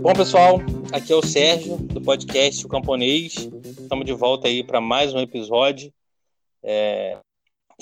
[0.00, 0.60] Bom, pessoal,
[0.94, 3.34] aqui é o Sérgio, do podcast O Camponês.
[3.36, 5.92] Estamos de volta aí para mais um episódio.
[6.62, 7.18] É...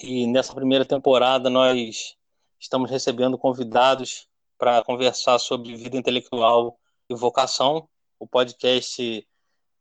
[0.02, 2.16] E nessa primeira temporada nós
[2.58, 4.26] estamos recebendo convidados
[4.58, 6.76] para conversar sobre vida intelectual
[7.08, 7.88] e vocação.
[8.18, 9.24] O podcast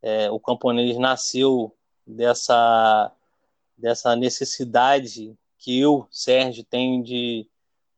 [0.03, 1.75] é, O Camponês nasceu
[2.05, 3.11] dessa,
[3.77, 7.47] dessa necessidade que eu, Sérgio, tenho de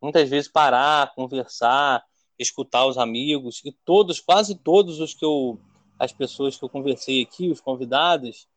[0.01, 2.03] muitas vezes parar, conversar,
[2.37, 5.59] escutar os amigos e todos, quase todos os que eu,
[5.97, 8.47] as pessoas que eu conversei aqui, os convidados,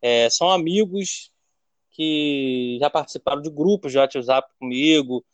[0.00, 1.30] é, são amigos
[1.90, 5.24] que já participaram de grupos de WhatsApp comigo,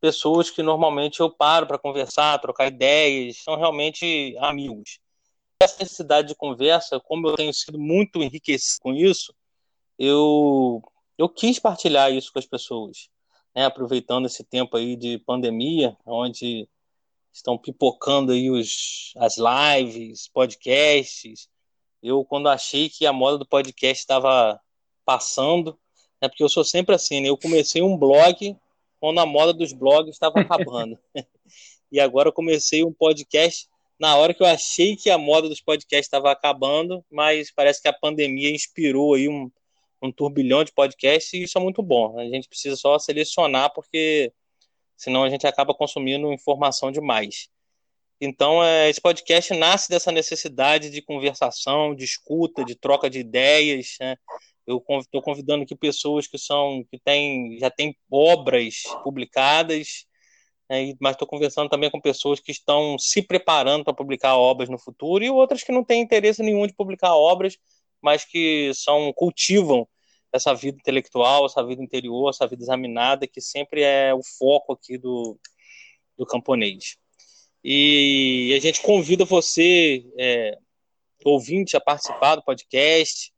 [0.00, 4.98] pessoas que normalmente eu paro para conversar, trocar ideias, são realmente amigos.
[5.62, 9.34] Essa necessidade de conversa, como eu tenho sido muito enriquecido com isso,
[10.00, 10.82] eu,
[11.18, 13.10] eu quis partilhar isso com as pessoas,
[13.54, 13.66] né?
[13.66, 16.66] aproveitando esse tempo aí de pandemia, onde
[17.30, 21.50] estão pipocando aí os, as lives, podcasts.
[22.02, 24.58] Eu, quando achei que a moda do podcast estava
[25.04, 25.78] passando,
[26.18, 27.28] é porque eu sou sempre assim, né?
[27.28, 28.56] Eu comecei um blog
[28.98, 30.98] quando a moda dos blogs estava acabando.
[31.92, 35.60] e agora eu comecei um podcast na hora que eu achei que a moda dos
[35.60, 39.50] podcasts estava acabando, mas parece que a pandemia inspirou aí um,
[40.02, 42.18] um turbilhão de podcasts e isso é muito bom.
[42.18, 44.32] A gente precisa só selecionar porque
[44.96, 47.48] senão a gente acaba consumindo informação demais.
[48.20, 53.96] Então, é, esse podcast nasce dessa necessidade de conversação, de escuta, de troca de ideias.
[53.98, 54.14] Né?
[54.66, 60.04] Eu estou convidando aqui pessoas que são que têm, já têm obras publicadas,
[60.68, 60.92] né?
[61.00, 65.24] mas estou conversando também com pessoas que estão se preparando para publicar obras no futuro
[65.24, 67.56] e outras que não têm interesse nenhum de publicar obras,
[68.02, 69.86] mas que são cultivam
[70.32, 74.96] essa vida intelectual, essa vida interior, essa vida examinada, que sempre é o foco aqui
[74.96, 75.38] do,
[76.16, 76.96] do camponês.
[77.62, 80.56] E a gente convida você, é,
[81.24, 83.32] ouvinte, a participar do podcast,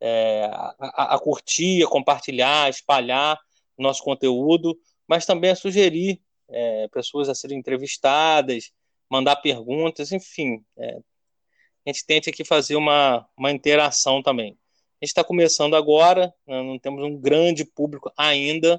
[0.00, 3.38] é, a, a, curtir, a compartilhar, a espalhar
[3.76, 4.76] nosso conteúdo,
[5.06, 8.72] mas também a sugerir é, pessoas a serem entrevistadas,
[9.08, 10.62] mandar perguntas, enfim.
[11.88, 14.58] A gente tente aqui fazer uma, uma interação também.
[15.00, 18.78] A gente está começando agora, né, não temos um grande público ainda,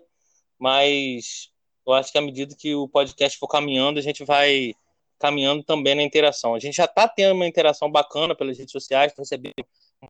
[0.60, 1.50] mas
[1.88, 4.76] eu acho que à medida que o podcast for caminhando, a gente vai
[5.18, 6.54] caminhando também na interação.
[6.54, 9.56] A gente já está tendo uma interação bacana pelas redes sociais, recebendo
[10.04, 10.08] um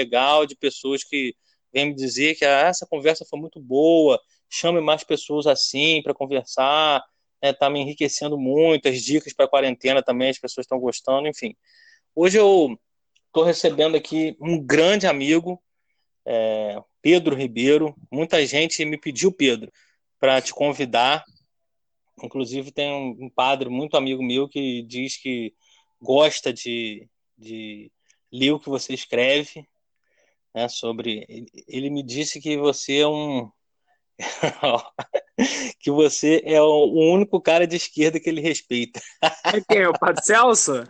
[0.00, 1.34] legal de pessoas que
[1.70, 4.18] vêm me dizer que ah, essa conversa foi muito boa,
[4.48, 7.04] chame mais pessoas assim para conversar,
[7.42, 11.54] está né, me enriquecendo muito, as dicas para quarentena também, as pessoas estão gostando, enfim.
[12.14, 12.78] Hoje eu
[13.32, 15.58] Estou recebendo aqui um grande amigo,
[16.26, 17.96] é, Pedro Ribeiro.
[18.10, 19.72] Muita gente me pediu, Pedro,
[20.20, 21.24] para te convidar.
[22.22, 25.54] Inclusive, tem um, padre muito amigo meu que diz que
[25.98, 27.08] gosta de,
[27.38, 27.90] de
[28.30, 29.66] ler o que você escreve.
[30.54, 33.50] Né, sobre ele me disse que você é um
[35.80, 39.00] que você é o único cara de esquerda que ele respeita.
[39.22, 39.78] É quem?
[39.78, 40.84] É o Padre Celso?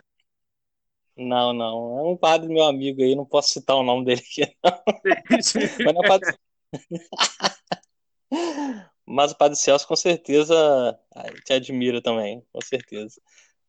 [1.15, 1.99] Não, não.
[1.99, 4.73] É um padre meu amigo aí, não posso citar o nome dele aqui, não.
[5.29, 5.53] Mas,
[5.93, 6.35] não é padre...
[9.05, 10.97] Mas o Padre Celso com certeza
[11.45, 13.21] te admira também, com certeza.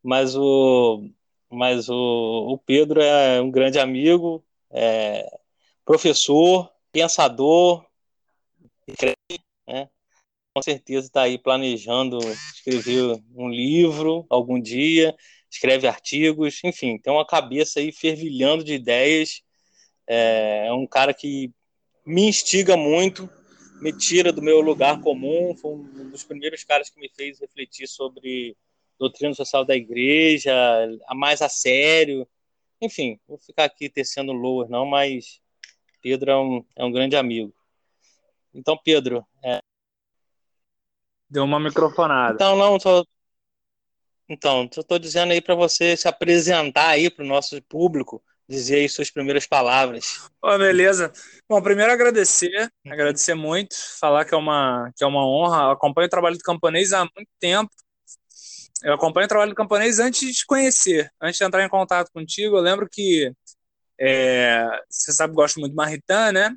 [0.02, 1.08] Mas o,
[1.50, 5.28] mas o, o Pedro é um grande amigo, é
[5.84, 7.84] professor, pensador,
[9.66, 9.88] né?
[10.54, 12.18] com certeza está aí planejando
[12.54, 15.16] escrever um livro algum dia
[15.54, 19.42] escreve artigos, enfim, tem uma cabeça aí fervilhando de ideias.
[20.06, 21.52] É, é um cara que
[22.04, 23.30] me instiga muito,
[23.80, 25.56] me tira do meu lugar comum.
[25.56, 28.56] Foi um dos primeiros caras que me fez refletir sobre
[28.98, 30.52] doutrina social da igreja,
[31.06, 32.26] a mais a sério.
[32.80, 35.40] Enfim, vou ficar aqui tecendo loas, não, mas
[36.02, 37.54] Pedro é um, é um grande amigo.
[38.52, 39.24] Então, Pedro.
[39.42, 39.60] É...
[41.30, 42.34] Deu uma microfonada.
[42.34, 43.04] Então, não, só,
[44.28, 48.76] então, eu estou dizendo aí para você se apresentar aí para o nosso público, dizer
[48.76, 50.28] aí suas primeiras palavras.
[50.42, 51.12] Oh, beleza.
[51.48, 55.64] Bom, primeiro agradecer, agradecer muito, falar que é uma, que é uma honra.
[55.64, 57.70] Eu acompanho o trabalho do Camponês há muito tempo.
[58.82, 62.10] Eu acompanho o trabalho do Camponês antes de te conhecer, antes de entrar em contato
[62.12, 62.56] contigo.
[62.56, 63.32] Eu lembro que
[63.98, 66.54] é, você sabe que gosto muito de Maritain, né?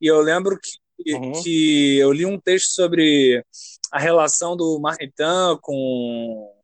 [0.00, 1.42] E eu lembro que, uhum.
[1.42, 3.44] que eu li um texto sobre
[3.92, 6.55] a relação do Maritain com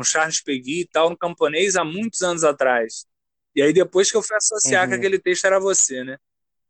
[0.00, 3.06] com Charles Peggy e tal, no camponês há muitos anos atrás.
[3.54, 4.90] E aí depois que eu fui associar uhum.
[4.90, 6.16] que aquele texto era você, né?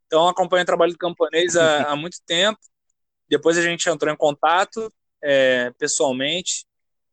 [0.07, 2.59] Então, acompanho o trabalho do camponês há, há muito tempo.
[3.29, 4.93] Depois a gente entrou em contato
[5.23, 6.67] é, pessoalmente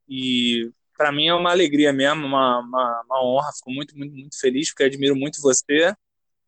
[0.09, 3.51] e para mim é uma alegria mesmo, uma, uma, uma, honra.
[3.55, 5.93] Fico muito, muito, muito feliz porque admiro muito você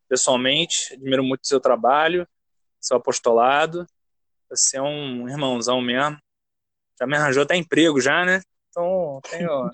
[0.08, 2.28] pessoalmente, admiro muito o seu trabalho,
[2.82, 3.86] seu apostolado.
[4.50, 6.18] Você é um irmãozão mesmo.
[7.00, 8.42] Já me arranjou até emprego já, né?
[8.70, 9.72] Então, tenho.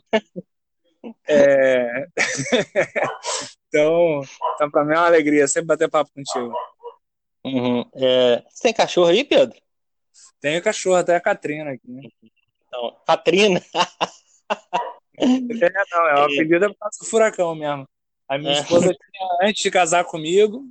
[1.28, 2.08] é...
[3.68, 4.22] então,
[4.54, 6.54] então para mim é uma alegria sempre bater papo contigo.
[7.44, 7.86] Uhum.
[7.96, 8.44] É...
[8.50, 9.58] Você tem cachorro aí, Pedro?
[10.40, 12.14] Tenho cachorro, até a Catrina aqui.
[12.68, 13.62] Então, Catrina?
[15.18, 17.88] é, não, é uma pedida por causa do furacão mesmo.
[18.28, 18.60] A minha é.
[18.60, 20.68] esposa tinha, antes de casar comigo,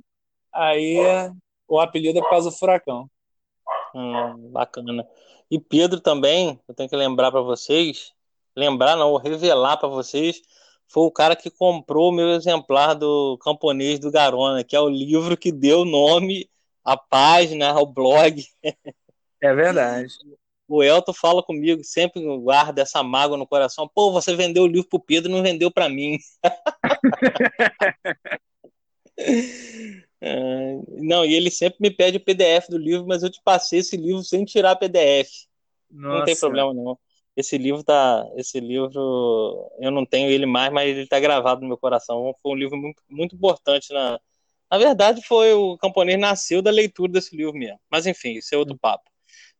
[0.53, 0.97] aí
[1.67, 3.09] o apelido é por causa do furacão.
[3.93, 5.07] Hum, bacana.
[5.49, 8.13] E Pedro também, eu tenho que lembrar para vocês,
[8.55, 10.41] lembrar não, revelar para vocês,
[10.87, 14.89] foi o cara que comprou o meu exemplar do Camponês do Garona, que é o
[14.89, 16.49] livro que deu nome
[16.83, 18.43] à página, ao blog.
[19.41, 20.13] É verdade.
[20.67, 23.87] O Elton fala comigo, sempre guarda essa mágoa no coração.
[23.87, 26.17] Pô, você vendeu o livro pro Pedro, não vendeu para mim.
[30.21, 33.79] É, não, e ele sempre me pede o PDF do livro, mas eu te passei
[33.79, 35.29] esse livro sem tirar PDF.
[35.91, 36.17] Nossa.
[36.17, 36.97] Não tem problema não.
[37.35, 41.67] Esse livro tá, esse livro eu não tenho ele mais, mas ele tá gravado no
[41.67, 42.33] meu coração.
[42.41, 44.19] Foi um livro muito, muito importante na
[44.71, 47.79] Na verdade, foi o camponês nasceu da leitura desse livro mesmo.
[47.91, 49.09] Mas enfim, isso é outro papo.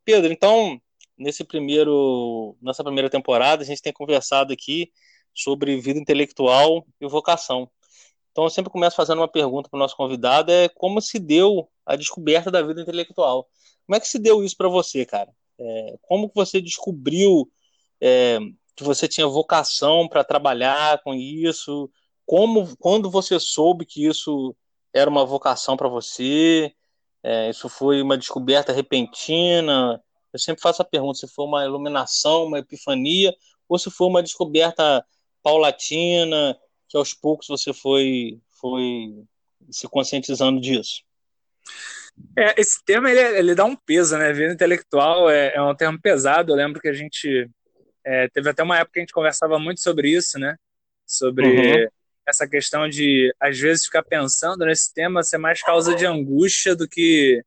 [0.06, 0.80] Pedro, então,
[1.18, 4.92] nesse primeiro, nessa primeira temporada, a gente tem conversado aqui
[5.33, 7.69] sobre vida intelectual e vocação.
[8.31, 11.69] Então, eu sempre começo fazendo uma pergunta para o nosso convidado: é como se deu
[11.86, 13.48] a descoberta da vida intelectual?
[13.86, 15.31] Como é que se deu isso para você, cara?
[15.60, 17.50] É, como que você descobriu
[18.06, 18.38] é,
[18.75, 21.90] que você tinha vocação para trabalhar com isso?
[22.24, 24.56] Como, quando você soube que isso
[24.94, 26.72] era uma vocação para você?
[27.24, 30.00] É, isso foi uma descoberta repentina?
[30.31, 33.34] Eu sempre faço a pergunta se foi uma iluminação, uma epifania,
[33.68, 35.04] ou se foi uma descoberta
[35.42, 36.56] paulatina,
[36.88, 39.24] que aos poucos você foi, foi
[39.72, 41.01] se conscientizando disso.
[42.38, 44.31] É, esse tema ele, ele, dá um peso, né?
[44.31, 46.51] Vida intelectual é, é, um termo pesado.
[46.51, 47.50] Eu lembro que a gente
[48.06, 50.56] é, teve até uma época que a gente conversava muito sobre isso, né?
[51.06, 51.88] Sobre uhum.
[52.28, 56.88] essa questão de às vezes ficar pensando nesse tema ser mais causa de angústia do
[56.88, 57.44] que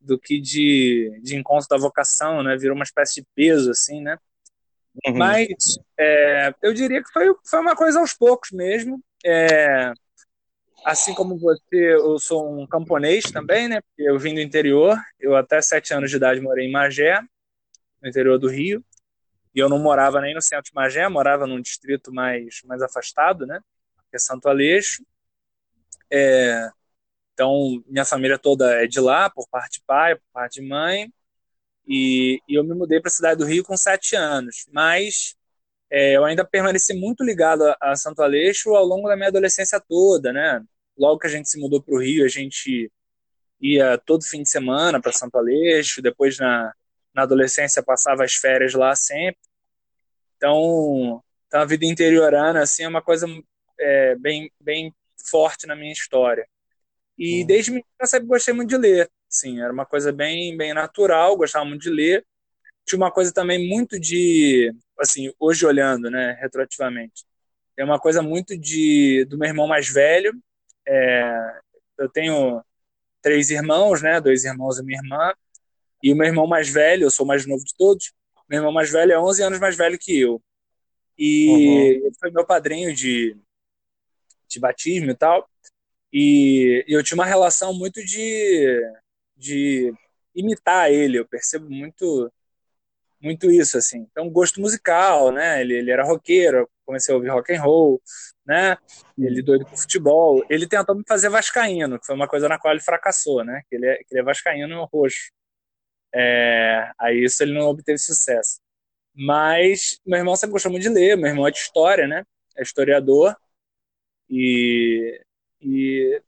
[0.00, 2.56] do que de, de encontro da vocação, né?
[2.56, 4.18] Virou uma espécie de peso, assim, né?
[5.06, 5.16] Uhum.
[5.16, 5.48] Mas
[5.96, 9.00] é, eu diria que foi, foi uma coisa aos poucos mesmo.
[9.24, 9.92] É,
[10.84, 13.80] assim como você, eu sou um camponês também, né?
[13.96, 14.98] Eu vim do interior.
[15.20, 17.20] Eu até sete anos de idade morei em Magé,
[18.02, 18.84] no interior do Rio.
[19.54, 23.46] E eu não morava nem no centro de Magé, morava num distrito mais, mais afastado,
[23.46, 23.60] né?
[24.10, 25.04] Que é Santo Aleixo.
[26.10, 26.70] É,
[27.34, 31.12] então, minha família toda é de lá, por parte de pai, por parte de mãe.
[31.86, 34.66] E, e eu me mudei para a cidade do Rio com sete anos.
[34.72, 35.36] Mas
[35.90, 39.80] é, eu ainda permaneci muito ligado a, a, Santo Aleixo ao longo da minha adolescência
[39.80, 40.62] toda, né?
[40.96, 42.90] Logo que a gente se mudou para o Rio, a gente
[43.60, 46.02] ia todo fim de semana para Santo Aleixo.
[46.02, 46.72] Depois, na,
[47.14, 49.40] na adolescência, passava as férias lá sempre.
[50.36, 53.26] Então, então a vida interiorana assim, é uma coisa
[53.78, 54.94] é, bem, bem
[55.30, 56.46] forte na minha história.
[57.18, 57.46] E hum.
[57.46, 59.10] desde menino eu sempre gostei muito de ler.
[59.28, 62.24] Sim, era uma coisa bem, bem natural, gostava muito de ler.
[62.86, 67.24] Tinha uma coisa também muito de, assim, hoje olhando, né, retroativamente,
[67.76, 70.32] tem uma coisa muito de do meu irmão mais velho.
[70.86, 71.60] É,
[71.98, 72.62] eu tenho
[73.22, 75.32] três irmãos, né, dois irmãos e minha irmã.
[76.02, 78.12] E o meu irmão mais velho, eu sou o mais novo de todos.
[78.48, 80.42] Meu irmão mais velho é 11 anos mais velho que eu.
[81.16, 82.06] E uhum.
[82.06, 83.36] ele foi meu padrinho de,
[84.48, 85.48] de batismo e tal.
[86.12, 88.80] E eu tinha uma relação muito de,
[89.36, 89.92] de
[90.34, 92.30] imitar ele, eu percebo muito
[93.22, 94.06] muito isso assim.
[94.10, 95.60] Então, gosto musical, né?
[95.60, 98.02] Ele, ele era roqueiro, comecei a ouvir rock and roll,
[98.44, 98.76] né?
[99.16, 100.44] Ele doido por futebol.
[100.50, 103.62] Ele tentou me fazer vascaíno, que foi uma coisa na qual ele fracassou, né?
[103.70, 105.30] Que ele é, que ele é vascaíno roxo.
[106.14, 108.60] É, aí isso ele não obteve sucesso.
[109.14, 112.24] Mas meu irmão sempre gostou muito de ler, meu irmão é de história, né?
[112.56, 113.36] É historiador.
[114.30, 115.20] E
[115.60, 116.22] e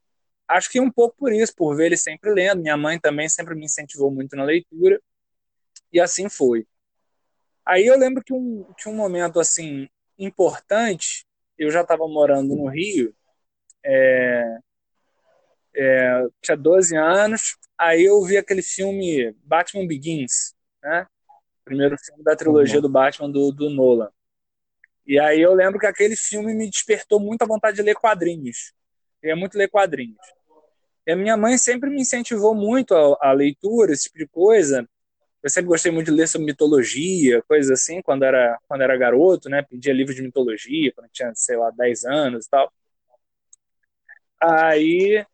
[0.48, 2.62] acho que um pouco por isso, por ver ele sempre lendo.
[2.62, 5.00] Minha mãe também sempre me incentivou muito na leitura.
[5.92, 6.66] E assim foi.
[7.66, 9.88] Aí eu lembro que um, que um momento assim
[10.18, 11.26] importante,
[11.58, 13.14] eu já estava morando no Rio,
[13.84, 14.58] é,
[15.76, 21.06] é, tinha 12 anos, aí eu vi aquele filme Batman Begins, né?
[21.64, 22.82] Primeiro filme da trilogia uhum.
[22.82, 24.10] do Batman do, do Nolan.
[25.06, 28.72] E aí eu lembro que aquele filme me despertou muita vontade de ler quadrinhos
[29.24, 30.18] queria muito ler quadrinhos.
[31.06, 34.86] E a minha mãe sempre me incentivou muito a, a leitura, esse tipo de coisa.
[35.42, 39.48] Eu sempre gostei muito de ler sobre mitologia, coisas assim, quando era, quando era garoto,
[39.48, 39.62] né?
[39.62, 42.70] Pedia livros de mitologia, quando tinha, sei lá, 10 anos e tal.
[44.42, 45.24] Aí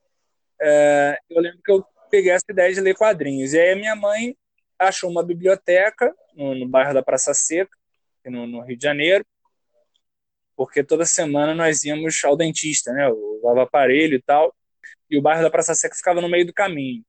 [0.61, 3.53] é, eu lembro que eu peguei essa ideia de ler quadrinhos.
[3.53, 4.37] E aí a minha mãe
[4.79, 7.71] achou uma biblioteca no, no bairro da Praça Seca,
[8.27, 9.25] no, no, Rio de Janeiro,
[10.57, 13.09] porque toda semana nós íamos ao dentista, né?
[13.09, 14.55] Usava aparelho e tal,
[15.09, 17.05] e o bairro da Praça Seca ficava no meio do caminho.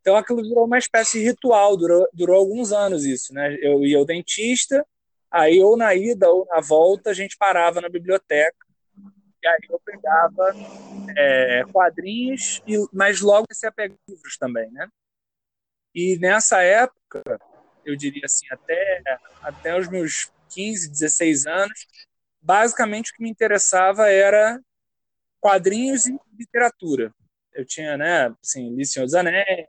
[0.00, 3.56] Então aquilo virou uma espécie de ritual, durou, durou alguns anos isso, né?
[3.60, 4.84] Eu ia ao dentista,
[5.30, 8.66] aí ou na ida ou na volta a gente parava na biblioteca,
[9.42, 10.52] e aí eu pegava
[11.16, 14.88] é, quadrinhos, e, mas logo comecei a pegar livros também, né?
[15.94, 17.22] E nessa época,
[17.84, 19.02] eu diria assim, até,
[19.42, 21.86] até os meus 15, 16 anos,
[22.40, 24.60] basicamente o que me interessava era
[25.40, 27.12] quadrinhos e literatura
[27.54, 29.66] eu tinha, né, assim, li Senhor dos Anéis,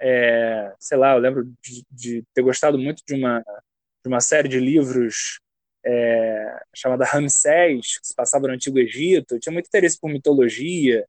[0.00, 4.48] é, sei lá, eu lembro de, de, ter gostado muito de uma, de uma série
[4.48, 5.40] de livros
[5.84, 11.06] é, chamada Ramsés, que se passava no Antigo Egito, eu tinha muito interesse por mitologia,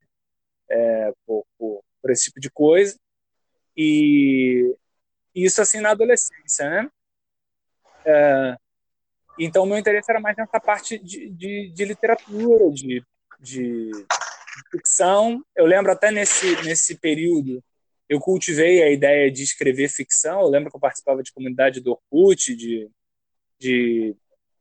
[0.69, 2.97] é, por, por, por, esse tipo de coisa,
[3.75, 4.75] e,
[5.33, 6.89] isso assim na adolescência, né?
[8.05, 8.57] É,
[9.39, 13.03] então, meu interesse era mais nessa parte de, de, de literatura, de,
[13.39, 13.91] de,
[14.71, 15.43] ficção.
[15.55, 17.61] Eu lembro até nesse, nesse período,
[18.07, 20.41] eu cultivei a ideia de escrever ficção.
[20.41, 22.89] Eu lembro que eu participava de comunidade do Orkut, de,
[23.59, 24.15] de,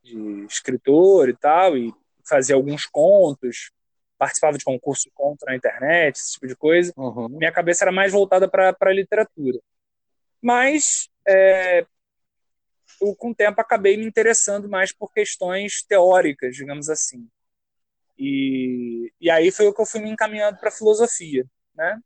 [0.04, 1.92] de escritor e tal, e
[2.28, 3.73] fazia alguns contos,
[4.18, 6.92] participava de concurso de conto na internet, esse tipo de coisa.
[6.96, 7.28] Uhum.
[7.30, 9.58] Minha cabeça era mais voltada para a literatura.
[10.40, 11.87] Mas, é,
[13.00, 17.26] eu, com o tempo, acabei me interessando mais por questões teóricas, digamos assim.
[18.16, 21.44] E, e aí foi o que eu fui me encaminhando para filosofia,
[21.75, 21.99] né?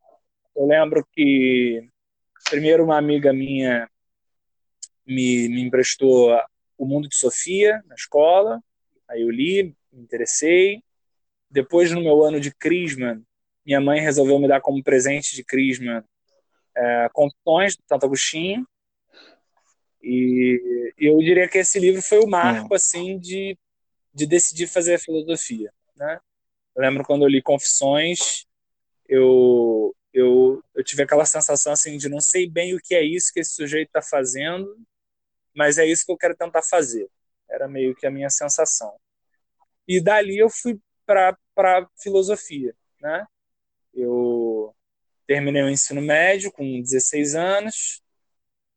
[0.57, 1.87] Eu lembro que
[2.49, 3.89] primeiro uma amiga minha
[5.07, 6.33] me, me emprestou
[6.79, 8.63] O Mundo de Sofia na escola,
[9.07, 10.83] aí eu li, me interessei.
[11.51, 13.21] Depois, no meu ano de Crisma,
[13.67, 16.05] minha mãe resolveu me dar como presente de Crisma
[16.77, 18.67] é, Confissões do Santo Agostinho.
[20.03, 22.77] E, e eu diria que esse livro foi o marco, hum.
[22.77, 23.59] assim, de,
[24.15, 26.21] de decidir fazer a filosofia né?
[26.75, 28.47] Eu lembro quando eu li Confissões,
[29.09, 33.33] eu, eu, eu tive aquela sensação assim de não sei bem o que é isso
[33.33, 34.67] que esse sujeito está fazendo,
[35.59, 37.11] mas é isso que eu quero tentar fazer.
[37.51, 38.95] Era meio que a minha sensação.
[39.89, 41.37] E dali eu fui para
[42.01, 43.27] filosofia, né?
[43.93, 44.73] Eu
[45.27, 48.01] terminei o ensino médio com 16 anos,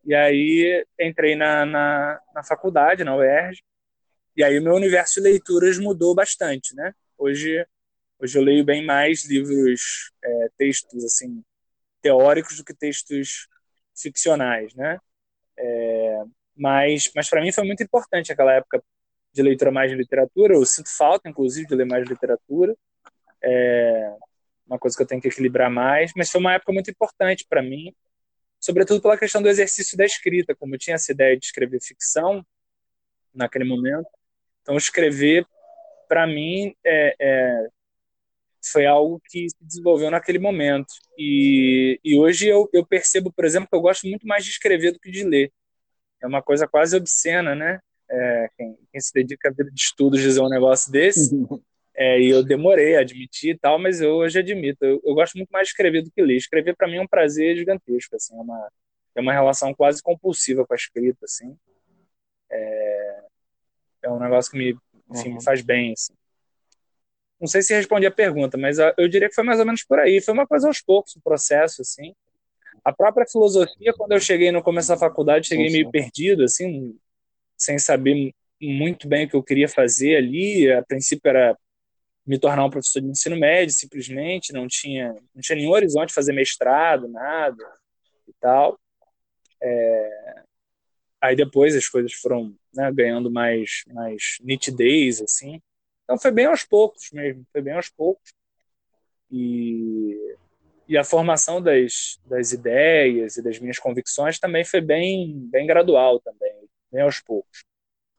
[0.03, 3.61] e aí entrei na, na, na faculdade, na UERJ,
[4.35, 6.95] e aí o meu universo de leituras mudou bastante, né?
[7.15, 7.63] Hoje,
[8.17, 11.43] hoje eu leio bem mais livros, é, textos assim
[12.01, 13.47] teóricos do que textos
[13.95, 14.97] ficcionais, né?
[15.59, 16.23] É,
[16.55, 18.83] mas, mas para mim foi muito importante aquela época
[19.33, 20.55] de leitura mais de literatura.
[20.55, 22.75] Eu sinto falta, inclusive, de ler mais literatura.
[23.43, 24.13] É
[24.67, 26.11] uma coisa que eu tenho que equilibrar mais.
[26.15, 27.93] Mas foi uma época muito importante para mim,
[28.59, 30.55] sobretudo pela questão do exercício da escrita.
[30.55, 32.45] Como eu tinha essa ideia de escrever ficção
[33.33, 34.07] naquele momento,
[34.61, 35.45] então escrever
[36.07, 37.67] para mim, é, é,
[38.63, 40.93] foi algo que se desenvolveu naquele momento.
[41.17, 44.91] E, e hoje eu, eu percebo, por exemplo, que eu gosto muito mais de escrever
[44.91, 45.51] do que de ler.
[46.21, 47.79] É uma coisa quase obscena, né?
[48.09, 51.31] É, quem, quem, se dedica à vida de estudos dizer um negócio desse.
[51.93, 54.83] É, e eu demorei a admitir e tal, mas eu hoje admito.
[54.83, 56.37] Eu, eu gosto muito mais de escrever do que ler.
[56.37, 58.71] Escrever para mim é um prazer gigantesco, assim, é uma,
[59.13, 61.55] é uma relação quase compulsiva com a escrita, assim.
[62.49, 63.23] É,
[64.03, 64.73] é um negócio que me,
[65.09, 65.35] uhum.
[65.35, 65.91] me faz bem.
[65.91, 66.13] Assim.
[67.39, 69.99] Não sei se respondi a pergunta, mas eu diria que foi mais ou menos por
[69.99, 70.21] aí.
[70.21, 72.15] Foi uma coisa aos poucos, o processo, assim.
[72.83, 75.73] A própria filosofia, quando eu cheguei no começo da faculdade, cheguei sim.
[75.73, 76.97] meio perdido, assim,
[77.55, 80.71] sem saber muito bem o que eu queria fazer ali.
[80.71, 81.57] A princípio era
[82.25, 86.33] me tornar um professor de ensino médio, simplesmente, não tinha, não tinha nenhum horizonte fazer
[86.33, 87.63] mestrado, nada
[88.27, 88.79] e tal.
[89.61, 90.43] É...
[91.21, 95.61] Aí depois as coisas foram né, ganhando mais, mais nitidez, assim.
[96.03, 98.33] Então foi bem aos poucos mesmo, foi bem aos poucos.
[99.29, 100.35] E,
[100.91, 106.19] e a formação das, das ideias e das minhas convicções também foi bem, bem gradual
[106.19, 106.53] também,
[106.91, 107.63] bem aos poucos.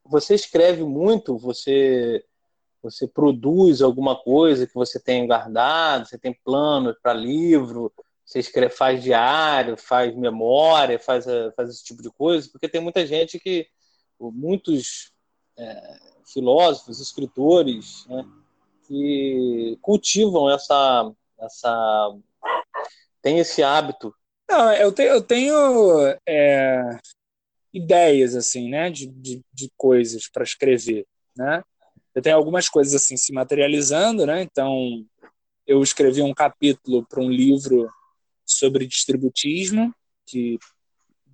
[0.05, 2.25] Você escreve muito, você
[2.81, 7.93] você produz alguma coisa que você tem guardado, você tem planos para livro,
[8.25, 11.25] você escreve, faz diário, faz memória, faz,
[11.55, 13.67] faz esse tipo de coisa, porque tem muita gente que,
[14.19, 15.13] muitos
[15.57, 18.25] é, filósofos, escritores, né,
[18.87, 22.17] que cultivam essa, essa
[23.23, 24.13] tem esse hábito?
[24.47, 26.99] Não, eu tenho, eu tenho é,
[27.73, 31.63] ideias assim, né, de, de, de coisas para escrever, né?
[32.13, 34.43] Eu tenho algumas coisas assim se materializando, né?
[34.43, 35.03] Então,
[35.65, 37.89] eu escrevi um capítulo para um livro
[38.45, 39.91] sobre distributismo,
[40.27, 40.59] que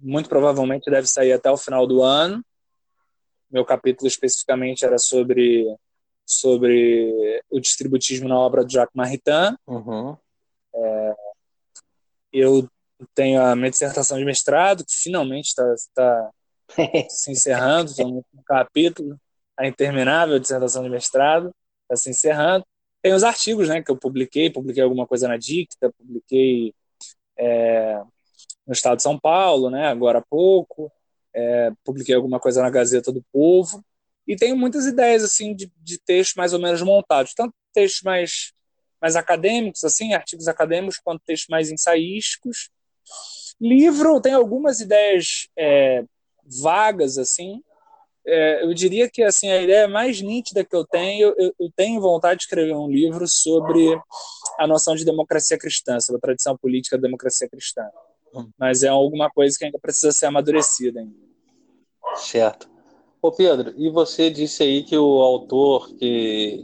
[0.02, 2.42] muito provavelmente deve sair até o final do ano.
[3.52, 5.66] Meu capítulo especificamente era sobre
[6.26, 9.58] sobre o distributismo na obra do Jacques Maritain.
[9.68, 10.16] Uhum.
[10.74, 11.16] É,
[12.32, 12.68] eu
[13.14, 16.32] tenho a minha dissertação de mestrado, que finalmente está tá
[17.10, 19.20] se encerrando, estou um capítulo,
[19.58, 22.66] a interminável dissertação de mestrado, está se encerrando.
[23.02, 26.74] Tem os artigos né, que eu publiquei, publiquei alguma coisa na Dicta, publiquei
[27.38, 28.02] é,
[28.68, 30.92] no Estado de São Paulo, né, agora há pouco,
[31.34, 33.84] é, publiquei alguma coisa na Gazeta do Povo,
[34.28, 38.54] e tenho muitas ideias assim de, de textos mais ou menos montados, tanto textos mais,
[39.02, 42.70] mais acadêmicos, assim, artigos acadêmicos, quanto textos mais ensaísticos.
[43.60, 46.04] Livro, tem algumas ideias é,
[46.46, 47.62] vagas, assim,
[48.30, 52.00] é, eu diria que assim a ideia mais nítida que eu tenho, eu, eu, tenho
[52.00, 54.00] vontade de escrever um livro sobre
[54.60, 57.90] a noção de democracia cristã, sobre a tradição política da democracia cristã.
[58.36, 58.50] Hum.
[58.58, 61.00] Mas é alguma coisa que ainda precisa ser amadurecida.
[61.00, 61.16] Ainda.
[62.16, 62.70] Certo.
[63.22, 66.64] Ô Pedro, e você disse aí que o autor que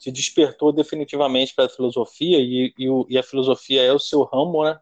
[0.00, 4.64] te despertou definitivamente para a filosofia, e, e, e, a filosofia é o seu ramo,
[4.64, 4.80] né?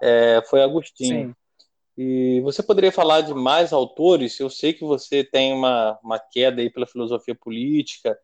[0.00, 1.28] É, foi Agostinho.
[1.28, 1.34] Sim.
[1.98, 4.38] E você poderia falar de mais autores?
[4.38, 8.16] Eu sei que você tem uma, uma queda aí pela filosofia política.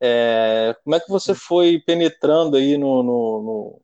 [0.00, 3.82] É, como é que você foi penetrando aí no, no, no,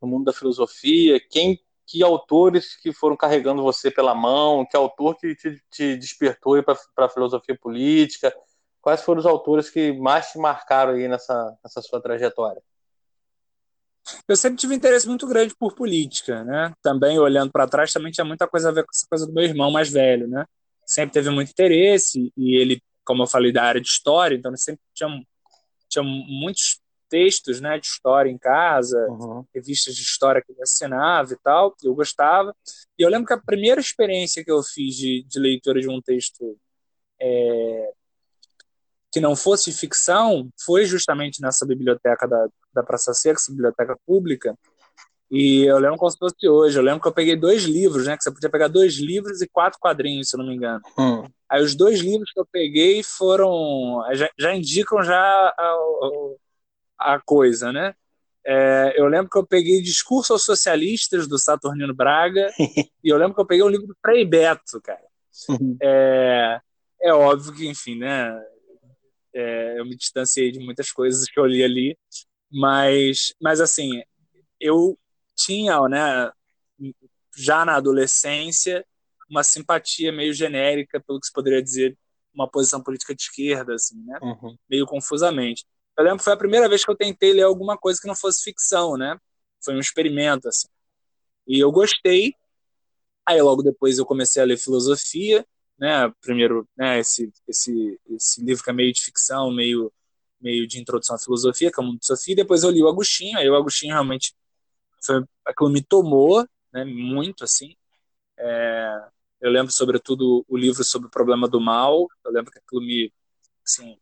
[0.00, 1.20] no mundo da filosofia?
[1.20, 4.66] Quem, que autores que foram carregando você pela mão?
[4.66, 8.34] Que autor que te, te despertou para a filosofia política?
[8.86, 12.62] Quais foram os autores que mais te marcaram aí nessa, nessa sua trajetória?
[14.28, 16.72] eu sempre tive interesse muito grande por política, né?
[16.80, 19.42] Também olhando para trás, também tinha muita coisa a ver com essa coisa do meu
[19.42, 20.44] irmão mais velho, né?
[20.86, 24.82] Sempre teve muito interesse e ele, como eu falei, da área de história, então sempre
[24.94, 25.08] tinha,
[25.88, 29.44] tinha muitos textos, né, de história em casa, uhum.
[29.52, 32.54] revistas de história que ele assinava e tal, eu gostava.
[32.96, 36.00] E eu lembro que a primeira experiência que eu fiz de, de leitura de um
[36.00, 36.56] texto
[37.20, 37.92] é,
[39.16, 44.54] que não fosse ficção foi justamente nessa biblioteca da, da Praça Seca, biblioteca pública.
[45.30, 46.78] E eu lembro como se fosse hoje.
[46.78, 48.14] Eu lembro que eu peguei dois livros, né?
[48.14, 50.82] Que você podia pegar dois livros e quatro quadrinhos, se eu não me engano.
[50.98, 51.24] Hum.
[51.48, 54.04] Aí os dois livros que eu peguei foram.
[54.12, 55.76] Já, já indicam já a,
[56.98, 57.94] a coisa, né?
[58.46, 62.52] É, eu lembro que eu peguei Discurso aos Socialistas, do Saturnino Braga,
[63.02, 65.00] e eu lembro que eu peguei um livro do Frei Beto, cara.
[65.48, 65.78] Uhum.
[65.82, 66.60] É,
[67.00, 68.38] é óbvio que, enfim, né?
[69.38, 71.98] É, eu me distanciei de muitas coisas que eu li ali,
[72.50, 74.02] mas, mas assim,
[74.58, 74.98] eu
[75.36, 76.32] tinha, né,
[77.36, 78.82] já na adolescência,
[79.28, 81.98] uma simpatia meio genérica pelo que se poderia dizer
[82.32, 84.18] uma posição política de esquerda, assim, né?
[84.22, 84.56] Uhum.
[84.70, 85.66] Meio confusamente.
[85.98, 88.16] Eu lembro que foi a primeira vez que eu tentei ler alguma coisa que não
[88.16, 89.18] fosse ficção, né?
[89.62, 90.68] Foi um experimento, assim.
[91.46, 92.34] E eu gostei.
[93.26, 95.44] Aí logo depois eu comecei a ler filosofia
[95.78, 96.12] né?
[96.20, 99.92] Primeiro, né, esse, esse, esse livro que é meio de ficção, meio,
[100.40, 102.82] meio de introdução à filosofia, que é o mundo de Sofia, e depois eu li
[102.82, 104.34] o Agostinho, aí o Agostinho realmente
[105.02, 107.76] foi aquilo me tomou, né, muito, assim.
[108.38, 109.08] É,
[109.40, 113.12] eu lembro, sobretudo, o livro sobre o problema do mal, eu lembro que aquilo me,
[113.64, 113.98] assim,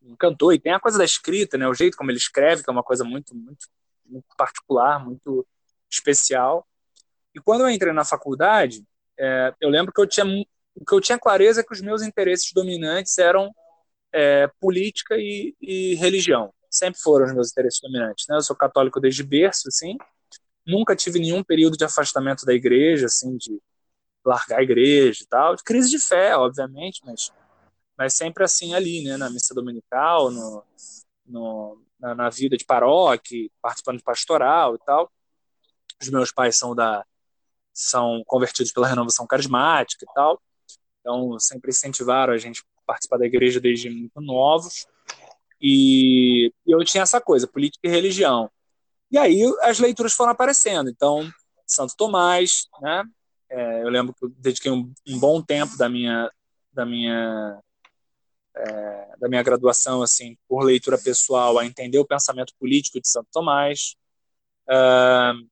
[0.00, 2.70] me encantou, e tem a coisa da escrita, né, o jeito como ele escreve, que
[2.70, 3.68] é uma coisa muito, muito,
[4.04, 5.46] muito particular, muito
[5.90, 6.66] especial.
[7.34, 8.84] E quando eu entrei na faculdade,
[9.18, 10.24] é, eu lembro que eu tinha
[10.74, 13.54] o que eu tinha clareza é que os meus interesses dominantes eram
[14.12, 16.52] é, política e, e, religião.
[16.70, 18.26] Sempre foram os meus interesses dominantes.
[18.28, 18.36] Né?
[18.36, 19.96] Eu sou católico desde berço, assim.
[20.66, 23.60] Nunca tive nenhum período de afastamento da igreja, assim, de
[24.24, 25.56] largar a igreja e tal.
[25.64, 27.32] Crise de fé, obviamente, mas,
[27.96, 29.16] mas sempre assim ali, né?
[29.16, 30.64] Na missa dominical, no,
[31.26, 35.10] no na, na, vida de paróquia, participando de pastoral e tal.
[36.00, 37.04] Os meus pais são da
[37.74, 40.40] são convertidos pela renovação carismática e tal.
[41.02, 44.86] Então, sempre incentivaram a gente a participar da igreja desde muito novos.
[45.60, 48.48] E, eu tinha essa coisa, política e religião.
[49.10, 50.88] E aí as leituras foram aparecendo.
[50.88, 51.28] Então,
[51.66, 53.04] Santo Tomás, né?
[53.50, 56.30] É, eu lembro que eu dediquei um, um, bom tempo da minha
[56.72, 57.60] da minha
[58.56, 63.28] é, da minha graduação assim por leitura pessoal a entender o pensamento político de Santo
[63.30, 63.94] Tomás.
[64.66, 65.46] Uh,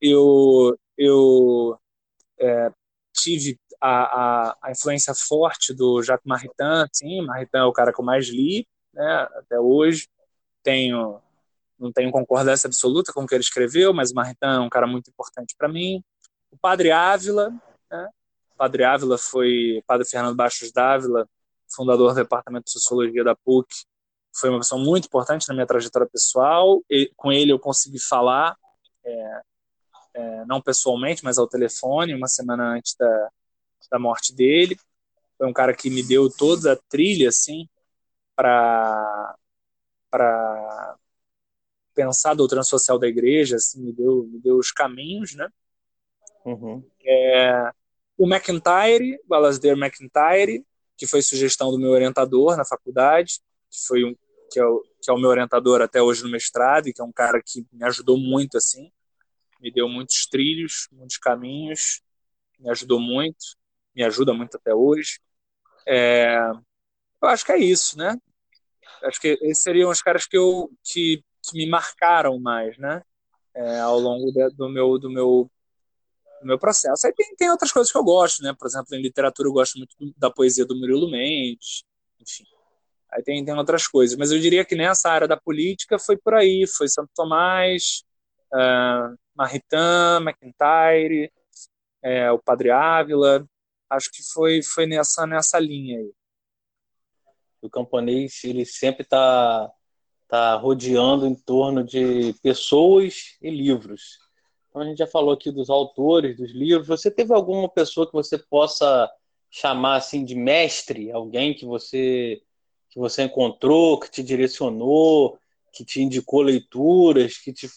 [0.00, 1.78] eu eu
[2.40, 2.72] é,
[3.12, 8.00] tive a, a, a, influência forte do Jacques Maritain, sim, Maritain é o cara que
[8.00, 10.08] eu mais li, né, até hoje.
[10.62, 11.20] Tenho
[11.78, 14.86] não tenho concordância absoluta com o que ele escreveu, mas o Maritain é um cara
[14.86, 16.04] muito importante para mim.
[16.50, 17.50] O Padre Ávila,
[17.90, 18.08] né?
[18.52, 21.26] o Padre Ávila foi Padre Fernando Bastos Dávila,
[21.74, 23.86] fundador do Departamento de Sociologia da PUC,
[24.34, 26.82] foi uma pessoa muito importante na minha trajetória pessoal.
[26.88, 28.56] E, com ele eu consegui falar,
[29.04, 29.40] é,
[30.14, 33.30] é, não pessoalmente, mas ao telefone, uma semana antes da,
[33.90, 34.76] da morte dele.
[35.38, 37.68] Foi um cara que me deu toda a trilha, assim,
[38.34, 39.36] para
[40.10, 40.96] para
[41.94, 45.48] pensar a doutrina social da igreja, assim, me deu, me deu os caminhos, né?
[46.44, 46.84] Uhum.
[47.04, 47.70] É,
[48.18, 50.64] o McIntyre, o Alasdair McIntyre,
[50.96, 53.40] que foi sugestão do meu orientador na faculdade,
[53.70, 54.16] que foi um
[54.50, 57.04] que é, o, que é o meu orientador até hoje no mestrado e que é
[57.04, 58.90] um cara que me ajudou muito assim,
[59.60, 62.02] me deu muitos trilhos, muitos caminhos,
[62.58, 63.56] me ajudou muito,
[63.94, 65.20] me ajuda muito até hoje.
[65.86, 66.38] É,
[67.22, 68.16] eu acho que é isso, né?
[69.02, 73.02] Acho que esses seriam os caras que eu que, que me marcaram mais, né?
[73.54, 75.50] É, ao longo de, do meu do meu
[76.40, 77.06] do meu processo.
[77.06, 78.54] Aí tem, tem outras coisas que eu gosto, né?
[78.58, 81.84] Por exemplo, em literatura eu gosto muito da poesia do Murilo Mendes,
[82.20, 82.44] enfim.
[83.12, 84.16] Aí tem, tem outras coisas.
[84.16, 86.66] Mas eu diria que nessa área da política foi por aí.
[86.66, 88.04] Foi Santo Tomás,
[88.52, 91.32] uh, Maritain, McIntyre,
[92.02, 93.44] é, o Padre Ávila.
[93.90, 96.12] Acho que foi, foi nessa, nessa linha aí.
[97.60, 99.70] O camponês, ele sempre está
[100.28, 104.18] tá rodeando em torno de pessoas e livros.
[104.68, 106.86] Então a gente já falou aqui dos autores, dos livros.
[106.86, 109.10] Você teve alguma pessoa que você possa
[109.50, 112.40] chamar assim de mestre, alguém que você
[112.88, 115.38] que você encontrou, que te direcionou,
[115.72, 117.68] que te indicou leituras, que te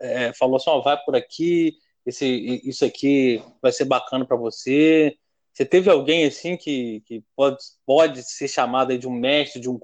[0.00, 2.26] é, falou assim, oh, vai por aqui, esse,
[2.64, 5.16] isso aqui vai ser bacana para você.
[5.52, 9.78] Você teve alguém assim que, que pode, pode ser chamado de um mestre, de um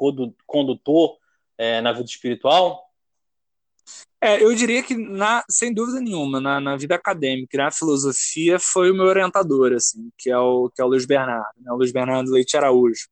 [0.47, 1.19] condutor
[1.59, 2.89] é, na vida espiritual?
[4.21, 8.91] É, eu diria que, na, sem dúvida nenhuma, na, na, vida acadêmica, na filosofia, foi
[8.91, 11.71] o meu orientador, assim, que é o, que é o Luiz Bernardo, né?
[11.71, 13.07] o Luiz Bernardo Leite Araújo.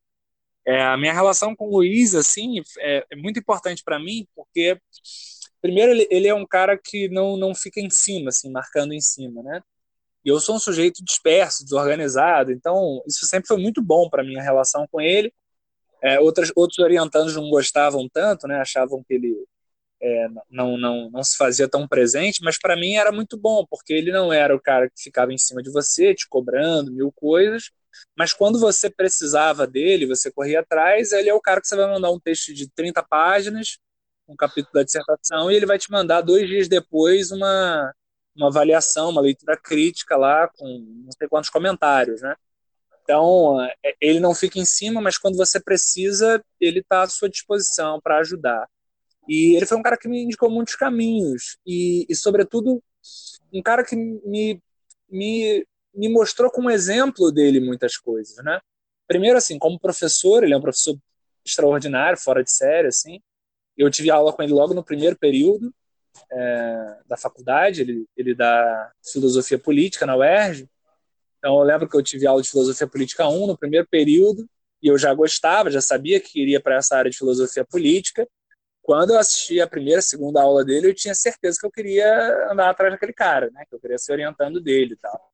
[0.66, 4.80] É, a minha relação com o Luiz, assim, é, é muito importante para mim, porque,
[5.62, 9.00] primeiro, ele, ele, é um cara que não, não fica em cima, assim, marcando em
[9.00, 9.62] cima, né?
[10.26, 14.42] E eu sou um sujeito disperso, desorganizado, então isso sempre foi muito bom para minha
[14.42, 15.32] relação com ele.
[16.02, 18.60] É, outras, outros orientandos não gostavam tanto, né?
[18.60, 19.36] Achavam que ele
[20.02, 23.92] é, não, não, não se fazia tão presente, mas para mim era muito bom, porque
[23.92, 27.70] ele não era o cara que ficava em cima de você, te cobrando mil coisas,
[28.18, 31.86] mas quando você precisava dele, você corria atrás, ele é o cara que você vai
[31.86, 33.78] mandar um texto de 30 páginas,
[34.28, 37.92] um capítulo da dissertação, e ele vai te mandar dois dias depois uma,
[38.37, 40.66] uma avaliação, uma leitura crítica lá, com
[41.05, 42.35] não sei quantos comentários, né?
[43.03, 47.29] Então, é, ele não fica em cima, mas quando você precisa, ele está à sua
[47.29, 48.68] disposição para ajudar.
[49.29, 52.83] E ele foi um cara que me indicou muitos caminhos, e, e sobretudo,
[53.53, 54.61] um cara que me,
[55.09, 58.61] me me mostrou como exemplo dele muitas coisas, né?
[59.09, 60.96] Primeiro, assim, como professor, ele é um professor
[61.44, 63.20] extraordinário, fora de série, assim.
[63.77, 65.72] Eu tive aula com ele logo no primeiro período
[66.31, 70.68] é, da faculdade, ele, ele dá filosofia política na UERJ.
[71.38, 74.48] Então, eu lembro que eu tive aula de filosofia política 1 no primeiro período,
[74.83, 78.26] e eu já gostava, já sabia que iria para essa área de filosofia política.
[78.83, 82.70] Quando eu assisti a primeira, segunda aula dele, eu tinha certeza que eu queria andar
[82.70, 83.64] atrás daquele cara, né?
[83.68, 85.33] Que eu queria ser orientando dele e tal.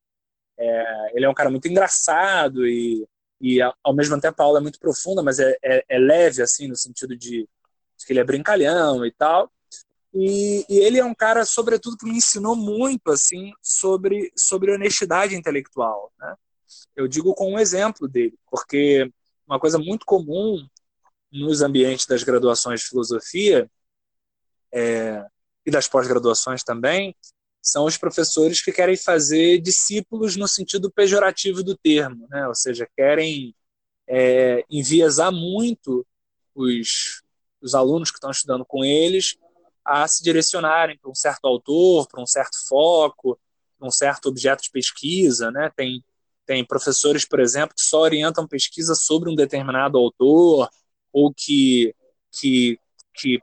[0.57, 3.07] É, ele é um cara muito engraçado e,
[3.39, 6.67] e ao mesmo tempo a aula é muito profunda, mas é, é, é leve, assim,
[6.67, 7.47] no sentido de,
[7.97, 9.51] de, que ele é brincalhão e tal.
[10.13, 15.35] E, e, ele é um cara, sobretudo, que me ensinou muito, assim, sobre, sobre honestidade
[15.35, 16.35] intelectual, né?
[16.95, 19.11] Eu digo com um exemplo dele, porque
[19.47, 20.65] uma coisa muito comum
[21.31, 23.69] nos ambientes das graduações de filosofia
[24.71, 25.25] é,
[25.65, 27.15] e das pós-graduações também
[27.61, 32.47] são os professores que querem fazer discípulos no sentido pejorativo do termo, né?
[32.47, 33.55] ou seja, querem
[34.07, 36.05] é, enviesar muito
[36.53, 37.23] os,
[37.61, 39.37] os alunos que estão estudando com eles
[39.85, 43.39] a se direcionarem para um certo autor, para um certo foco,
[43.77, 45.51] para um certo objeto de pesquisa.
[45.51, 45.71] Né?
[45.75, 46.03] Tem,
[46.45, 50.69] tem professores, por exemplo, que só orientam pesquisa sobre um determinado autor,
[51.11, 51.93] ou que,
[52.31, 52.79] que,
[53.13, 53.39] que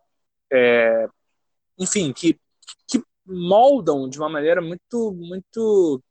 [0.52, 1.06] é,
[1.78, 2.38] enfim, que,
[2.86, 6.02] que moldam de uma maneira muito, muito,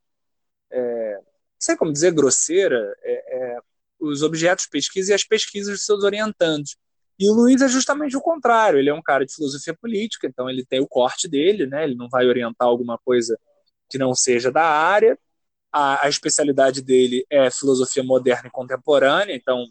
[0.72, 1.24] é, não
[1.60, 3.60] sei como dizer, grosseira, é, é,
[4.00, 6.78] os objetos de pesquisa e as pesquisas dos seus orientandos.
[7.20, 10.50] E o Luiz é justamente o contrário, ele é um cara de filosofia política, então
[10.50, 11.84] ele tem o corte dele, né?
[11.84, 13.38] ele não vai orientar alguma coisa
[13.90, 15.20] que não seja da área.
[15.72, 19.68] A, a especialidade dele é filosofia moderna e contemporânea, então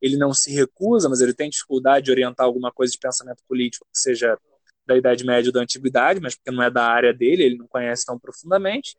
[0.00, 3.86] ele não se recusa, mas ele tem dificuldade de orientar alguma coisa de pensamento político
[3.92, 4.38] que seja
[4.86, 7.66] da Idade Média ou da Antiguidade, mas porque não é da área dele, ele não
[7.68, 8.96] conhece tão profundamente.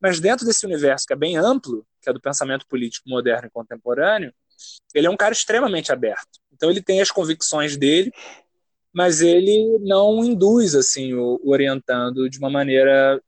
[0.00, 3.50] Mas dentro desse universo que é bem amplo, que é do pensamento político moderno e
[3.50, 4.32] contemporâneo,
[4.94, 6.40] ele é um cara extremamente aberto.
[6.56, 8.12] Então ele tem as convicções dele,
[8.92, 13.22] mas ele não induz assim o, orientando de uma maneira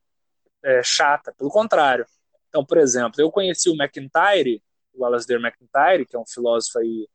[0.65, 2.07] é, chata, pelo contrário.
[2.49, 4.63] Então, por exemplo, eu conheci o McIntyre,
[4.95, 7.07] o Alasdair McIntyre, que é um filósofo aí,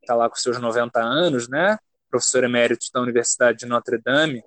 [0.00, 1.78] está lá com seus 90 anos, né?
[2.10, 4.42] Professor emérito da Universidade de Notre Dame,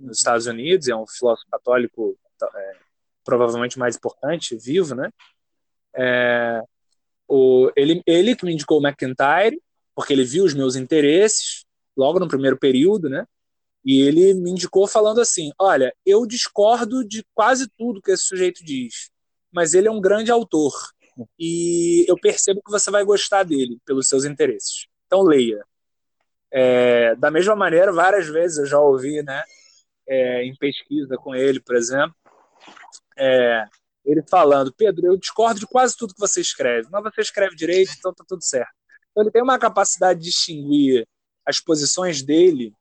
[0.00, 2.72] nos Estados Unidos, é um filósofo católico é,
[3.22, 5.10] provavelmente mais importante, vivo, né?
[5.94, 6.62] É,
[7.28, 9.60] o, ele, ele que me indicou o McIntyre,
[9.94, 11.64] porque ele viu os meus interesses
[11.96, 13.26] logo no primeiro período, né?
[13.84, 18.64] E ele me indicou falando assim: Olha, eu discordo de quase tudo que esse sujeito
[18.64, 19.10] diz,
[19.52, 20.72] mas ele é um grande autor
[21.38, 24.86] e eu percebo que você vai gostar dele pelos seus interesses.
[25.06, 25.64] Então leia.
[26.50, 29.42] É, da mesma maneira, várias vezes eu já ouvi, né,
[30.06, 32.14] é, em pesquisa com ele, por exemplo,
[33.18, 33.64] é,
[34.04, 37.92] ele falando: Pedro, eu discordo de quase tudo que você escreve, mas você escreve direito,
[37.98, 38.72] então tá tudo certo.
[39.14, 41.06] Então ele tem uma capacidade de distinguir
[41.46, 42.74] as posições dele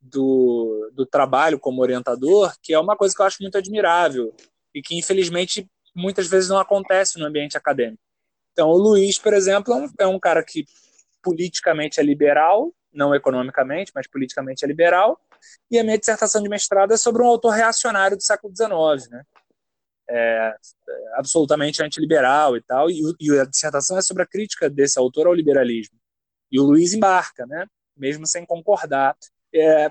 [0.00, 4.34] do, do trabalho como orientador, que é uma coisa que eu acho muito admirável
[4.74, 8.02] e que, infelizmente, muitas vezes não acontece no ambiente acadêmico.
[8.52, 10.64] Então, o Luiz, por exemplo, é um, é um cara que
[11.22, 15.20] politicamente é liberal, não economicamente, mas politicamente é liberal,
[15.70, 19.22] e a minha dissertação de mestrado é sobre um autor reacionário do século XIX, né?
[20.08, 20.54] É,
[21.14, 25.34] absolutamente antiliberal e tal, e, e, a dissertação é sobre a crítica desse autor ao
[25.34, 25.98] liberalismo.
[26.50, 27.66] E o Luiz embarca, né?
[27.96, 29.16] mesmo sem concordar.
[29.54, 29.90] É,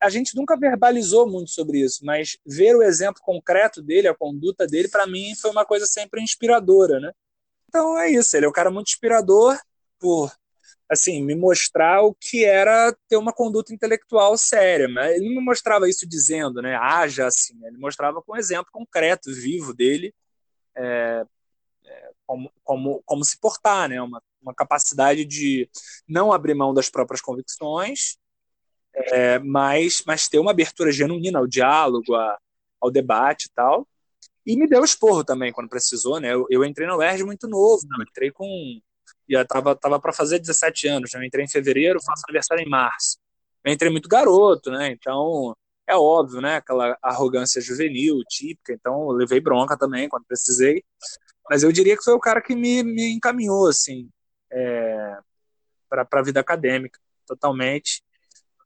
[0.00, 4.66] a gente nunca verbalizou muito sobre isso, mas ver o exemplo concreto dele, a conduta
[4.66, 7.12] dele, para mim foi uma coisa sempre inspiradora, né?
[7.68, 9.58] Então é isso, ele é um cara muito inspirador
[9.98, 10.32] por
[10.88, 15.44] assim, me mostrar o que era ter uma conduta intelectual séria, mas ele não me
[15.44, 20.14] mostrava isso dizendo, né, haja assim, ele mostrava com um exemplo concreto, vivo dele,
[20.76, 21.24] é,
[21.84, 25.68] é, como, como, como se portar, né, uma, uma capacidade de
[26.08, 28.16] não abrir mão das próprias convicções,
[28.94, 32.38] é, mas, mas ter uma abertura genuína ao diálogo, a,
[32.80, 33.86] ao debate e tal.
[34.46, 36.32] E me deu esporro também quando precisou, né?
[36.32, 38.04] Eu, eu entrei na UERJ muito novo, né?
[38.08, 38.80] entrei com.
[39.28, 41.20] Já tava, tava para fazer 17 anos, né?
[41.20, 43.18] eu entrei em fevereiro, faço aniversário em março.
[43.64, 44.90] Eu entrei muito garoto, né?
[44.90, 45.54] Então,
[45.86, 46.56] é óbvio, né?
[46.56, 48.72] Aquela arrogância juvenil, típica.
[48.72, 50.84] Então, eu levei bronca também quando precisei.
[51.50, 54.08] Mas eu diria que foi o cara que me, me encaminhou, assim,
[54.50, 55.18] é,
[55.88, 58.02] para a vida acadêmica, totalmente.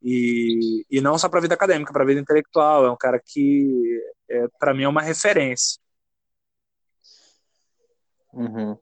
[0.01, 2.85] E, e não só para a vida acadêmica, para a vida intelectual.
[2.85, 5.79] É um cara que, é, para mim, é uma referência.
[8.33, 8.77] Uhum.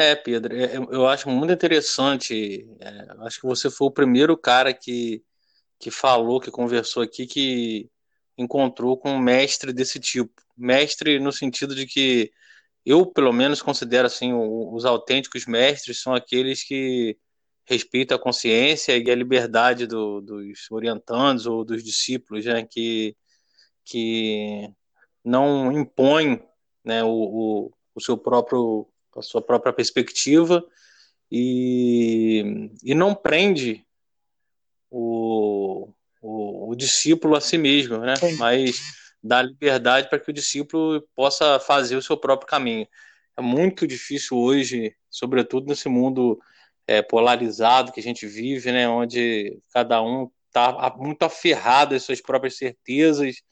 [0.00, 2.64] É, Pedro, é, eu acho muito interessante.
[2.80, 5.24] É, acho que você foi o primeiro cara que,
[5.80, 7.90] que falou, que conversou aqui, que
[8.38, 10.32] encontrou com um mestre desse tipo.
[10.56, 12.30] Mestre no sentido de que
[12.86, 17.18] eu, pelo menos, considero assim, os autênticos mestres são aqueles que
[17.66, 23.16] respeitam a consciência e a liberdade do, dos orientandos ou dos discípulos, né, que,
[23.84, 24.70] que
[25.24, 26.42] não impõem
[26.84, 30.64] né, o, o, o seu próprio, a sua própria perspectiva
[31.30, 33.84] e, e não prende
[34.90, 38.14] o, o, o discípulo a si mesmo, né?
[38.38, 38.80] mas
[39.22, 42.86] dá liberdade para que o discípulo possa fazer o seu próprio caminho.
[43.36, 46.40] É muito difícil hoje, sobretudo nesse mundo
[46.86, 52.20] é, polarizado que a gente vive, né, onde cada um está muito aferrado às suas
[52.20, 53.42] próprias certezas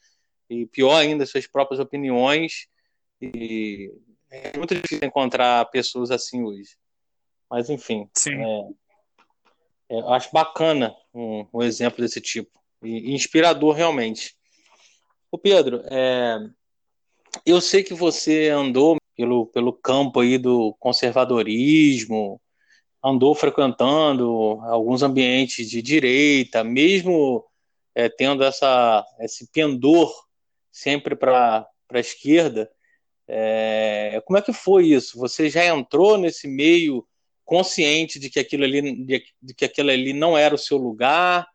[0.49, 2.67] e pior ainda, às suas próprias opiniões.
[3.21, 3.93] E
[4.31, 6.77] é muito difícil encontrar pessoas assim hoje.
[7.51, 8.61] Mas enfim, é,
[9.89, 12.51] é, eu acho bacana um, um exemplo desse tipo
[12.83, 14.37] e inspirador realmente.
[15.31, 16.39] O Pedro, é,
[17.45, 22.41] eu sei que você andou pelo, pelo campo aí do conservadorismo,
[23.03, 27.45] andou frequentando alguns ambientes de direita, mesmo
[27.95, 30.13] é, tendo essa, esse pendor
[30.71, 32.71] sempre para a esquerda.
[33.29, 35.19] É, como é que foi isso?
[35.19, 37.07] Você já entrou nesse meio
[37.45, 41.47] consciente de que aquilo ali, de, de que aquilo ali não era o seu lugar?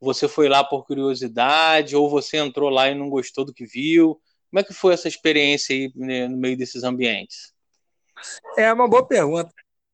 [0.00, 4.20] você foi lá por curiosidade ou você entrou lá e não gostou do que viu?
[4.50, 7.52] Como é que foi essa experiência aí né, no meio desses ambientes?
[8.56, 9.52] É uma boa pergunta.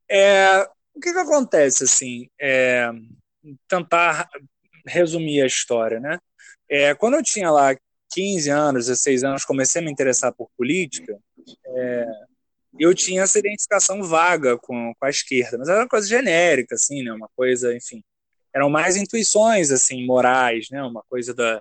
[0.09, 0.61] É,
[0.95, 2.29] o que, que acontece assim?
[2.41, 2.91] É,
[3.67, 4.29] tentar
[4.87, 6.19] resumir a história, né?
[6.69, 7.75] É, quando eu tinha lá
[8.15, 11.19] 15 anos, 16 anos, comecei a me interessar por política.
[11.67, 12.07] É,
[12.79, 17.03] eu tinha essa identificação vaga com, com a esquerda, mas era uma coisa genérica, assim,
[17.03, 17.13] né?
[17.13, 18.03] Uma coisa, enfim,
[18.55, 20.81] eram mais intuições assim morais, né?
[20.83, 21.61] Uma coisa da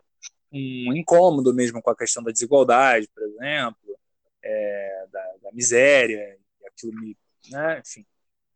[0.52, 3.98] um incômodo mesmo com a questão da desigualdade, por exemplo,
[4.44, 6.38] é, da, da, miséria,
[6.68, 7.18] aquilo me,
[7.50, 8.06] né, enfim,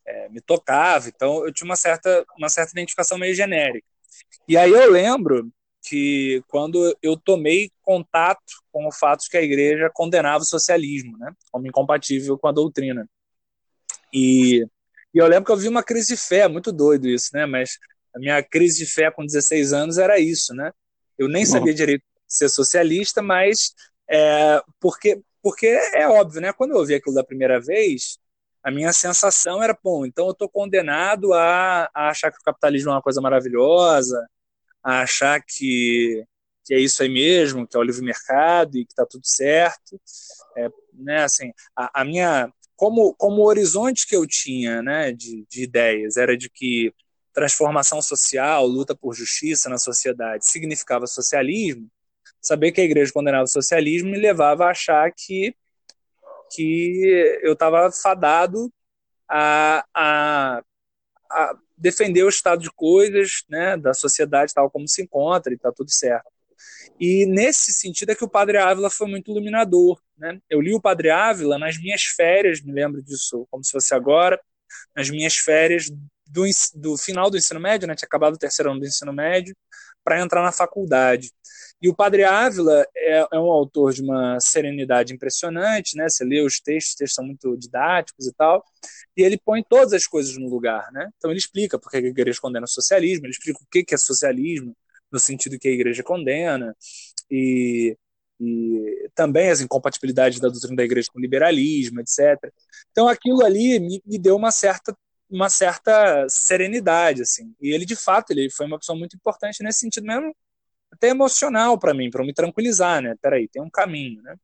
[0.05, 1.10] é, me tocava.
[1.10, 3.88] Então eu tinha uma certa, uma certa identificação meio genérica.
[4.47, 5.51] E aí eu lembro
[5.88, 11.17] que quando eu tomei contato com o fato de que a igreja condenava o socialismo,
[11.17, 13.08] né, como incompatível com a doutrina.
[14.13, 14.65] E,
[15.13, 17.78] e eu lembro que eu vi uma crise de fé, muito doido isso, né, mas
[18.15, 20.71] a minha crise de fé com 16 anos era isso, né?
[21.17, 23.73] Eu nem sabia direito ser socialista, mas
[24.10, 26.52] é, porque, porque é óbvio, né?
[26.54, 28.17] Quando eu ouvi aquilo da primeira vez,
[28.63, 32.89] a minha sensação era, bom, então eu estou condenado a, a achar que o capitalismo
[32.89, 34.28] é uma coisa maravilhosa,
[34.88, 36.23] a achar que,
[36.63, 40.00] que é isso aí mesmo, que é o livre mercado e que está tudo certo.
[40.56, 45.45] É, né, assim, a, a, minha como, como o horizonte que eu tinha né, de,
[45.50, 46.93] de ideias era de que
[47.34, 51.91] transformação social, luta por justiça na sociedade significava socialismo,
[52.41, 55.54] saber que a igreja condenava o socialismo me levava a achar que,
[56.56, 58.71] que eu estava fadado
[59.28, 60.63] a, a,
[61.30, 65.71] a defender o estado de coisas né, da sociedade tal como se encontra e está
[65.71, 66.31] tudo certo.
[66.99, 70.01] E nesse sentido é que o Padre Ávila foi muito iluminador.
[70.17, 70.39] Né?
[70.49, 74.39] Eu li o Padre Ávila nas minas férias, me lembro disso como se fosse agora,
[74.95, 75.89] nas minhas férias
[76.27, 76.43] do,
[76.75, 77.95] do final do ensino médio, né?
[77.95, 79.55] tinha acabado o terceiro ano do ensino médio,
[80.03, 81.31] para entrar na faculdade.
[81.81, 86.09] E o Padre Ávila é, é, um autor de uma serenidade impressionante, né?
[86.09, 88.63] Você lê os textos, os textos são muito didáticos e tal,
[89.15, 91.09] e ele põe todas as coisas no lugar, né?
[91.17, 93.97] Então ele explica por que a igreja condena o socialismo, ele explica o que é
[93.97, 94.75] socialismo,
[95.11, 96.75] no sentido que a igreja condena,
[97.29, 97.95] e,
[98.39, 102.51] e também as incompatibilidades da doutrina da igreja com o liberalismo, etc.
[102.91, 104.95] Então aquilo ali me, me deu uma certa
[105.29, 107.53] uma certa serenidade, assim.
[107.61, 110.33] E ele, de fato, ele foi uma pessoa muito importante nesse sentido mesmo,
[110.91, 113.15] até emocional para mim, para me tranquilizar, né?
[113.21, 114.36] Peraí, tem um caminho, né?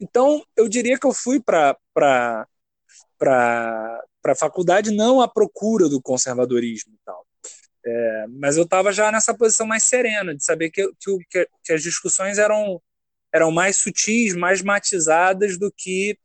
[0.00, 1.76] Então, eu diria que eu fui para
[3.22, 7.26] a faculdade não à procura do conservadorismo e tal.
[7.86, 11.82] É, mas eu estava já nessa posição mais serena, de saber que, que, que as
[11.82, 12.80] discussões eram,
[13.32, 16.18] eram mais sutis, mais matizadas do que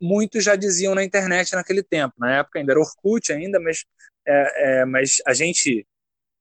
[0.00, 2.14] muitos já diziam na internet naquele tempo.
[2.18, 3.84] Na época ainda era Orkut ainda, mas,
[4.26, 5.86] é, é, mas a gente,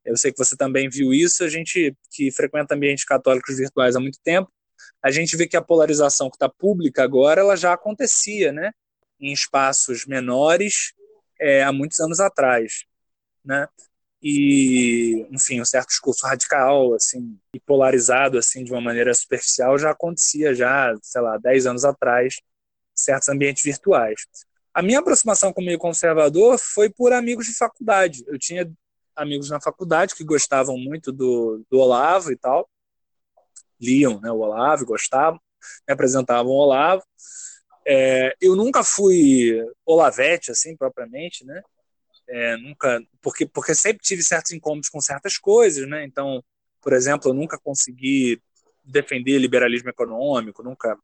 [0.05, 3.99] eu sei que você também viu isso, a gente que frequenta ambientes católicos virtuais há
[3.99, 4.51] muito tempo,
[5.01, 8.71] a gente vê que a polarização que está pública agora, ela já acontecia, né?
[9.19, 10.93] Em espaços menores
[11.39, 12.85] é, há muitos anos atrás,
[13.43, 13.67] né?
[14.21, 19.91] E, enfim, um certo discurso radical, assim, e polarizado, assim, de uma maneira superficial já
[19.91, 22.39] acontecia já, sei lá, 10 anos atrás,
[22.95, 24.21] certos ambientes virtuais.
[24.73, 28.23] A minha aproximação com o meio conservador foi por amigos de faculdade.
[28.27, 28.71] Eu tinha
[29.15, 32.69] amigos na faculdade que gostavam muito do, do Olavo e tal,
[33.79, 35.39] liam né, o Olavo, gostavam,
[35.87, 37.03] me apresentavam o Olavo.
[37.85, 41.61] É, eu nunca fui Olavete, assim, propriamente, né?
[42.27, 46.05] É, nunca, porque, porque sempre tive certos incômodos com certas coisas, né?
[46.05, 46.41] Então,
[46.81, 48.41] por exemplo, eu nunca consegui
[48.83, 50.97] defender liberalismo econômico, nunca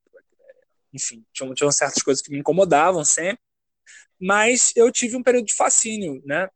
[0.94, 3.42] enfim, tinham, tinham certas coisas que me incomodavam sempre,
[4.20, 6.50] mas eu tive um período de fascínio, né,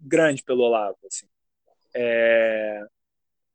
[0.00, 1.26] grande pelo Olavo, assim.
[1.94, 2.82] É...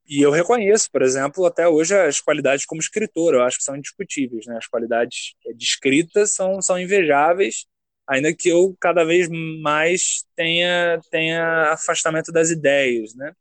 [0.08, 3.76] E eu reconheço, por exemplo, até hoje as qualidades como escritor, eu acho que são
[3.76, 4.58] indiscutíveis, né?
[4.58, 7.66] As qualidades de escrita são, são invejáveis,
[8.08, 9.28] ainda que eu cada vez
[9.62, 13.34] mais tenha, tenha afastamento das ideias, né?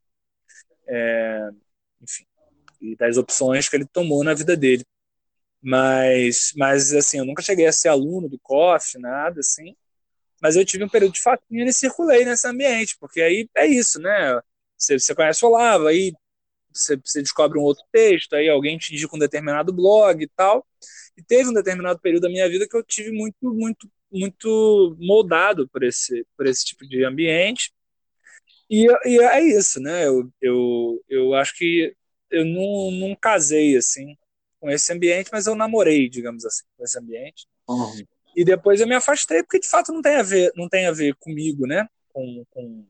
[0.88, 1.50] É...
[2.00, 2.24] Enfim,
[2.80, 4.84] e das opções que ele tomou na vida dele.
[5.62, 9.74] Mas, mas assim, eu nunca cheguei a ser aluno do COF, nada assim.
[10.42, 14.00] Mas eu tive um período de fatinha e circulei nesse ambiente, porque aí é isso,
[14.00, 14.40] né?
[14.76, 16.12] Você, você conhece o Olavo, aí
[16.72, 20.66] você, você descobre um outro texto, aí alguém te indica um determinado blog e tal.
[21.16, 25.68] E teve um determinado período da minha vida que eu tive muito, muito, muito moldado
[25.68, 27.72] por esse, por esse tipo de ambiente.
[28.68, 30.06] E, e é isso, né?
[30.06, 31.94] Eu, eu, eu acho que
[32.30, 34.16] eu não, não casei assim
[34.58, 37.46] com esse ambiente, mas eu namorei, digamos assim, com esse ambiente.
[37.68, 38.04] Uhum.
[38.36, 40.92] E depois eu me afastei, porque de fato não tem a ver, não tem a
[40.92, 41.86] ver comigo, né?
[42.12, 42.86] Com, com,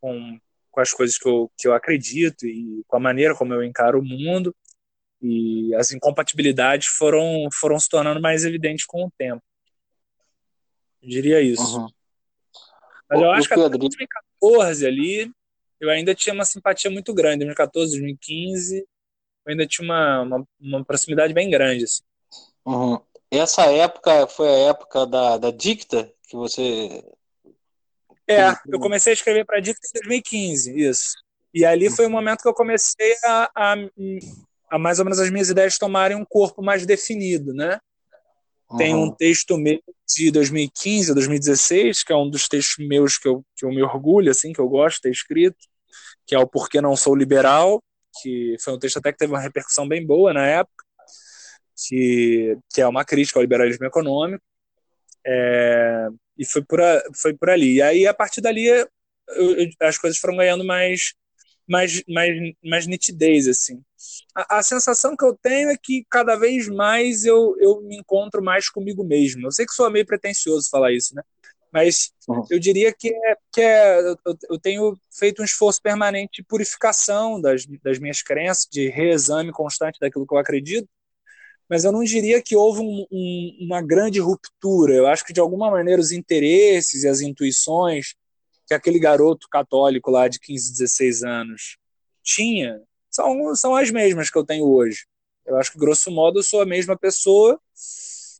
[0.00, 0.40] com,
[0.70, 4.00] com as coisas que eu, que eu acredito e com a maneira como eu encaro
[4.00, 4.54] o mundo.
[5.20, 9.42] E as incompatibilidades foram, foram se tornando mais evidentes com o tempo.
[11.02, 11.78] Eu diria isso.
[11.78, 11.88] Uhum.
[13.10, 15.32] Mas eu acho que até 2014 ali,
[15.80, 17.38] eu ainda tinha uma simpatia muito grande.
[17.38, 18.86] 2014, 2015, eu
[19.46, 21.84] ainda tinha uma, uma, uma proximidade bem grande.
[21.84, 22.02] Assim.
[22.64, 23.00] Uhum.
[23.30, 27.04] Essa época foi a época da, da Dicta que você.
[28.26, 31.12] É, eu comecei a escrever para Dicta em 2015, isso.
[31.52, 33.74] E ali foi o momento que eu comecei a, a,
[34.70, 37.78] a mais ou menos as minhas ideias tomarem um corpo mais definido, né?
[38.70, 38.76] Uhum.
[38.76, 43.44] Tem um texto meu de 2015 2016, que é um dos textos meus que eu,
[43.56, 45.58] que eu me orgulho, assim, que eu gosto de ter escrito,
[46.26, 47.82] que é o Porquê Não Sou Liberal,
[48.22, 50.77] que foi um texto até que teve uma repercussão bem boa na época,
[51.86, 54.42] que, que é uma crítica ao liberalismo econômico.
[55.24, 57.74] É, e foi por, a, foi por ali.
[57.74, 58.88] E aí, a partir dali, eu,
[59.28, 61.14] eu, as coisas foram ganhando mais,
[61.68, 63.82] mais, mais, mais nitidez, assim.
[64.34, 68.42] A, a, sensação que eu tenho é que cada vez mais eu, eu me encontro
[68.42, 69.46] mais comigo mesmo.
[69.46, 71.22] Eu sei que sou meio pretencioso falar isso, né?
[71.70, 72.44] Mas uhum.
[72.50, 77.38] eu diria que, é, que é, eu, eu, tenho feito um esforço permanente de purificação
[77.38, 80.88] das, das minhas crenças, de reexame constante daquilo que eu acredito,
[81.68, 84.94] mas eu não diria que houve um, um, uma grande ruptura.
[84.94, 88.14] Eu acho que, de alguma maneira, os interesses e as intuições
[88.66, 91.78] que aquele garoto católico lá de 15, 16 anos
[92.22, 95.06] tinha são, são as mesmas que eu tenho hoje.
[95.46, 97.58] Eu acho que, grosso modo, eu sou a mesma pessoa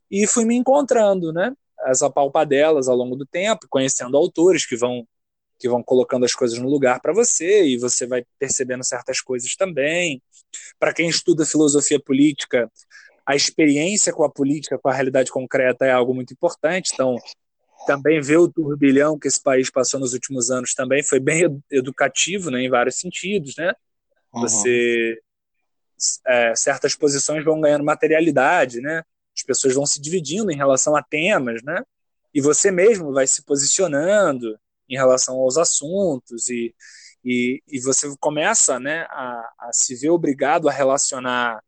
[0.09, 1.53] e fui me encontrando, né?
[1.79, 5.07] As apalpadelas ao longo do tempo, conhecendo autores que vão
[5.59, 9.57] que vão colocando as coisas no lugar para você e você vai percebendo certas coisas
[9.57, 10.23] também.
[10.79, 12.71] Para quem estuda filosofia política,
[13.29, 16.89] a experiência com a política, com a realidade concreta é algo muito importante.
[16.95, 17.15] Então,
[17.85, 22.49] também ver o turbilhão que esse país passou nos últimos anos também foi bem educativo,
[22.49, 23.71] né, em vários sentidos, né?
[24.33, 24.41] Uhum.
[24.41, 25.19] Você
[26.25, 29.03] é, certas posições vão ganhando materialidade, né?
[29.37, 31.83] As pessoas vão se dividindo em relação a temas, né?
[32.33, 34.57] E você mesmo vai se posicionando
[34.89, 36.73] em relação aos assuntos e,
[37.23, 41.61] e, e você começa, né, a, a se ver obrigado a relacionar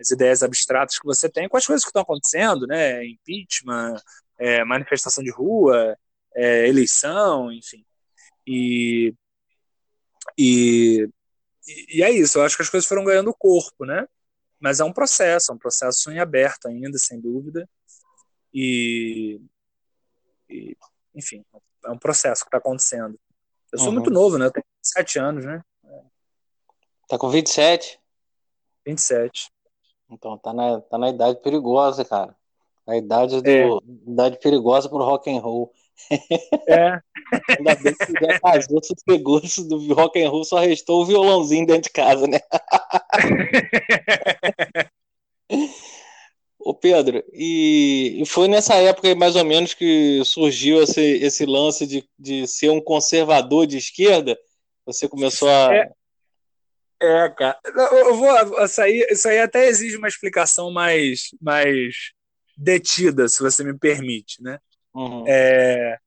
[0.00, 3.04] as ideias abstratas que você tem com as coisas que estão acontecendo, né?
[3.04, 3.96] Impeachment,
[4.38, 5.96] é, manifestação de rua,
[6.34, 7.84] é, eleição, enfim.
[8.46, 9.14] E,
[10.36, 11.08] e
[11.66, 14.06] e, é isso, eu acho que as coisas foram ganhando corpo, né?
[14.60, 17.68] Mas é um processo, é um processo em aberto ainda, sem dúvida.
[18.52, 19.40] E,
[20.48, 20.76] e
[21.14, 21.44] enfim,
[21.84, 23.18] é um processo que está acontecendo.
[23.72, 23.94] Eu sou uhum.
[23.94, 24.46] muito novo, né?
[24.46, 25.62] Eu tenho 27 anos, né?
[27.08, 27.98] Tá com 27?
[28.86, 29.50] 27.
[30.10, 32.34] Então tá na, tá na idade perigosa, cara.
[32.86, 33.68] A idade do é.
[34.06, 35.72] idade perigosa pro rock and roll.
[36.68, 37.00] É.
[37.58, 41.66] Ainda bem que já casou, pegou isso do rock and roll, só restou o violãozinho
[41.66, 42.40] dentro de casa, né?
[46.58, 51.44] Ô Pedro, e, e, foi nessa época aí, mais ou menos que surgiu esse, esse
[51.44, 54.38] lance de, de ser um conservador de esquerda?
[54.86, 55.74] Você começou a.
[55.74, 55.90] É,
[57.04, 57.58] é cara.
[57.64, 58.64] Eu vou.
[58.64, 62.12] Isso aí, isso aí até exige uma explicação mais, mais
[62.56, 64.58] detida, se você me permite, né?
[64.94, 65.24] Uhum.
[65.26, 65.98] É,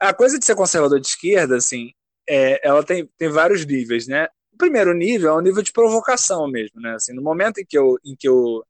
[0.00, 1.92] a coisa de ser conservador de esquerda, assim,
[2.28, 4.28] é, ela tem, tem vários níveis, né?
[4.52, 6.94] O primeiro nível é o nível de provocação mesmo, né?
[6.94, 8.64] Assim, no momento em que eu, em que eu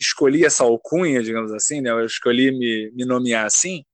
[0.00, 1.90] escolhi essa alcunha, digamos assim, né?
[1.90, 3.84] Eu escolhi me, me nomear assim,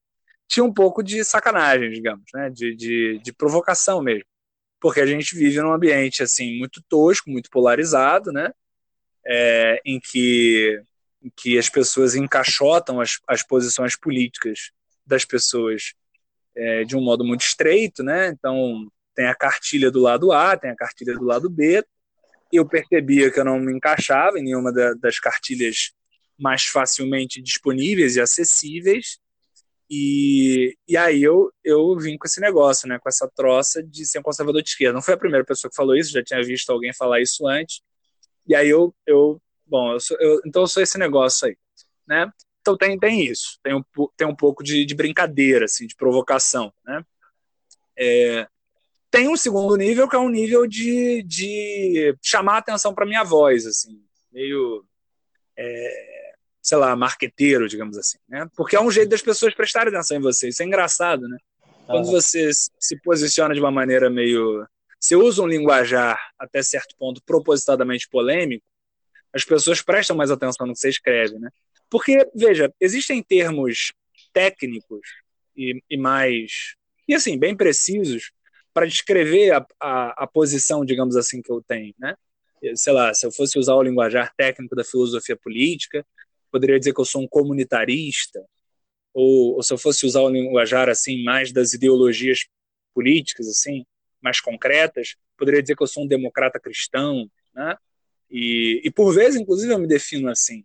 [0.47, 2.49] tinha um pouco de sacanagem, digamos, né?
[2.49, 4.25] De, de, de provocação mesmo.
[4.79, 8.51] Porque a gente vive num ambiente, assim, muito tosco, muito polarizado, né?
[9.25, 10.81] É, em que
[11.23, 14.69] em que as pessoas encaixotam as, as posições políticas
[15.07, 15.95] das pessoas
[16.55, 18.27] é, de um modo muito estreito, né?
[18.27, 21.83] Então tem a cartilha do lado A, tem a cartilha do lado B.
[22.51, 25.93] Eu percebia que eu não me encaixava em nenhuma da, das cartilhas
[26.37, 29.17] mais facilmente disponíveis e acessíveis.
[29.89, 34.19] E, e aí eu, eu vim com esse negócio, né, com essa troça de ser
[34.19, 34.93] um conservador de esquerda.
[34.93, 37.81] Não foi a primeira pessoa que falou isso, já tinha visto alguém falar isso antes.
[38.47, 41.57] E aí eu, eu Bom, eu sou, eu, então eu sou esse negócio aí,
[42.07, 42.31] né?
[42.61, 43.83] Então tem, tem isso, tem um,
[44.15, 47.03] tem um pouco de, de brincadeira, assim, de provocação, né?
[47.97, 48.47] É,
[49.09, 53.65] tem um segundo nível que é um nível de, de chamar atenção para minha voz,
[53.65, 54.85] assim, meio,
[55.57, 56.14] é,
[56.65, 58.49] sei lá, marqueteiro, digamos assim, né?
[58.55, 61.37] Porque é um jeito das pessoas prestarem atenção em você, isso é engraçado, né?
[61.85, 64.65] Quando você se posiciona de uma maneira meio...
[64.99, 68.65] Você usa um linguajar, até certo ponto, propositadamente polêmico,
[69.31, 71.51] as pessoas prestam mais atenção no que você escreve, né?
[71.87, 73.93] Porque, veja, existem termos
[74.33, 75.07] técnicos
[75.55, 76.73] e, e mais,
[77.07, 78.31] e assim, bem precisos
[78.73, 82.15] para descrever a, a, a, posição, digamos assim, que eu tenho, né?
[82.73, 86.03] Sei lá, se eu fosse usar o linguajar técnico da filosofia política,
[86.55, 88.41] poderia dizer que eu sou um comunitarista,
[89.13, 92.45] ou, ou se eu fosse usar o linguajar, assim, mais das ideologias
[92.93, 93.85] políticas, assim,
[94.21, 97.75] mais concretas, poderia dizer que eu sou um democrata cristão, né?
[98.31, 100.63] E, e por vezes, inclusive, eu me defino assim.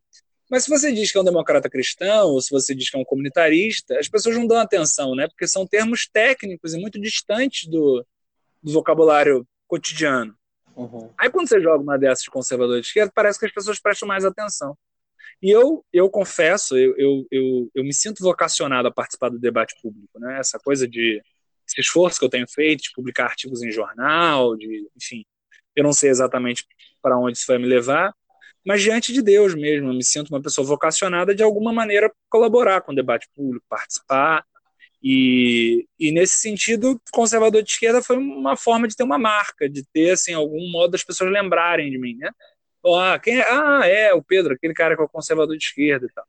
[0.49, 3.01] Mas se você diz que é um democrata cristão, ou se você diz que é
[3.01, 5.27] um comunitarista, as pessoas não dão atenção, né?
[5.27, 8.07] Porque são termos técnicos e muito distantes do,
[8.63, 10.37] do vocabulário cotidiano.
[10.77, 11.11] Uhum.
[11.19, 14.07] Aí quando você joga uma dessas de conservador de esquerda, parece que as pessoas prestam
[14.07, 14.79] mais atenção.
[15.43, 19.75] E eu, eu confesso, eu, eu, eu, eu me sinto vocacionado a participar do debate
[19.81, 20.39] público, né?
[20.39, 21.23] Essa coisa de
[21.67, 25.25] esse esforço que eu tenho feito de publicar artigos em jornal, de, enfim,
[25.75, 26.67] eu não sei exatamente
[27.01, 28.13] para onde isso vai me levar,
[28.67, 32.83] mas diante de Deus mesmo, eu me sinto uma pessoa vocacionada de alguma maneira colaborar
[32.83, 34.45] com o debate público, participar.
[35.03, 39.83] E, e nesse sentido, conservador de esquerda foi uma forma de ter uma marca, de
[39.95, 42.31] ter assim algum modo das pessoas lembrarem de mim, né?
[42.87, 43.47] Ah, quem é?
[43.51, 46.25] Ah, é o Pedro, aquele cara que é o conservador de esquerda e tal.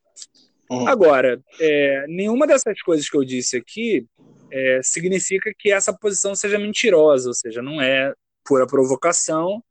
[0.69, 0.87] Uhum.
[0.87, 4.07] Agora, é, nenhuma dessas coisas que eu disse aqui
[4.51, 9.63] é, significa que essa posição seja mentirosa, ou seja, não é pura provocação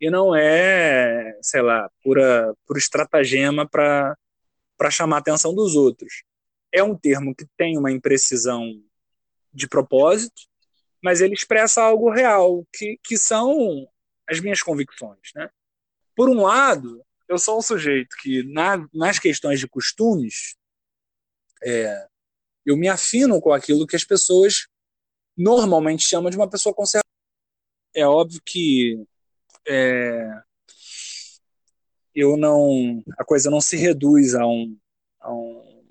[0.00, 4.16] e não é, sei lá, pura, pura estratagema para
[4.90, 6.22] chamar a atenção dos outros.
[6.72, 8.64] É um termo que tem uma imprecisão
[9.52, 10.42] de propósito,
[11.02, 13.86] mas ele expressa algo real, que, que são
[14.28, 15.32] as minhas convicções.
[15.34, 15.48] Né?
[16.18, 20.56] Por um lado, eu sou um sujeito que, na, nas questões de costumes,
[21.62, 22.08] é,
[22.66, 24.66] eu me afino com aquilo que as pessoas
[25.36, 27.06] normalmente chamam de uma pessoa conservadora.
[27.94, 29.00] É óbvio que
[29.68, 30.28] é,
[32.12, 34.76] eu não a coisa não se reduz a, um,
[35.20, 35.84] a, um,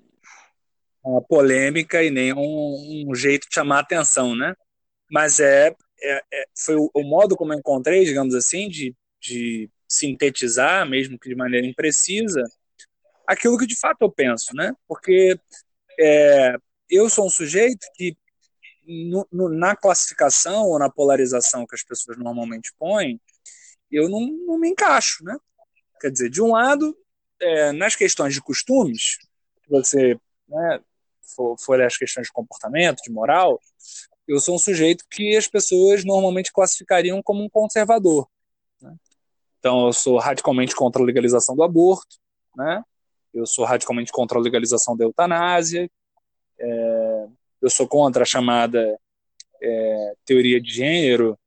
[1.02, 4.54] uma polêmica e nem um, um, jeito de chamar atenção, né?
[5.10, 9.70] Mas é, é, é foi o, o, modo como eu encontrei, digamos assim, de, de
[9.88, 12.42] sintetizar, mesmo que de maneira imprecisa,
[13.26, 14.72] aquilo que de fato eu penso, né?
[14.86, 15.38] Porque
[15.98, 16.54] é,
[16.90, 18.16] eu sou um sujeito que
[18.86, 23.20] no, no, na classificação ou na polarização que as pessoas normalmente põem,
[23.90, 25.36] eu não, não me encaixo, né?
[26.00, 26.96] Quer dizer, de um lado,
[27.40, 29.18] é, nas questões de costumes,
[29.68, 30.18] você
[30.48, 30.80] né,
[31.34, 33.60] for, for as questões de comportamento, de moral,
[34.26, 38.28] eu sou um sujeito que as pessoas normalmente classificariam como um conservador.
[39.58, 42.16] Então, eu sou radicalmente contra a legalização do aborto,
[42.56, 42.82] né?
[43.34, 45.90] eu sou radicalmente contra a legalização da eutanásia,
[46.58, 47.26] é,
[47.62, 48.98] eu sou contra a chamada
[49.62, 51.38] é, teoria de gênero,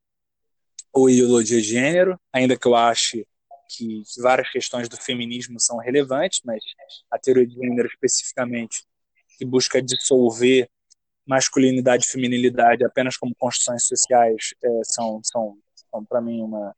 [0.94, 3.26] ou ideologia de gênero, ainda que eu ache
[3.70, 6.62] que, que várias questões do feminismo são relevantes, mas
[7.10, 8.84] a teoria de gênero especificamente,
[9.38, 10.70] que busca dissolver
[11.26, 15.58] masculinidade e feminilidade apenas como construções sociais, é, são, são,
[15.90, 16.76] são para mim, uma,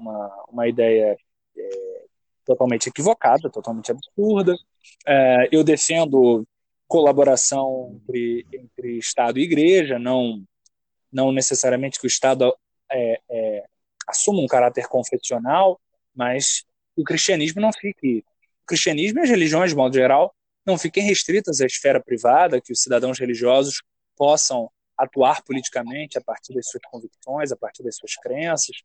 [0.00, 1.16] uma, uma ideia
[1.56, 2.04] é,
[2.44, 4.56] totalmente equivocada, totalmente absurda.
[5.06, 6.46] É, eu defendo
[6.88, 10.42] colaboração entre, entre Estado e Igreja, não,
[11.12, 12.52] não necessariamente que o Estado
[12.90, 13.64] é, é,
[14.08, 15.80] assuma um caráter confessional,
[16.14, 16.64] mas
[16.96, 18.24] o cristianismo não fique.
[18.62, 20.34] O cristianismo e as religiões, de modo geral,
[20.66, 23.82] não fiquem restritas à esfera privada, que os cidadãos religiosos
[24.16, 28.82] possam atuar politicamente a partir das suas convicções, a partir das suas crenças,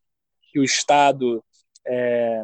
[0.55, 1.43] que o Estado,
[1.85, 2.41] é,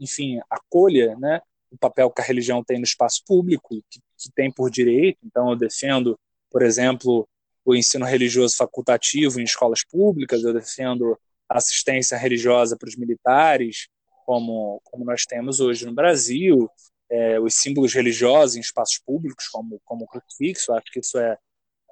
[0.00, 1.40] enfim, acolha né,
[1.72, 5.18] o papel que a religião tem no espaço público, que, que tem por direito.
[5.24, 6.16] Então, eu defendo,
[6.52, 7.28] por exemplo,
[7.64, 13.88] o ensino religioso facultativo em escolas públicas, eu defendo assistência religiosa para os militares,
[14.24, 16.70] como, como nós temos hoje no Brasil,
[17.10, 21.36] é, os símbolos religiosos em espaços públicos, como, como o crucifixo, acho que isso é,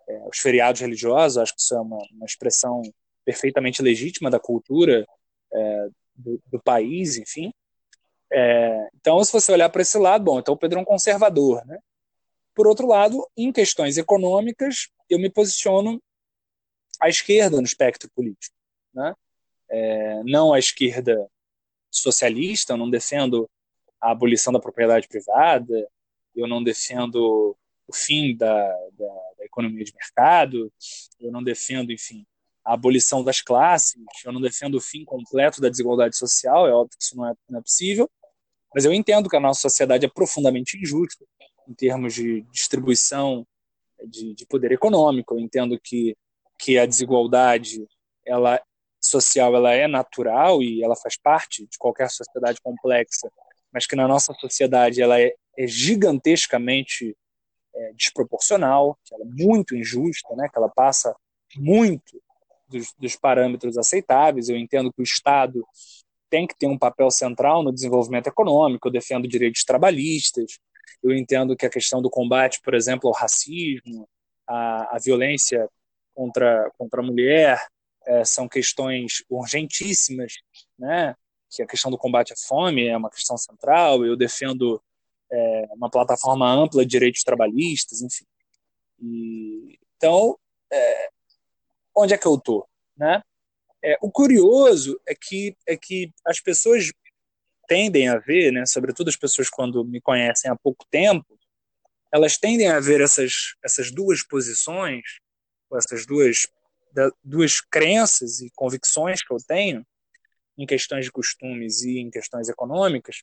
[0.08, 2.82] é, os feriados religiosos, acho que isso é uma, uma expressão
[3.24, 5.04] perfeitamente legítima da cultura
[5.56, 7.52] é, do, do, país, enfim.
[8.32, 11.64] É, então, se você olhar para esse lado, bom, então o Pedro é um conservador,
[11.66, 11.78] né?
[12.54, 16.02] Por outro lado, em questões econômicas, eu me posiciono
[17.00, 18.56] à esquerda no espectro político.
[18.94, 19.14] Né?
[19.68, 21.28] É, não à esquerda
[21.90, 23.48] socialista, eu não defendo
[24.00, 25.86] a abolição da propriedade privada,
[26.34, 27.54] eu não defendo
[27.86, 29.06] o fim da, da,
[29.38, 30.72] da, economia de mercado,
[31.20, 32.26] eu não defendo, enfim,
[32.66, 33.94] a abolição das classes,
[34.24, 37.34] eu não defendo o fim completo da desigualdade social, é óbvio que isso não é,
[37.48, 38.10] não é possível,
[38.74, 41.24] mas eu entendo que a nossa sociedade é profundamente injusta,
[41.68, 43.46] em termos de distribuição
[44.04, 45.34] de, de poder econômico.
[45.34, 46.16] Eu entendo que,
[46.58, 47.86] que a desigualdade
[48.24, 48.60] ela
[49.00, 53.30] social ela é natural e ela faz parte de qualquer sociedade complexa,
[53.72, 57.16] mas que na nossa sociedade ela é, é gigantescamente
[57.72, 60.48] é, desproporcional, que ela é muito injusta, né?
[60.48, 61.14] que ela passa
[61.56, 62.20] muito
[62.68, 64.48] dos, dos parâmetros aceitáveis.
[64.48, 65.66] Eu entendo que o Estado
[66.28, 70.58] tem que ter um papel central no desenvolvimento econômico, eu defendo direitos trabalhistas,
[71.02, 74.08] eu entendo que a questão do combate, por exemplo, ao racismo,
[74.46, 75.68] à, violência
[76.14, 77.64] contra, contra a mulher,
[78.06, 80.34] é, são questões urgentíssimas,
[80.78, 81.14] né?
[81.48, 84.82] que a questão do combate à fome é uma questão central, eu defendo
[85.30, 88.24] é, uma plataforma ampla de direitos trabalhistas, enfim.
[89.00, 90.38] E, então,
[90.72, 91.08] é,
[91.96, 92.68] onde é que eu estou?
[92.96, 93.22] Né?
[93.82, 96.92] É, o curioso é que, é que as pessoas
[97.68, 101.38] tendem a ver, né, sobretudo as pessoas quando me conhecem há pouco tempo,
[102.12, 105.02] elas tendem a ver essas, essas duas posições,
[105.74, 106.46] essas duas,
[107.22, 109.84] duas crenças e convicções que eu tenho
[110.56, 113.22] em questões de costumes e em questões econômicas,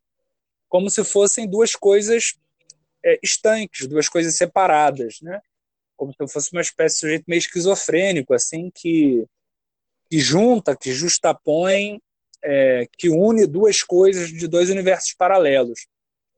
[0.70, 2.36] como se fossem duas coisas
[3.04, 5.42] é, estanques, duas coisas separadas, né?
[6.04, 9.26] Como se eu fosse uma espécie de sujeito meio esquizofrênico, assim, que,
[10.10, 12.00] que junta, que justapõe,
[12.44, 15.88] é, que une duas coisas de dois universos paralelos.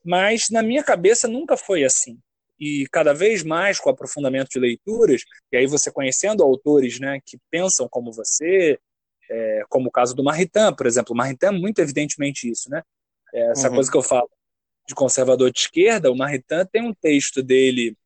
[0.03, 2.19] Mas na minha cabeça nunca foi assim
[2.59, 7.19] e cada vez mais com o aprofundamento de leituras, e aí você conhecendo autores né,
[7.25, 8.79] que pensam como você,
[9.29, 11.13] é, como o caso do Maritain, por exemplo.
[11.13, 12.81] O Maritain é muito evidentemente isso, né?
[13.33, 13.75] É essa uhum.
[13.75, 14.29] coisa que eu falo
[14.87, 17.97] de conservador de esquerda, o Maritain tem um texto dele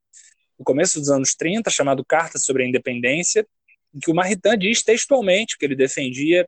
[0.59, 3.47] no começo dos anos 30, chamado Cartas sobre a Independência,
[3.95, 6.45] em que o Maritain diz textualmente que ele defendia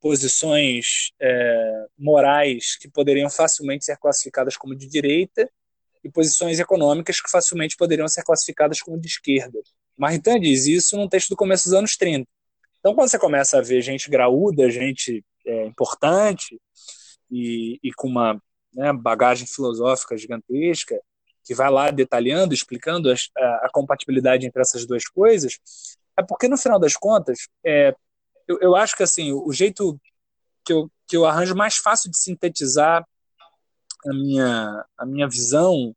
[0.00, 5.50] posições é, morais que poderiam facilmente ser classificadas como de direita
[6.04, 9.58] e posições econômicas que facilmente poderiam ser classificadas como de esquerda.
[9.96, 12.28] Maritain diz isso num texto do começo dos anos 30.
[12.78, 16.60] Então, quando você começa a ver gente graúda, gente é, importante
[17.30, 18.38] e, e, com uma
[18.74, 21.00] né, bagagem filosófica gigantesca,
[21.44, 25.58] que vai lá detalhando, explicando as, a, a, compatibilidade entre essas duas coisas,
[26.16, 27.94] é porque, no final das contas, é,
[28.48, 30.00] eu, eu acho que assim o jeito
[30.64, 33.06] que eu, que eu arranjo mais fácil de sintetizar
[34.06, 35.94] a minha, a minha visão,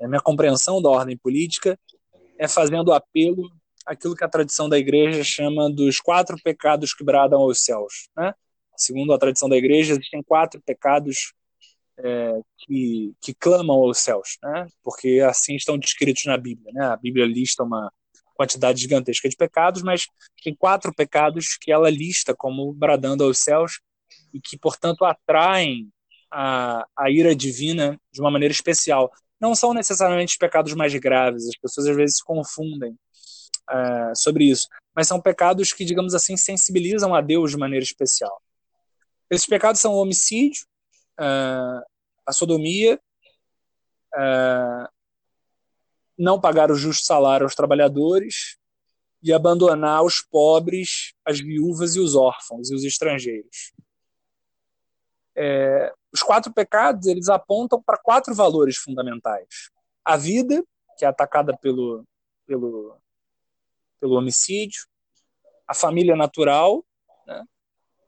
[0.00, 1.78] a minha compreensão da ordem política
[2.38, 3.50] é fazendo apelo
[3.86, 8.08] àquilo que a tradição da igreja chama dos quatro pecados que bradam aos céus.
[8.16, 8.34] Né?
[8.76, 11.32] Segundo a tradição da igreja, existem quatro pecados
[11.98, 14.66] é, que, que clamam aos céus, né?
[14.82, 16.72] porque assim estão descritos na Bíblia.
[16.72, 16.84] Né?
[16.86, 17.92] A Bíblia lista uma
[18.34, 20.06] quantidade gigantesca de pecados, mas
[20.42, 23.80] tem quatro pecados que ela lista como bradando aos céus
[24.32, 25.88] e que, portanto, atraem
[26.30, 29.10] a, a ira divina de uma maneira especial.
[29.40, 32.92] Não são necessariamente os pecados mais graves, as pessoas às vezes se confundem
[33.70, 38.40] uh, sobre isso, mas são pecados que, digamos assim, sensibilizam a Deus de maneira especial.
[39.30, 40.66] Esses pecados são o homicídio,
[41.18, 41.82] uh,
[42.26, 43.00] a sodomia,
[44.14, 44.88] uh,
[46.18, 48.56] não pagar o justo salário aos trabalhadores
[49.22, 53.72] e abandonar os pobres, as viúvas e os órfãos e os estrangeiros.
[55.38, 59.70] É, os quatro pecados eles apontam para quatro valores fundamentais:
[60.04, 60.64] a vida,
[60.96, 62.06] que é atacada pelo,
[62.46, 62.96] pelo,
[64.00, 64.86] pelo homicídio,
[65.66, 66.84] a família natural,
[67.26, 67.44] né,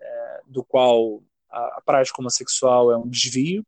[0.01, 3.65] é, do qual a, a, prática homossexual é um desvio,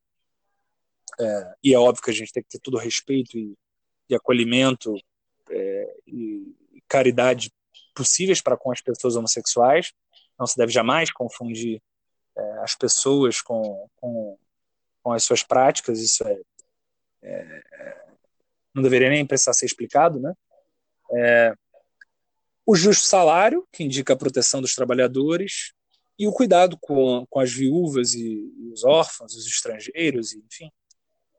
[1.19, 3.57] é, e é óbvio que a gente tem que ter todo o respeito e,
[4.09, 4.95] e acolhimento
[5.51, 6.55] é, e,
[6.89, 7.53] caridade
[7.95, 9.93] possíveis para com as pessoas homossexuais.
[10.39, 11.81] Não se deve jamais confundir
[12.37, 14.39] é, as pessoas com, com,
[15.03, 16.41] com, as suas práticas, isso é,
[17.23, 17.97] é,
[18.75, 20.35] não deveria nem precisar ser explicado, né?
[21.13, 21.55] É,
[22.67, 25.73] o justo salário, que indica a proteção dos trabalhadores,
[26.21, 30.71] e o cuidado com, com as viúvas e, e os órfãos, os estrangeiros, enfim,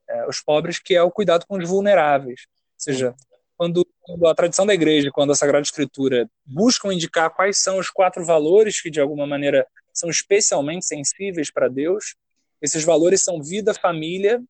[0.09, 2.47] é, os pobres, que é o cuidado com os vulneráveis.
[2.49, 3.15] Ou seja,
[3.55, 7.91] quando, quando, a tradição da igreja, quando a Sagrada Escritura buscam indicar quais são os
[7.91, 12.15] quatro valores que, de alguma maneira, são especialmente sensíveis para Deus,
[12.59, 14.41] esses valores são vida, família,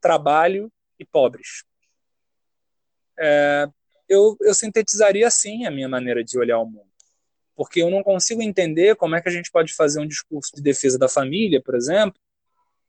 [0.00, 1.62] trabalho e pobres.
[3.18, 3.68] É,
[4.08, 6.93] eu, eu sintetizaria assim a minha maneira de olhar o mundo.
[7.56, 10.62] Porque eu não consigo entender como é que a gente pode fazer um discurso de
[10.62, 12.20] defesa da família, por exemplo,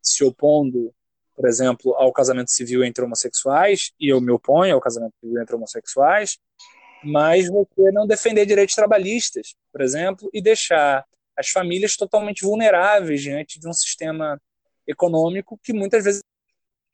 [0.02, 0.94] se opondo,
[1.36, 5.56] por exemplo, ao casamento civil entre homossexuais, e eu me oponho ao casamento civil entre
[5.56, 6.40] homossexuais,
[7.04, 11.06] mas você não defender direitos trabalhistas, por exemplo, e deixar
[11.38, 14.42] as famílias totalmente vulneráveis diante de um sistema
[14.88, 16.24] econômico que muitas vezes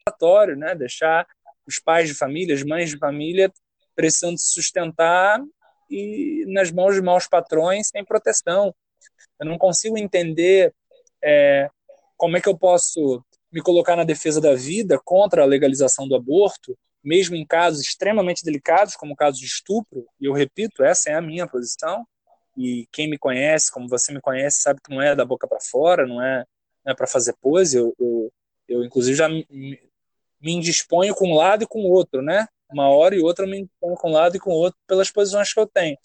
[0.07, 0.75] é né?
[0.75, 1.27] deixar
[1.65, 3.51] os pais de família, as mães de família
[3.95, 5.39] precisando se sustentar
[5.91, 8.73] e nas mãos de maus patrões sem proteção.
[9.39, 10.73] Eu não consigo entender
[11.23, 11.69] é,
[12.17, 16.15] como é que eu posso me colocar na defesa da vida contra a legalização do
[16.15, 21.09] aborto, mesmo em casos extremamente delicados, como o caso de estupro, e eu repito, essa
[21.09, 22.05] é a minha posição,
[22.57, 25.59] e quem me conhece, como você me conhece, sabe que não é da boca para
[25.59, 26.45] fora, não é,
[26.85, 27.77] é para fazer pose.
[27.77, 28.31] Eu, eu,
[28.67, 32.47] eu, inclusive, já me, me indisponho com um lado e com o outro, né?
[32.71, 35.11] Uma hora e outra eu me indisponho com um lado e com o outro pelas
[35.11, 35.97] posições que eu tenho.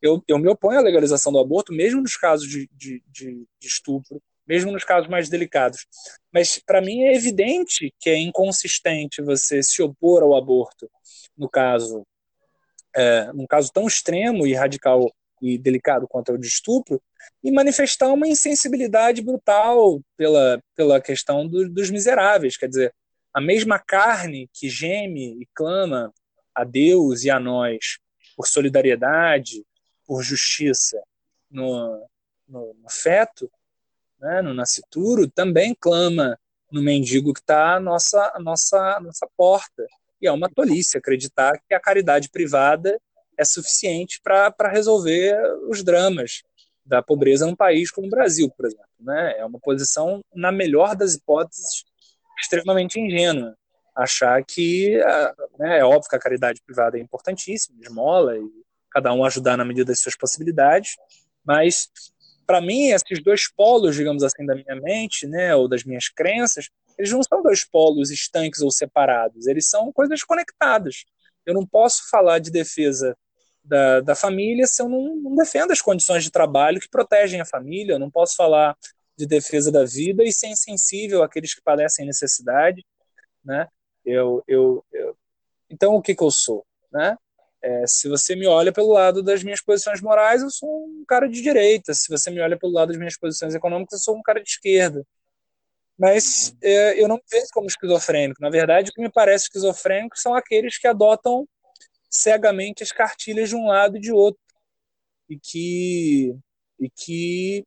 [0.00, 3.66] Eu, eu me oponho à legalização do aborto, mesmo nos casos de, de, de, de
[3.66, 5.86] estupro, mesmo nos casos mais delicados.
[6.32, 10.90] Mas, para mim, é evidente que é inconsistente você se opor ao aborto,
[11.36, 12.06] no caso,
[12.94, 15.10] é, num caso tão extremo e radical
[15.40, 17.02] e delicado quanto ao de estupro,
[17.42, 22.56] e manifestar uma insensibilidade brutal pela, pela questão do, dos miseráveis.
[22.56, 22.94] Quer dizer,
[23.34, 26.14] a mesma carne que geme e clama
[26.54, 27.98] a Deus e a nós
[28.36, 29.64] por solidariedade,
[30.06, 31.02] por justiça
[31.50, 32.06] no,
[32.46, 33.50] no, no feto,
[34.20, 36.38] né, no nascituro, também clama
[36.70, 39.84] no mendigo que está à nossa, à nossa, à nossa porta.
[40.20, 42.98] E é uma tolice acreditar que a caridade privada
[43.36, 45.36] é suficiente para resolver
[45.68, 46.42] os dramas
[46.86, 48.86] da pobreza num país como o Brasil, por exemplo.
[49.00, 49.38] Né?
[49.38, 51.84] É uma posição, na melhor das hipóteses,
[52.38, 53.56] extremamente ingênua.
[53.94, 54.98] Achar que,
[55.58, 58.42] né, é óbvio que a caridade privada é importantíssima, esmola, e
[58.90, 60.96] cada um ajudar na medida das suas possibilidades,
[61.44, 61.88] mas,
[62.46, 66.68] para mim, esses dois polos, digamos assim, da minha mente, né, ou das minhas crenças,
[66.98, 71.04] eles não são dois polos estanques ou separados, eles são coisas conectadas.
[71.44, 73.16] Eu não posso falar de defesa
[73.64, 77.46] da, da família se eu não, não defendo as condições de trabalho que protegem a
[77.46, 77.94] família.
[77.94, 78.76] Eu não posso falar
[79.16, 82.84] de defesa da vida e ser insensível àqueles que padecem necessidade,
[83.44, 83.68] né?
[84.04, 85.16] Eu, eu, eu...
[85.70, 87.16] então o que que eu sou, né?
[87.62, 91.26] É, se você me olha pelo lado das minhas posições morais, eu sou um cara
[91.26, 91.94] de direita.
[91.94, 94.50] Se você me olha pelo lado das minhas posições econômicas, eu sou um cara de
[94.50, 95.02] esquerda.
[95.98, 98.42] Mas é, eu não me vejo como esquizofrênico.
[98.42, 101.48] Na verdade, o que me parece esquizofrênico são aqueles que adotam
[102.10, 104.40] cegamente as cartilhas de um lado e de outro
[105.28, 106.36] e que
[106.78, 107.64] e que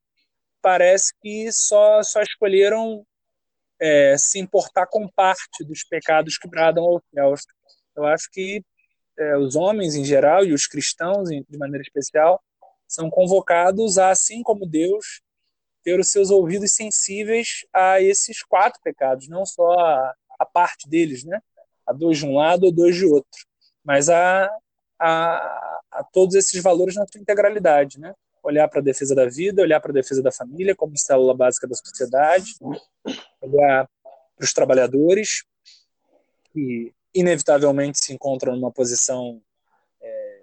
[0.68, 3.05] parece que só só escolheram
[3.80, 7.41] é, se importar com parte dos pecados que bradam aos céus.
[7.95, 8.61] Eu acho que
[9.18, 12.43] é, os homens em geral e os cristãos de maneira especial
[12.86, 15.22] são convocados a, assim como Deus,
[15.86, 21.24] ter os seus ouvidos sensíveis a esses quatro pecados, não só a, a parte deles,
[21.24, 21.41] né?
[21.86, 23.47] A dois de um lado ou dois de outro
[23.86, 24.49] mas a,
[24.99, 28.13] a, a todos esses valores na sua integralidade, né?
[28.48, 31.68] Olhar para a defesa da vida, olhar para a defesa da família como célula básica
[31.68, 32.54] da sociedade,
[33.41, 33.89] olhar
[34.36, 35.43] para os trabalhadores
[36.54, 39.41] que inevitavelmente se encontram numa posição
[40.02, 40.41] é,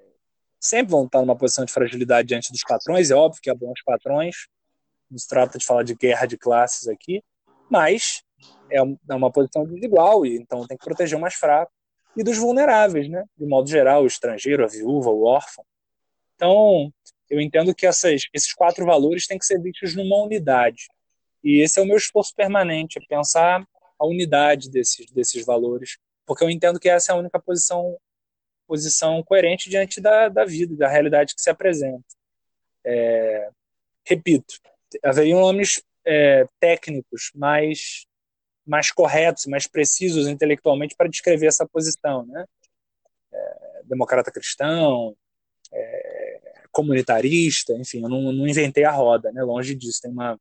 [0.61, 3.82] sempre vão estar numa posição de fragilidade diante dos patrões, é óbvio que bom os
[3.82, 4.48] patrões,
[5.11, 7.22] não se trata de falar de guerra de classes aqui,
[7.70, 8.22] mas
[8.70, 11.72] é, é uma posição desigual e então tem que proteger o mais fraco
[12.16, 13.24] e dos vulneráveis, né?
[13.36, 15.64] De modo geral, o estrangeiro, a viúva, o órfão.
[16.34, 16.92] Então,
[17.30, 20.88] eu entendo que essas, esses quatro valores têm que ser vistos numa unidade.
[21.42, 23.66] E esse é o meu esforço permanente, é pensar
[23.98, 27.96] a unidade desses, desses valores, porque eu entendo que essa é a única posição
[28.66, 32.02] posição coerente diante da, da vida, da realidade que se apresenta.
[32.82, 33.50] É,
[34.06, 34.54] repito,
[35.02, 38.06] haveriam nomes é, técnicos mais
[38.66, 42.46] mais corretos, mais precisos intelectualmente para descrever essa posição, né?
[43.30, 45.14] É, democrata cristão,
[45.70, 49.42] é, comunitarista, enfim, eu não, não, inventei a roda, né?
[49.42, 50.38] Longe disso, tem uma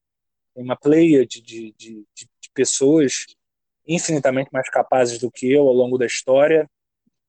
[0.53, 3.25] tem uma pleia de, de, de, de pessoas
[3.87, 6.69] infinitamente mais capazes do que eu ao longo da história,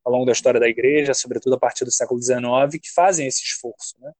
[0.05, 3.43] ao longo da história da igreja, sobretudo a partir do século XIX, que fazem esse
[3.43, 3.95] esforço.
[3.99, 4.13] Né?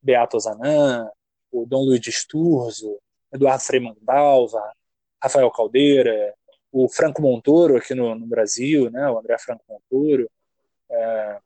[0.00, 1.08] Beato Zanã,
[1.50, 2.98] o Dom Luiz de Sturzo,
[3.32, 4.62] Eduardo Frei Dalva,
[5.22, 6.34] Rafael Caldeira,
[6.72, 10.30] o Franco Montoro aqui no, no Brasil, né, o André Franco Montoro.
[10.88, 11.40] É,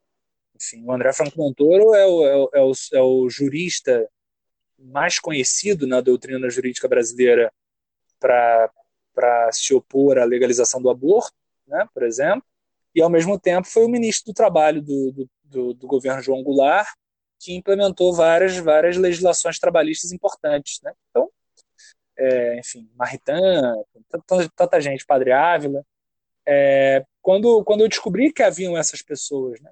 [0.65, 4.09] enfim, o André Franco Montoro é o, é o, é o, é o jurista
[4.79, 7.53] mais conhecido na doutrina jurídica brasileira
[8.19, 11.35] para se opor à legalização do aborto,
[11.67, 12.45] né, por exemplo,
[12.95, 16.43] e ao mesmo tempo foi o ministro do Trabalho do, do, do, do governo João
[16.43, 16.89] Goulart,
[17.41, 20.81] que implementou várias, várias legislações trabalhistas importantes.
[20.83, 20.93] Né?
[21.11, 21.29] Então,
[22.17, 23.75] é, enfim, Maritan,
[24.09, 25.85] tanta, tanta, gente, Padre Ávila.
[26.47, 29.71] É, quando, quando eu descobri que haviam essas pessoas, né,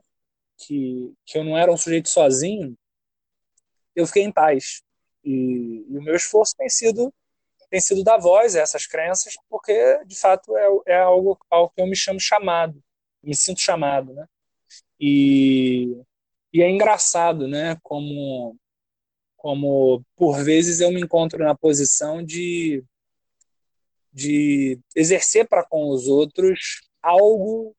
[0.58, 2.76] que, que eu não era um sujeito sozinho,
[3.94, 4.82] eu fiquei em paz.
[5.24, 7.12] E, e o meu esforço tem sido
[7.70, 11.80] tem sido dar voz a essas crenças, porque de fato é, é algo ao que
[11.80, 12.78] eu me chamo chamado,
[13.22, 14.26] me sinto chamado, né?
[15.00, 15.96] E,
[16.52, 17.78] e é engraçado, né?
[17.82, 18.56] Como
[19.38, 22.84] como por vezes eu me encontro na posição de
[24.12, 27.74] de exercer para com os outros algo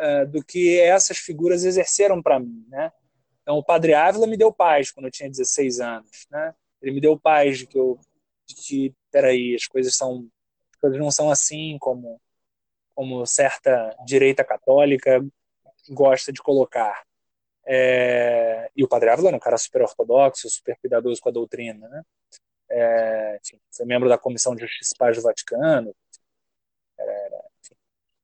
[0.00, 2.92] uh, do que essas figuras exerceram para mim, né?
[3.42, 6.54] Então o Padre Ávila me deu paz quando eu tinha 16 anos, né?
[6.80, 7.98] Ele me deu paz de que eu
[8.46, 10.28] de que peraí, as coisas são
[10.72, 12.20] as coisas não são assim como
[12.94, 15.24] como certa direita católica
[15.90, 17.04] gosta de colocar.
[17.66, 21.88] É, e o Padre Ávila era um cara super ortodoxo, super cuidadoso com a doutrina,
[21.88, 22.02] né?
[22.70, 25.94] É, enfim, foi membro da Comissão de Justiça e Paz do Vaticano,
[26.98, 27.44] era,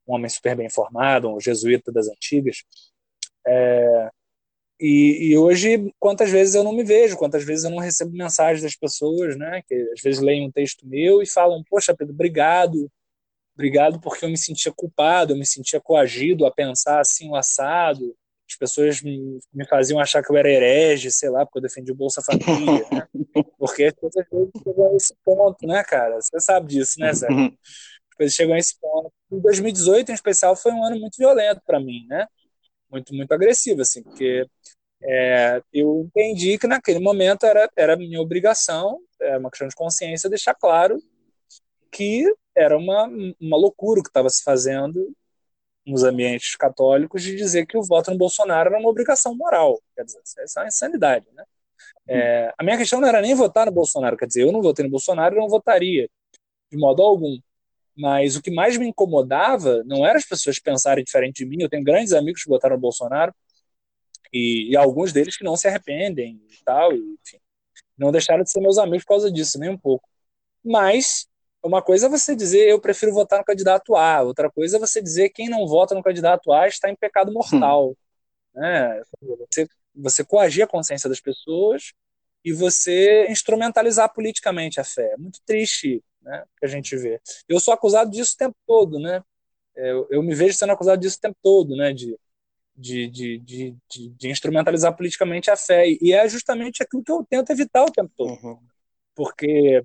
[0.09, 2.59] um homem super bem informado, um jesuíta das antigas.
[3.47, 4.11] É,
[4.81, 8.63] E, e, hoje, quantas vezes eu não me vejo, quantas vezes eu não recebo mensagens
[8.63, 9.63] das pessoas, né?
[9.67, 12.91] Que às vezes leem um texto meu e falam: Poxa, Pedro, obrigado.
[13.55, 18.15] Obrigado porque eu me sentia culpado, eu me sentia coagido a pensar assim, o assado.
[18.49, 21.91] As pessoas me, me faziam achar que eu era herege, sei lá, porque eu defendi
[21.91, 23.09] o Bolsa Família, né?
[23.59, 24.25] Porque as coisas
[24.63, 26.21] chegam a esse ponto, né, cara?
[26.21, 27.27] Você sabe disso, né, Zé?
[28.17, 29.13] As coisas chegam a esse ponto.
[29.31, 32.27] Em 2018, em especial, foi um ano muito violento para mim, né?
[32.91, 34.47] Muito, muito agressivo, assim, porque
[35.03, 40.31] é, eu entendi que naquele momento era, era minha obrigação, é uma questão de consciência,
[40.31, 40.99] deixar claro
[41.93, 43.07] que era uma,
[43.41, 45.15] uma loucura o que estava se fazendo
[45.87, 49.81] nos ambientes católicos de dizer que o voto no Bolsonaro era uma obrigação moral.
[49.95, 51.45] Quer dizer, isso é uma insanidade, né?
[52.09, 54.85] É, a minha questão não era nem votar no Bolsonaro, quer dizer, eu não votei
[54.85, 56.09] no Bolsonaro, eu não votaria
[56.71, 57.39] de modo algum.
[57.97, 61.63] Mas o que mais me incomodava não era as pessoas pensarem diferente de mim.
[61.63, 63.35] Eu tenho grandes amigos que votaram no Bolsonaro
[64.33, 67.39] e, e alguns deles que não se arrependem e tal, e, enfim,
[67.97, 70.09] não deixaram de ser meus amigos por causa disso, nem um pouco.
[70.63, 71.27] Mas
[71.63, 75.01] uma coisa é você dizer eu prefiro votar no candidato A, outra coisa é você
[75.03, 77.91] dizer quem não vota no candidato A está em pecado mortal.
[77.91, 78.61] Hum.
[78.61, 79.03] Né?
[79.49, 81.93] Você, você coagir a consciência das pessoas
[82.47, 85.15] e você instrumentalizar politicamente a fé.
[85.15, 87.21] É muito triste né, que a gente vê.
[87.49, 89.21] Eu sou acusado disso o tempo todo, né?
[89.75, 91.93] Eu, eu me vejo sendo acusado disso o tempo todo, né?
[91.93, 92.17] De,
[92.77, 95.87] de, de, de, de, de instrumentalizar politicamente a fé.
[96.01, 98.39] E é justamente aquilo que eu tento evitar o tempo todo.
[98.41, 98.61] Uhum.
[99.13, 99.85] Porque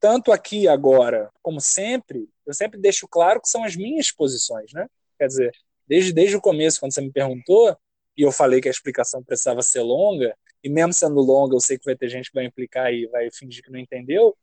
[0.00, 4.88] tanto aqui agora como sempre, eu sempre deixo claro que são as minhas posições, né?
[5.16, 5.52] Quer dizer,
[5.86, 7.78] desde, desde o começo, quando você me perguntou,
[8.16, 11.78] e eu falei que a explicação precisava ser longa, e mesmo sendo longa, eu sei
[11.78, 14.36] que vai ter gente que vai implicar e vai fingir que não entendeu,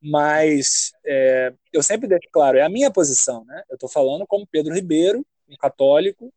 [0.00, 3.62] mas é, eu sempre deixo claro, é a minha posição, né?
[3.70, 6.32] Eu estou falando como Pedro Ribeiro, um católico,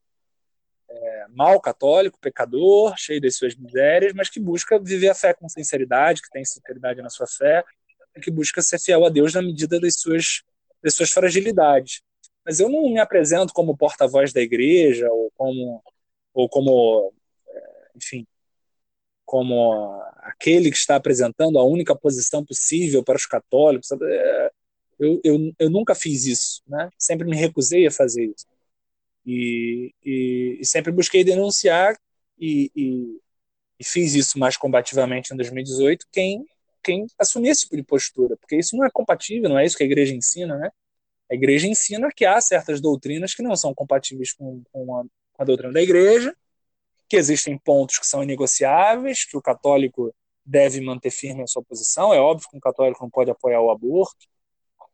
[0.90, 5.50] é, mal católico, pecador, cheio das suas misérias, mas que busca viver a fé com
[5.50, 7.64] sinceridade, que tem sinceridade na sua fé,
[8.22, 10.44] que busca ser fiel a Deus na medida das suas,
[10.82, 12.02] das suas fragilidades.
[12.46, 15.84] Mas eu não me apresento como porta-voz da igreja ou como,
[16.34, 17.14] ou como
[17.50, 18.26] é, enfim,
[19.28, 23.90] como aquele que está apresentando a única posição possível para os católicos.
[23.92, 24.52] É,
[24.98, 26.90] eu, eu, eu nunca fiz isso, né?
[26.98, 28.48] sempre me recusei a fazer isso.
[29.26, 32.00] E, e, e sempre busquei denunciar
[32.40, 33.20] e, e,
[33.78, 36.46] e, fiz isso mais combativamente em 2018 quem
[36.82, 39.84] quem assumir esse tipo de postura, porque isso não é compatível, não é isso que
[39.84, 40.72] a igreja ensina, né?
[41.30, 45.04] A igreja ensina que há certas doutrinas que não são compatíveis com, com, a,
[45.34, 46.34] com a doutrina da igreja,
[47.10, 50.14] que existem pontos que são inegociáveis, que o católico
[50.46, 52.14] deve manter firme a sua posição.
[52.14, 54.28] É óbvio que um católico não pode apoiar o aborto,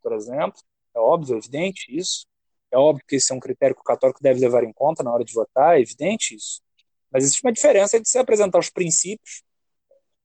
[0.02, 0.60] por exemplo.
[0.94, 2.26] É óbvio, é evidente isso.
[2.70, 5.12] É óbvio que esse é um critério que o católico deve levar em conta na
[5.12, 6.60] hora de votar, é evidente isso.
[7.10, 9.42] Mas existe uma diferença entre você apresentar os princípios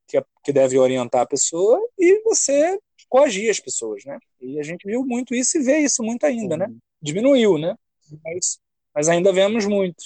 [0.07, 4.17] que, é, que deve orientar a pessoa e você coagir as pessoas, né?
[4.41, 6.67] E a gente viu muito isso e vê isso muito ainda, né?
[7.01, 7.75] Diminuiu, né?
[8.23, 8.59] Mas,
[8.93, 10.03] mas ainda vemos muito.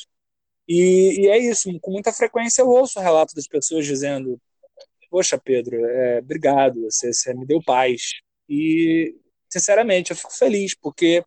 [0.67, 4.39] E, e, é isso, com muita frequência eu ouço relatos das pessoas dizendo:
[5.09, 8.13] Poxa, Pedro, é, obrigado, você, você, me deu paz.
[8.49, 9.15] E,
[9.49, 11.23] sinceramente, eu fico feliz, porque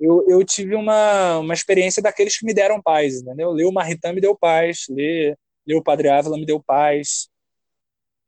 [0.00, 3.50] eu, eu tive uma, uma experiência daqueles que me deram paz, entendeu?
[3.52, 7.28] Ler o Marritã me deu paz, ler, ler o Padre Ávila me deu paz,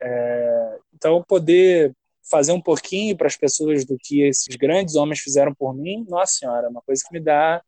[0.05, 1.95] é, então, poder
[2.31, 6.35] fazer um pouquinho para as pessoas do que esses grandes homens fizeram por mim, nossa
[6.35, 7.63] senhora, é uma coisa que me dá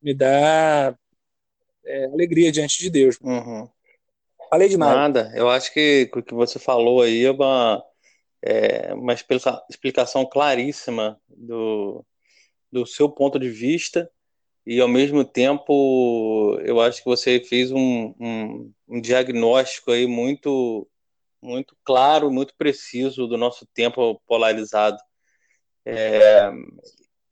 [0.00, 0.96] me dá
[1.88, 3.18] é, alegria diante de Deus.
[3.22, 3.68] Uhum.
[4.50, 4.94] Falei demais.
[4.94, 7.84] Nada, eu acho que o que você falou aí é uma,
[8.42, 9.14] é uma
[9.68, 12.04] explicação claríssima do,
[12.70, 14.10] do seu ponto de vista
[14.66, 20.88] e ao mesmo tempo eu acho que você fez um, um, um diagnóstico aí muito
[21.40, 24.98] muito claro, muito preciso do nosso tempo polarizado.
[25.84, 26.50] É,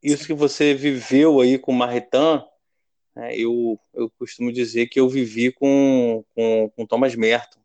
[0.02, 2.46] isso que você viveu aí com Marretan, né,
[3.32, 7.60] eu, eu costumo dizer que eu vivi com, com, com Thomas Merton.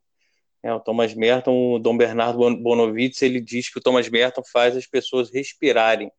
[0.63, 4.77] É, o Thomas Merton, o Dom Bernardo Bonovitz, ele diz que o Thomas Merton faz
[4.77, 6.11] as pessoas respirarem.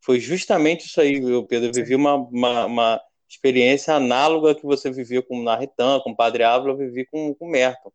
[0.00, 1.68] Foi justamente isso aí, viu, Pedro?
[1.68, 6.42] Eu vivi uma, uma, uma experiência análoga que você viveu com Narritan, com o Padre
[6.42, 7.92] Ávila, eu vivi com, com Merton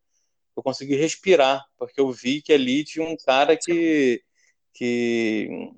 [0.58, 4.24] eu consegui respirar, porque eu vi que ali tinha um cara que.
[4.74, 5.72] que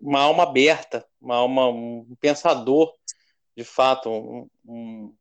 [0.00, 2.90] uma alma aberta, uma alma, um pensador,
[3.56, 5.14] de fato, um, um,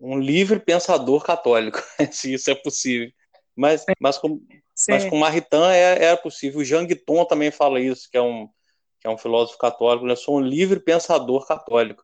[0.00, 3.10] um livre pensador católico, se isso é possível.
[3.54, 4.40] Mas, mas, com,
[4.88, 6.60] mas com Maritain é, é possível.
[6.60, 8.48] O Jean Guiton também fala isso, que é um,
[9.00, 10.06] que é um filósofo católico.
[10.06, 10.12] Né?
[10.12, 12.02] Eu sou um livre pensador católico.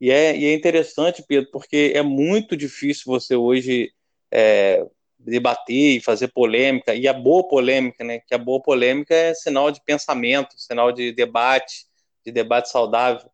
[0.00, 3.92] E é, e é interessante, Pedro, porque é muito difícil você hoje
[4.32, 4.84] é,
[5.18, 8.18] debater e fazer polêmica, e a boa polêmica, né?
[8.18, 11.86] Que a boa polêmica é sinal de pensamento, sinal de debate,
[12.24, 13.30] de debate saudável,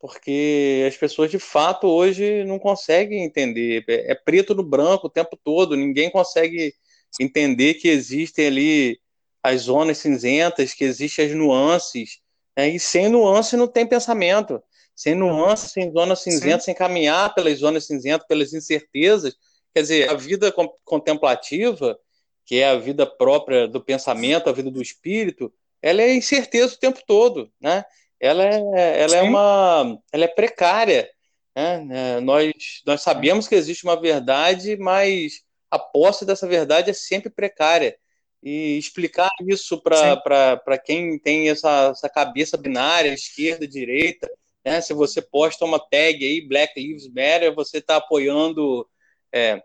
[0.00, 5.10] porque as pessoas de fato hoje não conseguem entender, é, é preto no branco o
[5.10, 6.74] tempo todo, ninguém consegue
[7.20, 9.00] entender que existem ali
[9.42, 12.18] as zonas cinzentas, que existem as nuances,
[12.56, 12.68] né?
[12.68, 14.62] e sem nuance não tem pensamento,
[14.96, 19.34] sem nuance, sem zonas cinzentas, sem caminhar pelas zonas cinzentas, pelas incertezas,
[19.74, 20.52] Quer dizer, a vida
[20.84, 21.98] contemplativa,
[22.44, 26.78] que é a vida própria do pensamento, a vida do espírito, ela é incerteza o
[26.78, 27.84] tempo todo, né?
[28.20, 31.10] Ela é, ela é uma, ela é precária,
[31.56, 31.88] né?
[31.90, 32.52] É, nós,
[32.86, 37.96] nós sabemos que existe uma verdade, mas a posse dessa verdade é sempre precária.
[38.42, 44.30] E explicar isso para quem tem essa, essa cabeça binária, esquerda, direita,
[44.64, 44.80] né?
[44.80, 48.88] se você posta uma tag aí, Black Lives Matter, você está apoiando
[49.32, 49.62] é,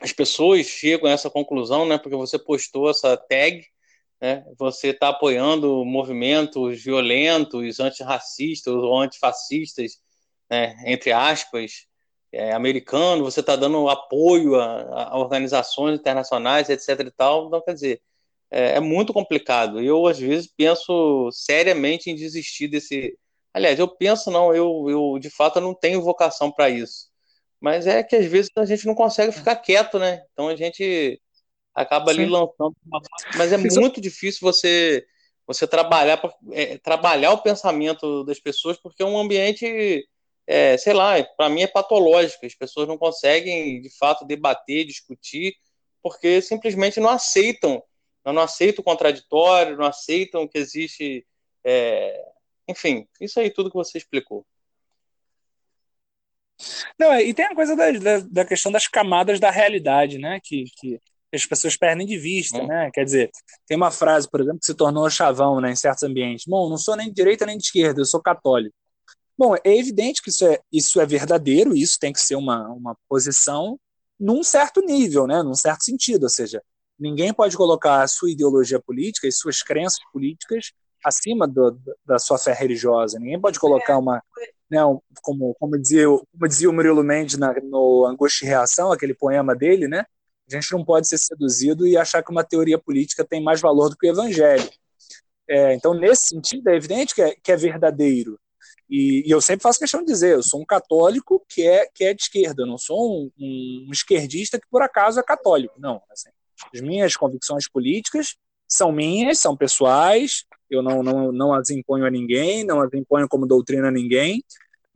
[0.00, 3.64] as pessoas chegam a essa conclusão, né, porque você postou essa tag,
[4.20, 10.00] né, você está apoiando movimentos violentos, antirracistas ou antifascistas,
[10.50, 11.86] né, entre aspas,
[12.32, 17.00] é, americano, você está dando apoio a, a, organizações internacionais, etc.
[17.06, 17.46] e tal.
[17.46, 18.02] Então, quer dizer,
[18.50, 19.80] é, é muito complicado.
[19.80, 23.16] Eu, às vezes, penso seriamente em desistir desse.
[23.54, 27.08] Aliás, eu penso, não, eu, eu de fato não tenho vocação para isso.
[27.60, 30.22] Mas é que às vezes a gente não consegue ficar quieto, né?
[30.32, 31.20] Então a gente
[31.76, 32.22] acaba Sim.
[32.22, 32.74] ali lançando.
[33.36, 35.06] Mas é muito difícil você
[35.46, 36.20] você trabalhar
[36.50, 40.04] é, trabalhar o pensamento das pessoas porque é um ambiente
[40.44, 45.54] é, sei lá para mim é patológico as pessoas não conseguem de fato debater discutir
[46.02, 47.80] porque simplesmente não aceitam
[48.24, 51.24] não aceitam o contraditório não aceitam que existe
[51.64, 52.24] é,
[52.66, 54.44] enfim isso aí tudo que você explicou
[56.98, 60.40] não, e tem a coisa da, da, da, questão das camadas da realidade, né?
[60.42, 60.98] Que, que
[61.36, 62.66] as pessoas perdem de vista, hum.
[62.66, 62.90] né?
[62.92, 63.30] Quer dizer,
[63.66, 66.44] tem uma frase, por exemplo, que se tornou chavão né, em certos ambientes.
[66.46, 68.74] Bom, não sou nem de direita nem de esquerda, eu sou católico.
[69.38, 72.96] Bom, é evidente que isso é, isso é verdadeiro, isso tem que ser uma, uma
[73.08, 73.78] posição
[74.18, 75.42] num certo nível, né?
[75.42, 76.24] num certo sentido.
[76.24, 76.62] Ou seja,
[76.98, 80.72] ninguém pode colocar a sua ideologia política e suas crenças políticas
[81.04, 83.18] acima do, da sua fé religiosa.
[83.18, 84.22] Ninguém pode colocar uma,
[84.70, 84.78] né,
[85.22, 89.54] como, como, dizia, como dizia o Murilo Mendes na, no Angústia e Reação, aquele poema
[89.54, 90.04] dele, né?
[90.48, 93.88] A gente não pode ser seduzido e achar que uma teoria política tem mais valor
[93.88, 94.68] do que o evangelho.
[95.48, 98.38] É, então, nesse sentido, é evidente que é, que é verdadeiro.
[98.88, 102.04] E, e, eu sempre faço questão de dizer, eu sou um católico que é, que
[102.04, 105.74] é de esquerda, eu não sou um, um, esquerdista que por acaso é católico.
[105.78, 106.30] Não, assim,
[106.72, 108.36] as minhas convicções políticas
[108.68, 113.28] são minhas, são pessoais, eu não, não, não as imponho a ninguém, não as imponho
[113.28, 114.42] como doutrina a ninguém,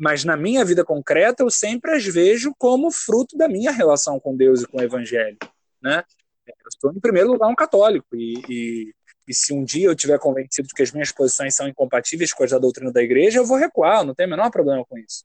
[0.01, 4.35] mas na minha vida concreta eu sempre as vejo como fruto da minha relação com
[4.35, 5.37] Deus e com o Evangelho.
[5.83, 6.03] Né?
[6.47, 8.95] Eu sou, em primeiro lugar, um católico, e, e,
[9.29, 12.43] e se um dia eu tiver convencido de que as minhas posições são incompatíveis com
[12.43, 15.23] as da doutrina da igreja, eu vou recuar, não tenho o menor problema com isso.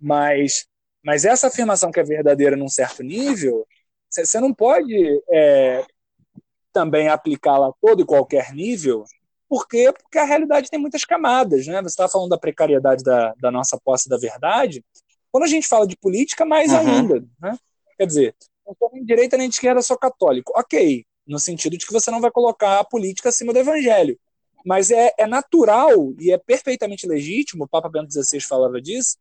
[0.00, 0.66] Mas,
[1.00, 3.64] mas essa afirmação que é verdadeira num certo nível,
[4.10, 5.86] você não pode é,
[6.72, 9.04] também aplicá-la a todo e qualquer nível,
[9.54, 9.92] por quê?
[9.92, 11.64] Porque a realidade tem muitas camadas.
[11.64, 11.80] Né?
[11.80, 14.84] Você estava falando da precariedade da, da nossa posse da verdade.
[15.30, 16.78] Quando a gente fala de política, mais uhum.
[16.78, 17.24] ainda.
[17.40, 17.56] Né?
[17.96, 18.36] Quer dizer,
[18.66, 20.52] não sou nem direita nem de esquerda, sou católico.
[20.56, 24.18] Ok, no sentido de que você não vai colocar a política acima do evangelho.
[24.66, 29.18] Mas é, é natural e é perfeitamente legítimo, o Papa Bento XVI falava disso,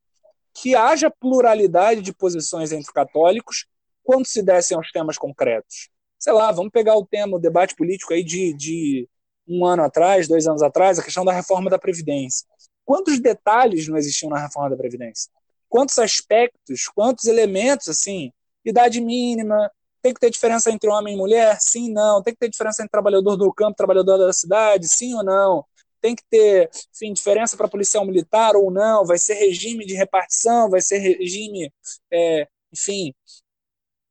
[0.51, 3.67] que haja pluralidade de posições entre católicos
[4.03, 8.13] quando se dessem aos temas concretos sei lá, vamos pegar o tema, o debate político
[8.13, 9.09] aí de, de
[9.47, 12.47] um ano atrás, dois anos atrás, a questão da reforma da Previdência.
[12.85, 15.31] Quantos detalhes não existiam na reforma da Previdência?
[15.69, 18.31] Quantos aspectos, quantos elementos, assim,
[18.63, 19.71] idade mínima,
[20.01, 21.57] tem que ter diferença entre homem e mulher?
[21.61, 22.21] Sim, não.
[22.21, 24.87] Tem que ter diferença entre trabalhador do campo e trabalhador da cidade?
[24.87, 25.65] Sim ou não?
[26.01, 29.05] Tem que ter, enfim, diferença para policial militar ou não?
[29.05, 30.69] Vai ser regime de repartição?
[30.69, 31.71] Vai ser regime,
[32.11, 33.13] é, enfim,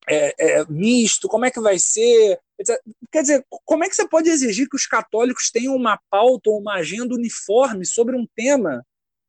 [0.09, 2.39] é, é, misto, como é que vai ser?
[3.11, 6.59] Quer dizer, como é que você pode exigir que os católicos tenham uma pauta ou
[6.59, 8.85] uma agenda uniforme sobre um tema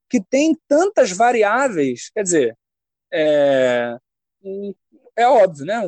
[0.09, 2.09] que tem tantas variáveis?
[2.13, 2.57] Quer dizer,
[3.11, 3.97] é,
[5.15, 5.81] é óbvio, né?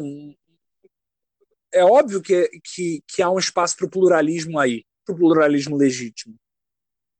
[1.74, 5.76] É óbvio que, que, que há um espaço para o pluralismo aí, para o pluralismo
[5.76, 6.36] legítimo.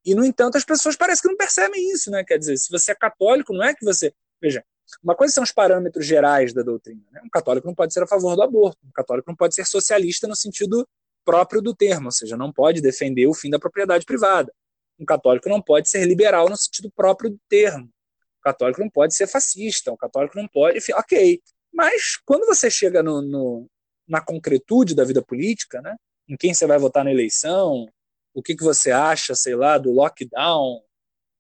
[0.06, 2.24] E, no entanto, as pessoas parecem que não percebem isso, né?
[2.24, 4.14] Quer dizer, se você é católico, não é que você.
[4.40, 4.64] Veja,
[5.04, 7.02] uma coisa são os parâmetros gerais da doutrina.
[7.12, 7.22] Né?
[7.24, 10.28] Um católico não pode ser a favor do aborto, um católico não pode ser socialista
[10.28, 10.88] no sentido
[11.24, 14.54] próprio do termo, ou seja, não pode defender o fim da propriedade privada.
[15.00, 17.86] Um católico não pode ser liberal no sentido próprio do termo.
[17.86, 20.78] Um católico não pode ser fascista, um católico não pode.
[20.78, 21.42] Enfim, ok.
[21.74, 23.68] Mas quando você chega no, no,
[24.08, 25.96] na concretude da vida política, né,
[26.30, 27.88] em quem você vai votar na eleição,
[28.34, 30.84] o que, que você acha, sei lá, do lockdown, o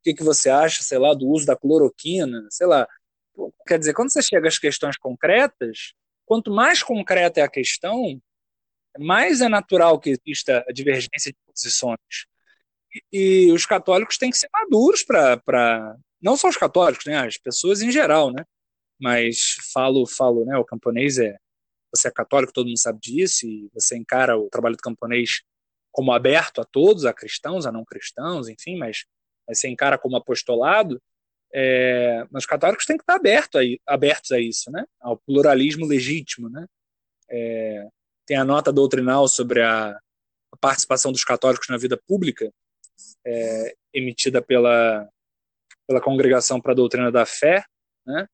[0.03, 2.87] que, que você acha, sei lá, do uso da cloroquina, sei lá.
[3.67, 5.93] Quer dizer, quando você chega às questões concretas,
[6.25, 8.21] quanto mais concreta é a questão,
[8.97, 12.25] mais é natural que exista a divergência de posições.
[13.11, 15.95] E, e os católicos têm que ser maduros para.
[16.21, 17.17] Não só os católicos, né?
[17.17, 18.43] As pessoas em geral, né?
[18.99, 20.57] Mas falo, falo, né?
[20.57, 21.37] O camponês é.
[21.93, 25.41] Você é católico, todo mundo sabe disso, e você encara o trabalho do camponês
[25.91, 29.05] como aberto a todos, a cristãos, a não cristãos, enfim, mas,
[29.47, 31.01] mas você encara como apostolado.
[31.57, 34.83] É, mas os católicos têm que estar aberto a, abertos a isso, né?
[34.99, 36.65] Ao pluralismo legítimo, né?
[37.29, 37.87] É,
[38.25, 39.97] tem a nota doutrinal sobre a,
[40.51, 42.51] a participação dos católicos na vida pública,
[43.25, 45.07] é, emitida pela,
[45.87, 47.63] pela Congregação para a Doutrina da Fé,
[48.05, 48.27] né,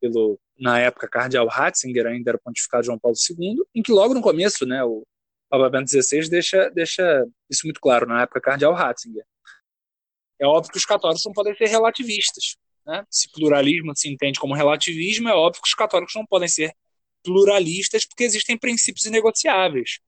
[0.00, 4.22] pelo, na época, Cardeal Ratzinger, ainda era pontificado João Paulo II, em que logo no
[4.22, 5.04] começo, né, o
[5.48, 9.24] Papa Bento XVI deixa, deixa isso muito claro, na época, Cardeal Ratzinger.
[10.38, 12.56] É óbvio que os católicos não podem ser relativistas.
[12.86, 13.04] Né?
[13.10, 16.72] Se pluralismo se entende como relativismo, é óbvio que os católicos não podem ser
[17.22, 19.98] pluralistas, porque existem princípios inegociáveis.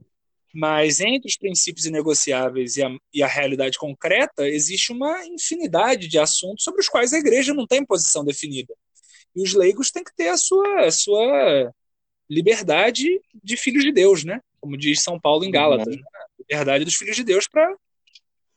[0.55, 6.19] Mas entre os princípios inegociáveis e a, e a realidade concreta, existe uma infinidade de
[6.19, 8.73] assuntos sobre os quais a igreja não tem posição definida.
[9.35, 11.73] E os leigos têm que ter a sua, a sua
[12.31, 14.41] liberdade de filhos de Deus, né?
[14.61, 16.01] Como diz São Paulo em Gálatas, uhum.
[16.01, 16.21] né?
[16.39, 17.75] liberdade dos filhos de Deus para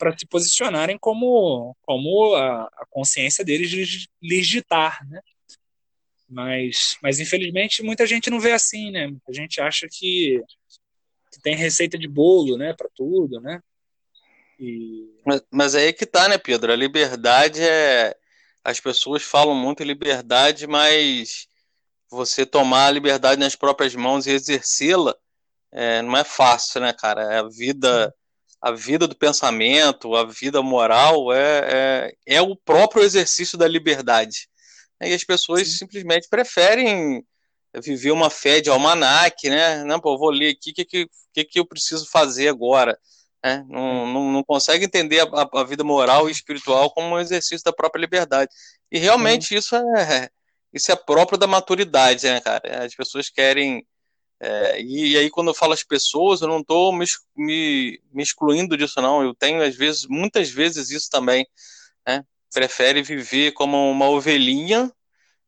[0.01, 5.21] para se posicionarem como como a, a consciência deles lhes, ditar, né?
[6.27, 9.13] Mas, mas infelizmente muita gente não vê assim, né?
[9.29, 10.41] A gente acha que,
[11.31, 13.61] que tem receita de bolo, né, para tudo, né?
[14.59, 15.21] E...
[15.23, 16.71] Mas, mas aí que tá, né, Pedro?
[16.71, 18.15] A liberdade é.
[18.63, 21.47] As pessoas falam muito em liberdade, mas
[22.09, 25.15] você tomar a liberdade nas próprias mãos e exercê-la
[25.71, 27.21] é, não é fácil, né, cara?
[27.33, 28.13] É a vida,
[28.61, 34.47] a vida do pensamento, a vida moral é, é, é o próprio exercício da liberdade.
[35.01, 35.77] E as pessoas Sim.
[35.79, 37.25] simplesmente preferem
[37.83, 39.83] viver uma fé de almanac, né?
[39.83, 42.97] Não, pô, vou ler aqui o que, que, que, que eu preciso fazer agora.
[43.43, 43.65] Né?
[43.67, 47.73] Não, não, não consegue entender a, a, vida moral e espiritual como um exercício da
[47.73, 48.51] própria liberdade.
[48.91, 50.29] E realmente isso é
[50.73, 52.85] isso é próprio da maturidade, né, cara?
[52.85, 53.85] As pessoas querem.
[54.43, 57.05] É, e, e, aí, quando eu falo as pessoas, eu não estou me,
[57.37, 59.21] me, me, excluindo disso, não.
[59.21, 61.45] Eu tenho, às vezes, muitas vezes, isso também.
[62.07, 62.25] Né?
[62.51, 64.91] prefere viver como uma ovelhinha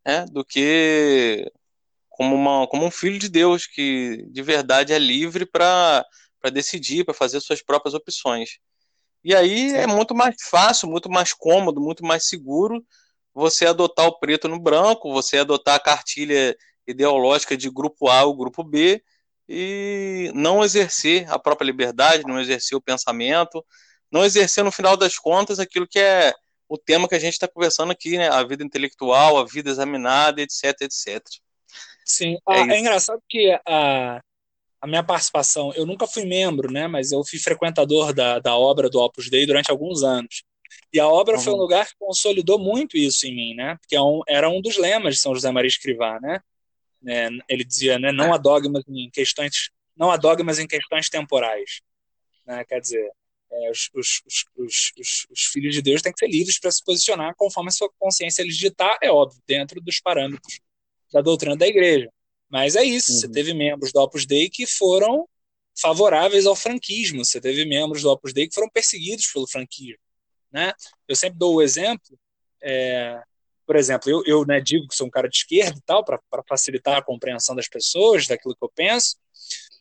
[0.06, 1.52] né, do que
[2.10, 6.06] como, uma, como um filho de Deus que de verdade é livre para
[6.52, 8.60] decidir, para fazer suas próprias opções.
[9.24, 9.78] E aí Sim.
[9.78, 12.86] é muito mais fácil, muito mais cômodo, muito mais seguro
[13.34, 16.56] você adotar o preto no branco, você adotar a cartilha
[16.88, 19.02] ideológica de grupo A ou grupo B
[19.48, 23.64] e não exercer a própria liberdade, não exercer o pensamento,
[24.12, 26.34] não exercer no final das contas aquilo que é
[26.68, 28.30] o tema que a gente está conversando aqui, né?
[28.30, 31.22] A vida intelectual, a vida examinada, etc, etc.
[32.06, 34.22] Sim, é, ah, é engraçado que a,
[34.82, 36.88] a minha participação, eu nunca fui membro, né?
[36.88, 40.44] Mas eu fui frequentador da, da obra do Opus Dei durante alguns anos.
[40.92, 41.42] E a obra uhum.
[41.42, 43.78] foi um lugar que consolidou muito isso em mim, né?
[43.80, 46.40] Porque é um, era um dos lemas de São José Maria Escrivá, né?
[47.08, 48.12] É, ele dizia, né?
[48.12, 51.82] Não há dogmas em questões, não há dogmas em questões temporais.
[52.46, 52.64] Né?
[52.66, 53.10] Quer dizer,
[53.52, 54.24] é, os, os,
[54.58, 57.90] os, os, filhos de Deus têm que ser livres para se posicionar conforme a sua
[58.00, 60.60] consciência lhes ditar, é óbvio, dentro dos parâmetros
[61.12, 62.10] da doutrina da igreja.
[62.50, 63.20] Mas é isso, uhum.
[63.20, 65.28] você teve membros do Opus Dei que foram
[65.80, 70.00] favoráveis ao franquismo, você teve membros do Opus Dei que foram perseguidos pelo franquismo.
[70.52, 70.72] Né?
[71.08, 72.18] Eu sempre dou o exemplo,
[72.62, 73.22] é,
[73.66, 76.20] por exemplo, eu, eu né, digo que sou um cara de esquerda e tal, para
[76.48, 79.16] facilitar a compreensão das pessoas, daquilo que eu penso,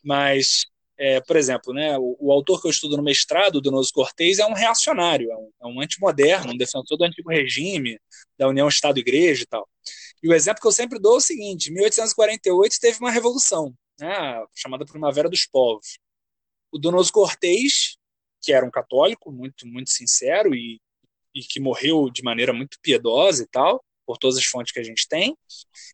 [0.02, 0.64] mas
[0.98, 4.46] é, por exemplo, né, o, o, autor que eu estudo no mestrado, Donoso Cortez, é
[4.46, 7.98] um reacionário, é um, é um antimoderno, um defensor do antigo regime,
[8.38, 9.68] da União Estado-Igreja e tal.
[10.22, 13.74] E o exemplo que eu sempre dou é o seguinte: em 1848 teve uma revolução,
[13.98, 15.98] né, chamada Primavera dos Povos.
[16.70, 17.96] O Donoso Cortez,
[18.40, 20.80] que era um católico muito, muito sincero e,
[21.34, 24.84] e que morreu de maneira muito piedosa e tal, por todas as fontes que a
[24.84, 25.36] gente tem,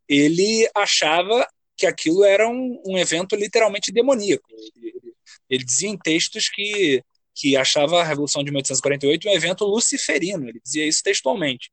[0.08, 1.46] ele achava
[1.76, 4.48] que aquilo era um, um evento literalmente demoníaco.
[4.76, 5.14] Ele,
[5.48, 7.02] ele, dizia em textos que,
[7.34, 11.70] que achava a Revolução de 1848 um evento luciferino, ele dizia isso textualmente.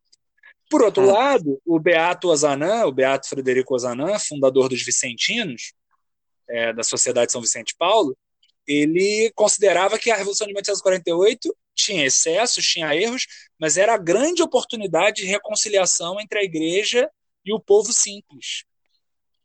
[0.69, 1.13] Por outro ah.
[1.13, 5.73] lado, o Beato Ozanam, o Beato Frederico Ozanam, fundador dos Vicentinos,
[6.47, 8.15] é, da Sociedade São Vicente Paulo,
[8.67, 13.27] ele considerava que a Revolução de 1848 tinha excessos, tinha erros,
[13.59, 17.09] mas era a grande oportunidade de reconciliação entre a igreja
[17.43, 18.63] e o povo simples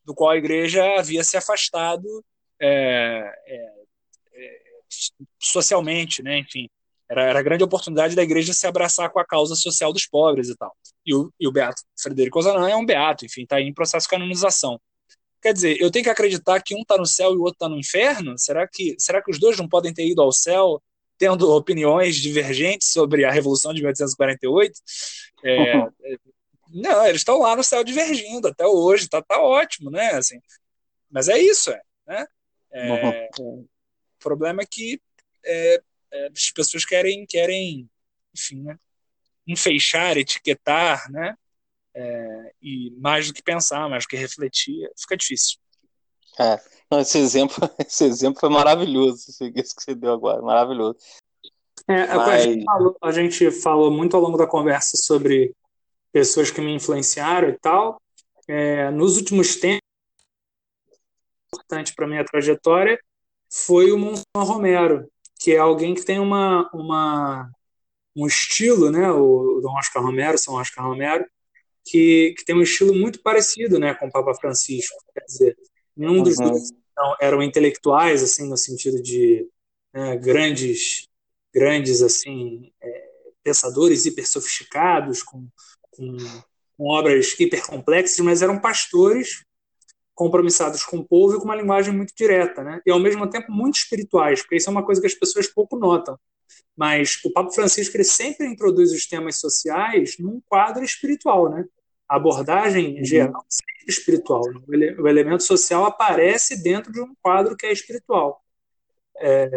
[0.05, 2.25] do qual a igreja havia se afastado
[2.61, 3.73] é, é,
[4.35, 4.63] é,
[5.39, 6.39] socialmente, né?
[6.39, 6.69] Enfim,
[7.09, 10.49] era, era a grande oportunidade da igreja se abraçar com a causa social dos pobres
[10.49, 10.75] e tal.
[11.05, 14.11] E o, e o Beato Frederico Ozanam é um beato, enfim, está em processo de
[14.11, 14.81] canonização.
[15.43, 17.69] Quer dizer, eu tenho que acreditar que um está no céu e o outro está
[17.69, 18.39] no inferno?
[18.39, 20.83] Será que, será que os dois não podem ter ido ao céu
[21.21, 24.81] tendo opiniões divergentes sobre a Revolução de 1848?
[25.45, 25.91] É, uhum.
[26.73, 30.13] Não, eles estão lá no céu divergindo até hoje, tá, tá ótimo, né?
[30.13, 30.41] Assim,
[31.11, 32.27] mas é isso, é, né?
[32.73, 33.63] É, uhum.
[33.63, 33.69] O
[34.19, 35.01] problema é que
[35.45, 35.83] é,
[36.13, 37.91] é, as pessoas querem, querem
[38.35, 38.79] enfim, né?
[39.47, 41.35] enfeixar, etiquetar, né?
[41.93, 45.59] É, e mais do que pensar, mais do que refletir, fica difícil.
[46.41, 46.59] É,
[46.91, 47.55] não, esse exemplo,
[47.87, 50.97] esse exemplo foi maravilhoso, esse que você deu agora, maravilhoso.
[51.87, 52.29] É, Mas...
[52.29, 55.55] a, gente falou, a gente falou muito ao longo da conversa sobre
[56.13, 58.01] pessoas que me influenciaram e tal.
[58.49, 59.81] É, nos últimos tempos,
[61.53, 62.99] importante para minha trajetória
[63.53, 67.51] foi o Monson Romero, que é alguém que tem uma, uma
[68.17, 71.25] um estilo, né, o Dom Oscar Romero, São Oscar Romero,
[71.85, 74.97] que, que tem um estilo muito parecido, né, com o Papa Francisco.
[75.13, 75.57] Quer dizer,
[76.01, 76.51] nenhum dos uhum.
[76.51, 79.49] dois não, eram intelectuais, assim, no sentido de
[79.93, 81.09] né, grandes,
[81.53, 83.11] grandes, assim, é,
[83.43, 85.47] pensadores hiper sofisticados, com
[86.01, 86.17] com,
[86.77, 89.45] com obras hipercomplexas, mas eram pastores
[90.15, 92.81] compromissados com o povo e com uma linguagem muito direta, né?
[92.85, 95.79] E ao mesmo tempo muito espirituais, porque isso é uma coisa que as pessoas pouco
[95.79, 96.19] notam.
[96.77, 101.65] Mas o Papa Francisco ele sempre introduz os temas sociais num quadro espiritual, né?
[102.11, 104.43] A abordagem em geral é sempre espiritual.
[104.67, 104.97] Né?
[104.99, 108.43] O elemento social aparece dentro de um quadro que é espiritual.
[109.17, 109.49] É,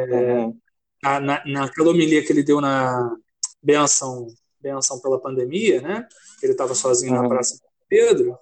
[0.44, 0.60] uhum.
[1.02, 3.16] na, naquela homilia que ele deu na
[3.62, 4.28] benção
[4.62, 6.08] benção pela pandemia, né?
[6.42, 7.24] Ele estava sozinho uhum.
[7.24, 8.38] na Praça de Pedro.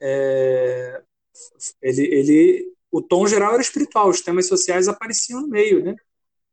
[0.00, 1.02] É,
[1.80, 5.94] ele, ele, o tom geral era espiritual, os temas sociais apareciam no meio, né?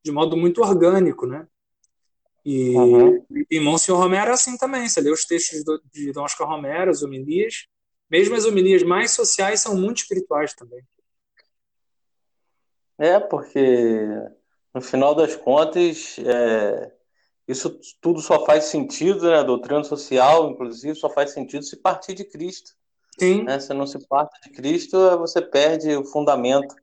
[0.05, 1.45] De modo muito orgânico, né?
[2.49, 3.25] E, uhum.
[3.51, 4.87] e Monsenhor Romero é assim também.
[4.87, 7.67] Você lê os textos de Dom Oscar Romero, as homilias.
[8.09, 10.81] Mesmo as homilias mais sociais são muito espirituais também.
[12.97, 14.07] É, porque
[14.73, 16.89] no final das contas, é,
[17.49, 19.39] isso tudo só faz sentido, né?
[19.39, 22.71] A doutrina social, inclusive, só faz sentido se partir de Cristo.
[23.19, 23.43] Sim.
[23.43, 23.59] Né?
[23.59, 26.73] Se não se parte de Cristo, você perde o fundamento.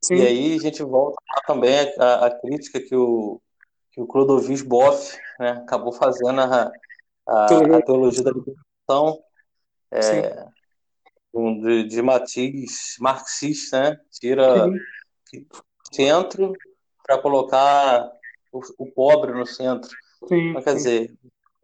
[0.00, 0.18] Sim.
[0.18, 3.42] E aí a gente volta também a, a crítica que o,
[3.98, 6.72] que o Clodovis Boff né, acabou fazendo a,
[7.26, 9.20] a, a teologia da libertação
[9.90, 10.46] é,
[11.34, 14.00] de, de matiz marxista, né?
[14.12, 14.72] Tira o
[15.92, 16.52] centro
[17.04, 18.08] para colocar
[18.52, 19.90] o, o pobre no centro.
[20.28, 20.76] Sim, Mas, quer sim.
[20.76, 21.14] dizer,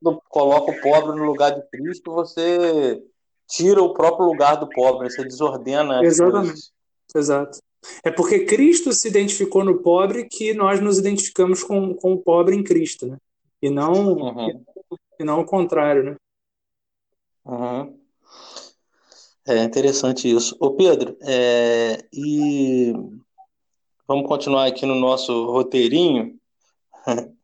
[0.03, 3.01] quando coloca o pobre no lugar de Cristo, você
[3.47, 6.05] tira o próprio lugar do pobre, você desordena.
[6.05, 6.73] Exatamente.
[7.15, 7.61] Exato.
[8.03, 12.57] É porque Cristo se identificou no pobre que nós nos identificamos com, com o pobre
[12.57, 13.17] em Cristo, né?
[13.61, 14.65] E não, uhum.
[15.19, 16.17] e não o contrário, né?
[17.45, 17.99] Uhum.
[19.47, 20.57] É interessante isso.
[20.59, 22.93] Ô Pedro, é, e
[24.09, 26.39] vamos continuar aqui no nosso roteirinho.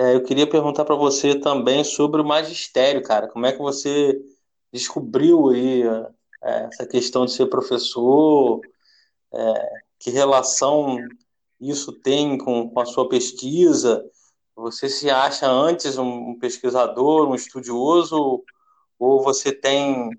[0.00, 3.26] É, eu queria perguntar para você também sobre o magistério, cara.
[3.26, 4.16] Como é que você
[4.72, 5.82] descobriu aí
[6.40, 8.60] é, essa questão de ser professor?
[9.32, 9.68] É,
[9.98, 10.98] que relação
[11.60, 14.04] isso tem com, com a sua pesquisa?
[14.56, 18.42] Você se acha antes um pesquisador, um estudioso,
[18.98, 20.10] ou você tem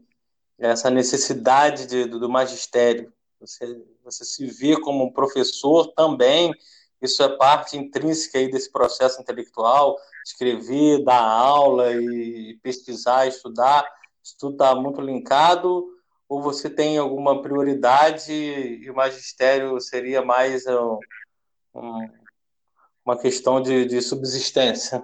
[0.58, 3.12] essa necessidade de, do magistério?
[3.40, 6.54] Você, você se vê como um professor também
[7.02, 13.86] isso é parte intrínseca aí desse processo intelectual, escrever, dar aula e pesquisar, estudar,
[14.22, 15.88] isso tudo está muito linkado,
[16.30, 21.00] ou você tem alguma prioridade e o magistério seria mais um,
[21.74, 22.08] um,
[23.04, 25.04] uma questão de, de subsistência?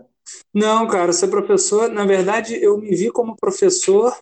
[0.54, 4.16] Não, cara, ser professor, na verdade, eu me vi como professor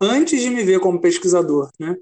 [0.00, 1.96] antes de me ver como pesquisador, né?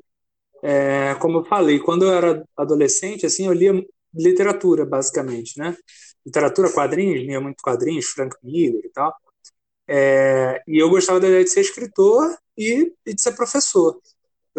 [0.63, 3.73] É, como eu falei, quando eu era adolescente, assim, eu lia
[4.15, 5.77] literatura, basicamente, né?
[6.25, 9.15] Literatura, quadrinhos, lia muito quadrinhos, Frank Miller e tal.
[9.87, 14.01] É, e eu gostava da ideia de ser escritor e, e de ser professor.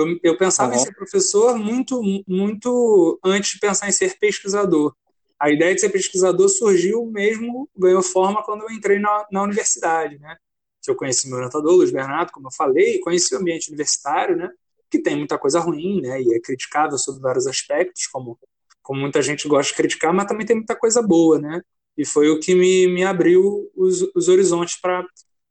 [0.07, 0.80] Eu, eu pensava uhum.
[0.80, 4.94] em ser professor muito, muito antes de pensar em ser pesquisador.
[5.40, 10.19] A ideia de ser pesquisador surgiu mesmo, ganhou forma quando eu entrei na, na universidade,
[10.19, 10.36] né?
[10.84, 14.36] Que eu conheci meu orientador, Luiz Bernardo, como eu falei, e conheci o ambiente universitário,
[14.36, 14.49] né?
[14.90, 16.22] Que tem muita coisa ruim, né?
[16.22, 18.38] E é criticável sobre vários aspectos, como
[18.82, 21.61] como muita gente gosta de criticar, mas também tem muita coisa boa, né?
[21.98, 25.06] E foi o que me, me abriu os, os horizontes para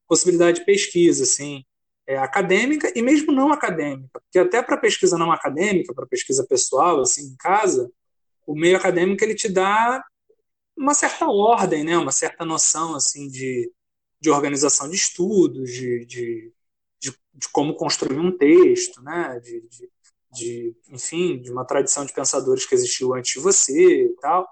[0.09, 1.65] possibilidade de pesquisa, assim.
[2.11, 7.01] É, acadêmica e mesmo não acadêmica, porque até para pesquisa não acadêmica, para pesquisa pessoal,
[7.01, 7.89] assim, em casa,
[8.45, 10.05] o meio acadêmico ele te dá
[10.77, 13.73] uma certa ordem, né, uma certa noção assim de,
[14.21, 16.53] de organização de estudos, de, de,
[17.01, 19.91] de, de como construir um texto, né, de, de,
[20.33, 24.49] de, enfim, de uma tradição de pensadores que existiu antes de você e tal.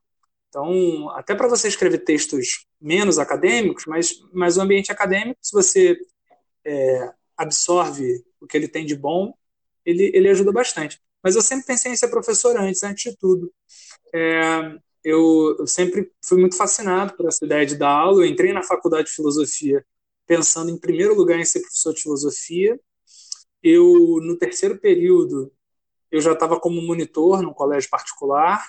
[0.48, 5.98] Então, até para você escrever textos menos acadêmicos, mas, mas o ambiente acadêmico, se você
[6.64, 9.32] é, absorve o que ele tem de bom,
[9.84, 11.00] ele, ele ajuda bastante.
[11.22, 13.52] Mas eu sempre pensei em ser professor antes, antes de tudo.
[14.14, 18.24] É, eu, eu, sempre fui muito fascinado por essa ideia de dar aula.
[18.24, 19.84] Eu entrei na faculdade de filosofia
[20.26, 22.78] pensando, em primeiro lugar, em ser professor de filosofia.
[23.62, 25.52] Eu, no terceiro período,
[26.10, 28.64] eu já estava como monitor num colégio particular.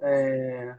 [0.00, 0.76] É,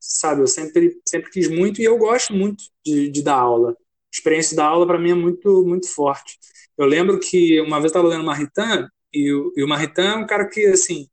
[0.00, 3.72] sabe, eu sempre, sempre quis muito e eu gosto muito de, de dar aula.
[3.72, 3.76] A
[4.12, 6.38] experiência da aula, para mim, é muito, muito forte.
[6.76, 10.16] Eu lembro que uma vez eu estava lendo Maritain, e o, e o Maritain é
[10.16, 11.08] um cara que, assim,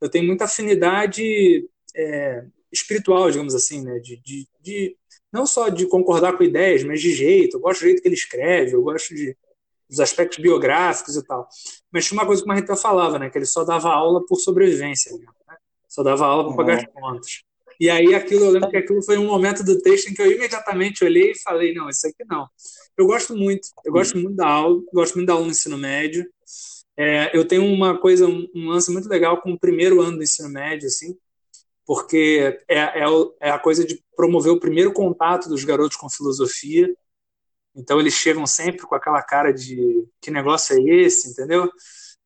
[0.00, 3.98] eu tenho muita afinidade é, espiritual, digamos assim, né?
[3.98, 4.96] De, de, de,
[5.32, 7.56] não só de concordar com ideias, mas de jeito.
[7.56, 9.36] Eu gosto do jeito que ele escreve, eu gosto de,
[9.88, 11.46] dos aspectos biográficos e tal.
[11.92, 13.30] Mas tinha uma coisa que o Maritain falava, né?
[13.30, 15.26] Que ele só dava aula por sobrevivência, né?
[15.88, 17.42] Só dava aula para pagar as contas.
[17.78, 20.30] E aí aquilo, eu lembro que aquilo foi um momento do texto em que eu
[20.30, 22.48] imediatamente olhei e falei, não, isso aqui não.
[22.96, 26.28] Eu gosto muito, eu gosto muito da aula, gosto muito da aula no ensino médio.
[26.96, 30.48] É, eu tenho uma coisa, um, lance muito legal com o primeiro ano do ensino
[30.48, 31.16] médio, assim,
[31.86, 33.04] porque é, é,
[33.40, 36.94] é a coisa de promover o primeiro contato dos garotos com filosofia.
[37.74, 41.70] Então eles chegam sempre com aquela cara de que negócio é esse, entendeu?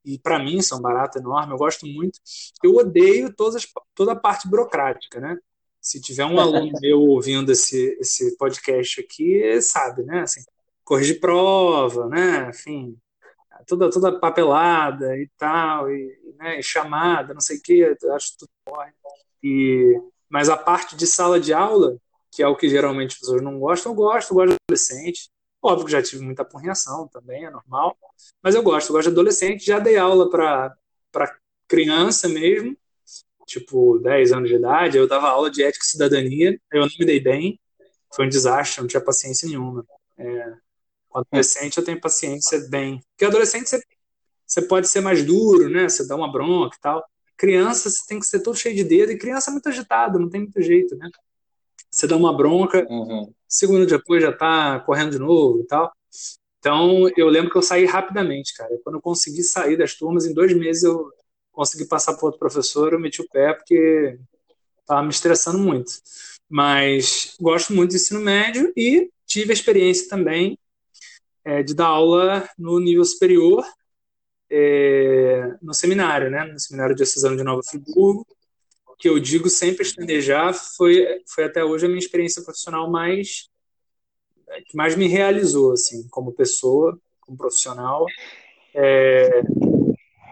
[0.06, 2.20] e para mim são barato enorme, eu gosto muito.
[2.62, 5.36] Eu odeio todas, toda a parte burocrática, né?
[5.80, 10.20] Se tiver um aluno meu ouvindo esse, esse podcast aqui, sabe, né?
[10.20, 10.40] Assim,
[10.86, 12.48] corrigir prova, né?
[12.48, 12.96] Enfim,
[13.66, 16.58] toda, toda papelada e tal, e, né?
[16.58, 17.84] e chamada, não sei o que,
[18.14, 18.92] acho tudo corre.
[19.42, 21.98] E, mas a parte de sala de aula,
[22.30, 25.28] que é o que geralmente as pessoas não gostam, eu gosto, eu gosto de adolescente.
[25.60, 27.96] Óbvio que já tive muita apurreação também, é normal.
[28.42, 29.66] Mas eu gosto, eu gosto de adolescente.
[29.66, 30.76] Já dei aula para
[31.66, 32.76] criança mesmo,
[33.46, 34.98] tipo 10 anos de idade.
[34.98, 36.60] Eu dava aula de ética e cidadania.
[36.70, 37.58] Eu não me dei bem.
[38.14, 39.84] Foi um desastre, não tinha paciência nenhuma.
[40.18, 40.54] É,
[41.18, 43.00] adolescente eu tenho paciência bem.
[43.12, 43.80] Porque adolescente você,
[44.46, 45.88] você pode ser mais duro, né?
[45.88, 47.04] Você dá uma bronca e tal.
[47.36, 49.12] Criança você tem que ser todo cheio de dedo.
[49.12, 51.08] E criança é muito agitada, não tem muito jeito, né?
[51.90, 53.32] Você dá uma bronca, uhum.
[53.48, 55.90] segundo depois já tá correndo de novo e tal.
[56.58, 58.76] Então, eu lembro que eu saí rapidamente, cara.
[58.82, 61.10] Quando eu consegui sair das turmas, em dois meses eu
[61.52, 64.18] consegui passar para outro professor, eu meti o pé porque
[64.80, 65.90] estava me estressando muito.
[66.48, 70.58] Mas gosto muito do ensino médio e tive a experiência também
[71.46, 73.64] é, de dar aula no nível superior,
[74.50, 76.44] é, no seminário, né?
[76.44, 78.26] No seminário de Diocesano de Nova Friburgo,
[78.98, 83.48] que eu digo sem pestanejar, foi, foi até hoje a minha experiência profissional mais
[84.66, 88.06] que mais me realizou assim como pessoa como profissional.
[88.74, 89.42] É,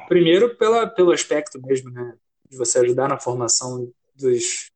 [0.09, 2.17] primeiro pela pelo aspecto mesmo né?
[2.49, 4.71] De você ajudar na formação dos,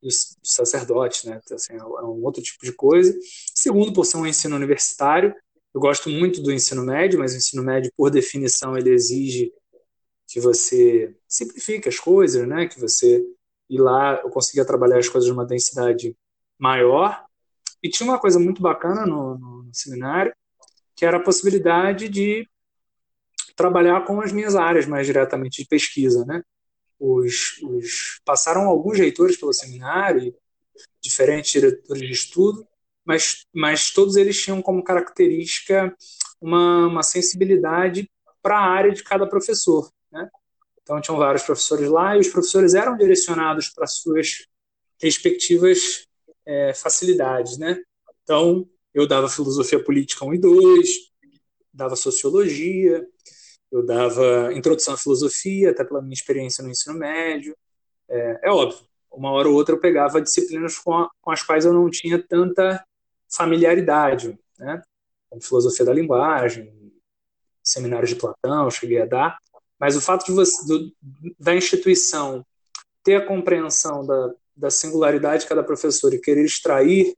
[0.00, 1.40] dos sacerdotes né?
[1.52, 3.12] Assim, é um outro tipo de coisa.
[3.52, 5.34] Segundo por ser um ensino universitário
[5.74, 9.52] eu gosto muito do ensino médio mas o ensino médio por definição ele exige
[10.30, 12.68] que você simplifique as coisas, né?
[12.68, 13.20] Que você
[13.68, 16.16] ir lá, eu conseguia trabalhar as coisas numa densidade
[16.56, 17.24] maior.
[17.82, 20.32] E tinha uma coisa muito bacana no, no, no seminário,
[20.94, 22.48] que era a possibilidade de
[23.56, 26.42] trabalhar com as minhas áreas mais diretamente de pesquisa, né?
[26.98, 30.32] Os, os passaram alguns reitores pelo seminário,
[31.02, 32.64] diferentes diretores de estudo,
[33.04, 35.94] mas, mas todos eles tinham como característica
[36.40, 38.10] uma, uma sensibilidade
[38.42, 39.90] para a área de cada professor.
[40.10, 40.28] Né?
[40.82, 44.46] Então, tinham vários professores lá e os professores eram direcionados para suas
[45.00, 46.06] respectivas
[46.46, 47.58] é, facilidades.
[47.58, 47.80] Né?
[48.22, 50.88] Então, eu dava filosofia política 1 e 2,
[51.72, 53.06] dava sociologia,
[53.70, 57.56] eu dava introdução à filosofia, até pela minha experiência no ensino médio.
[58.08, 61.64] É, é óbvio, uma hora ou outra eu pegava disciplinas com, a, com as quais
[61.64, 62.84] eu não tinha tanta
[63.32, 64.82] familiaridade, né?
[65.40, 66.72] Filosofia da linguagem,
[67.62, 69.38] seminários de Platão, cheguei a dar,
[69.78, 70.92] mas o fato de você, do,
[71.38, 72.44] da instituição
[73.04, 77.16] ter a compreensão da, da singularidade de cada professor e querer extrair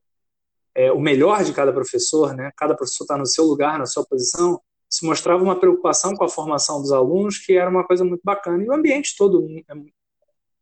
[0.75, 2.51] é, o melhor de cada professor, né?
[2.57, 6.29] cada professor está no seu lugar, na sua posição, se mostrava uma preocupação com a
[6.29, 8.63] formação dos alunos, que era uma coisa muito bacana.
[8.63, 9.73] E o ambiente todo é,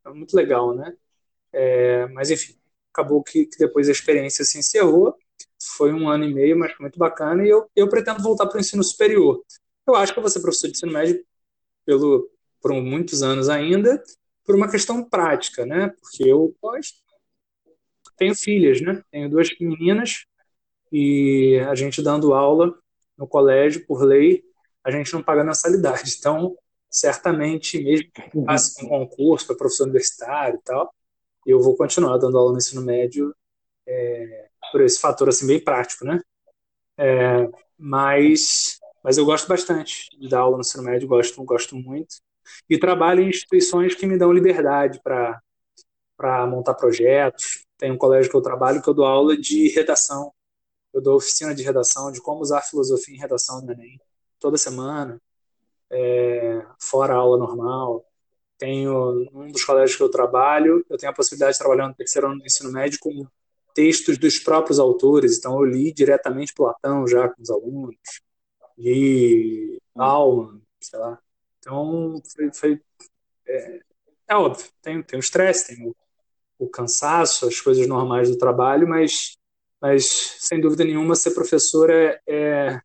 [0.07, 0.95] é muito legal, né?
[1.53, 2.55] É, mas, enfim,
[2.93, 5.17] acabou que, que, depois a experiência se encerrou.
[5.81, 8.59] Foi um ano e meio, mas foi muito bacana, e eu, eu pretendo voltar para
[8.59, 9.43] o ensino superior.
[9.87, 11.25] Eu acho que eu vou ser professor de ensino médio
[11.87, 12.31] pelo,
[12.61, 14.03] por muitos anos ainda,
[14.45, 15.89] por uma questão prática, né?
[15.99, 16.99] Porque eu gosto,
[18.19, 19.03] tenho filhas, né?
[19.11, 20.27] Tenho duas meninas,
[20.93, 22.75] e a gente dando aula
[23.17, 24.45] no colégio, por lei,
[24.85, 26.15] a gente não paga mensalidade.
[26.19, 26.59] Então,
[26.91, 30.95] certamente, mesmo que passe um concurso para professor universitário e tal,
[31.47, 33.35] eu vou continuar dando aula no ensino médio
[33.89, 36.21] é, por esse fator assim bem prático, né?
[36.99, 42.17] É, mas, mas eu gosto bastante de dar aula no ensino médio, gosto, gosto muito.
[42.69, 47.65] E trabalho em instituições que me dão liberdade para montar projetos.
[47.79, 50.33] Tem um colégio que eu trabalho que eu dou aula de redação.
[50.93, 54.01] Eu dou oficina de redação, de como usar filosofia em redação no Enem,
[54.41, 55.21] toda semana,
[55.91, 58.05] é, fora a aula normal.
[58.59, 62.27] Tenho um dos colégios que eu trabalho, eu tenho a possibilidade de trabalhar no terceiro
[62.27, 63.27] ano do ensino médio com
[63.75, 67.97] textos dos próprios autores, então eu li diretamente Platão já com os alunos,
[68.79, 71.19] li Bauman, sei lá.
[71.59, 72.83] Então, foi, foi
[73.47, 73.81] é,
[74.29, 75.97] é, óbvio, tem, tem o estresse, tem o,
[76.59, 79.37] o, cansaço, as coisas normais do trabalho, mas,
[79.81, 80.07] mas
[80.39, 82.81] sem dúvida nenhuma, ser professor é, é,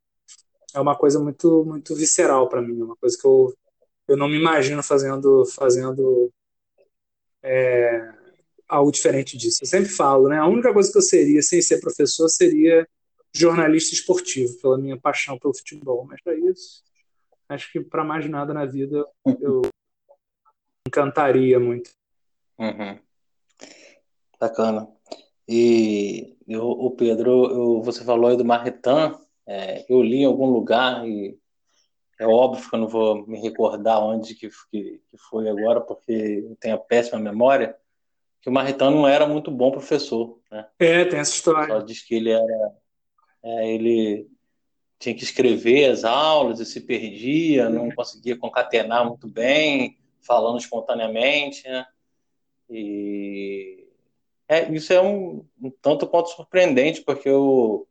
[0.73, 3.53] é uma coisa muito, muito visceral para mim, é uma coisa que eu,
[4.07, 6.31] eu não me imagino fazendo, fazendo
[7.43, 8.13] é,
[8.67, 9.59] algo diferente disso.
[9.61, 10.37] Eu sempre falo, né?
[10.37, 12.87] A única coisa que eu seria sem ser professor seria
[13.33, 16.05] jornalista esportivo, pela minha paixão pelo futebol.
[16.05, 16.83] Mas para isso,
[17.49, 19.05] acho que para mais nada na vida
[19.39, 19.61] eu
[20.87, 21.91] encantaria muito.
[22.57, 22.99] Uhum.
[24.39, 24.87] Bacana.
[25.47, 31.07] E o Pedro, eu, você falou aí do Marretan, é, eu li em algum lugar
[31.07, 31.37] e
[32.19, 36.11] é óbvio que eu não vou me recordar onde que, que, que foi agora, porque
[36.11, 37.77] eu tenho a péssima memória,
[38.41, 40.39] que o Marretan não era muito bom professor.
[40.51, 40.67] Né?
[40.79, 41.73] É, tem essa história.
[41.73, 42.75] Só diz que ele era.
[43.43, 44.27] É, ele
[44.99, 51.67] tinha que escrever as aulas e se perdia, não conseguia concatenar muito bem, falando espontaneamente.
[51.67, 51.85] Né?
[52.69, 53.87] E
[54.47, 57.87] é, isso é um, um, tanto quanto surpreendente, porque o,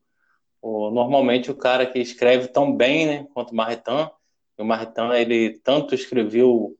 [0.62, 4.10] o, normalmente o cara que escreve tão bem né, quanto o Marretan,
[4.56, 6.76] o Marretan ele tanto escreveu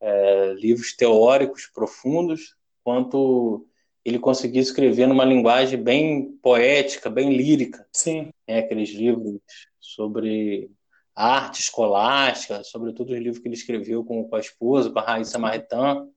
[0.00, 3.66] é, livros teóricos profundos, quanto
[4.04, 7.86] ele conseguia escrever numa linguagem bem poética, bem lírica.
[7.92, 8.30] Sim.
[8.46, 9.40] É, aqueles livros
[9.78, 10.70] sobre
[11.14, 15.38] arte escolástica, sobretudo os livros que ele escreveu com, com a esposa, com a Raíssa
[15.38, 16.08] Marretan.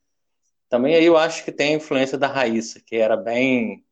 [0.70, 3.84] Também aí eu acho que tem a influência da Raíssa, que era bem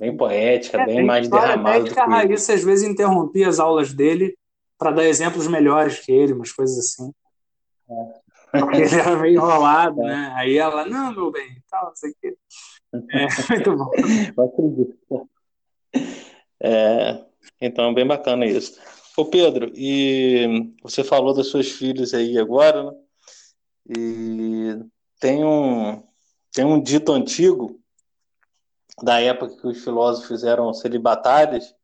[0.00, 1.90] bem poética, é, bem mais derramada.
[1.90, 4.36] que a Raíssa às vezes interrompia as aulas dele
[4.78, 7.12] para dar exemplos melhores que ele, umas coisas assim.
[7.90, 8.60] É.
[8.60, 10.32] Porque ele era meio enrolado, né?
[10.36, 12.36] Aí ela, não, meu bem, tal, não sei o quê.
[12.92, 13.90] É, muito bom.
[14.42, 15.28] Acredito.
[16.60, 17.24] É,
[17.60, 18.80] então, bem bacana isso.
[19.16, 22.92] Ô Pedro, e você falou das suas filhas aí agora, né?
[23.96, 24.78] E
[25.18, 26.02] tem um,
[26.52, 27.80] tem um dito antigo
[29.02, 31.74] da época que os filósofos eram celibatários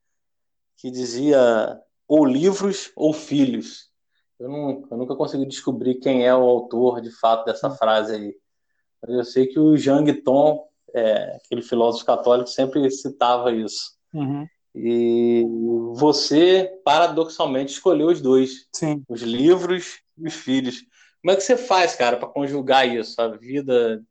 [0.76, 3.90] que dizia ou livros ou filhos.
[4.38, 7.76] Eu, não, eu nunca consegui descobrir quem é o autor de fato dessa hum.
[7.76, 8.36] frase aí.
[9.06, 13.92] Mas eu sei que o Jean Guiton, é, aquele filósofo católico, sempre citava isso.
[14.12, 14.46] Uhum.
[14.74, 15.44] E
[15.92, 19.02] você, paradoxalmente, escolheu os dois: Sim.
[19.08, 20.84] os livros e os filhos.
[21.20, 23.20] Como é que você faz, cara, para conjugar isso?
[23.20, 24.02] A vida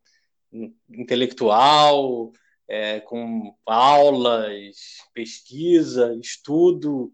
[0.90, 2.32] intelectual,
[2.68, 4.78] é, com aulas,
[5.14, 7.12] pesquisa, estudo,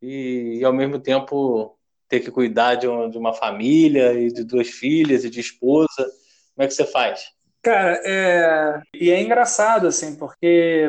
[0.00, 1.78] e, e ao mesmo tempo
[2.08, 6.10] ter que cuidar de, um, de uma família e de duas filhas e de esposa?
[6.58, 7.30] Como é que você faz?
[7.62, 8.82] Cara, é...
[8.92, 10.88] e é engraçado, assim, porque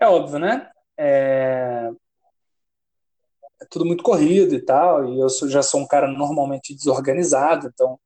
[0.00, 0.68] é óbvio, né?
[0.98, 1.88] É...
[3.62, 7.96] é tudo muito corrido e tal, e eu já sou um cara normalmente desorganizado, então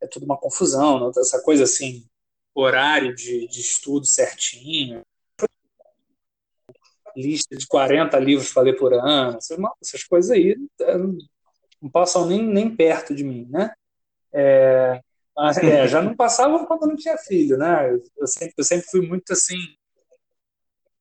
[0.00, 1.10] é tudo uma confusão, não?
[1.10, 2.06] essa coisa assim,
[2.54, 5.02] horário de, de estudo certinho,
[7.14, 9.36] lista de 40 livros para ler por ano,
[9.82, 10.56] essas, coisas aí
[11.82, 13.74] não passam nem, nem perto de mim, né?
[14.32, 15.02] É,
[15.62, 17.98] é, já não passavam quando não tinha filho, né?
[18.16, 19.56] Eu sempre, eu sempre fui muito assim,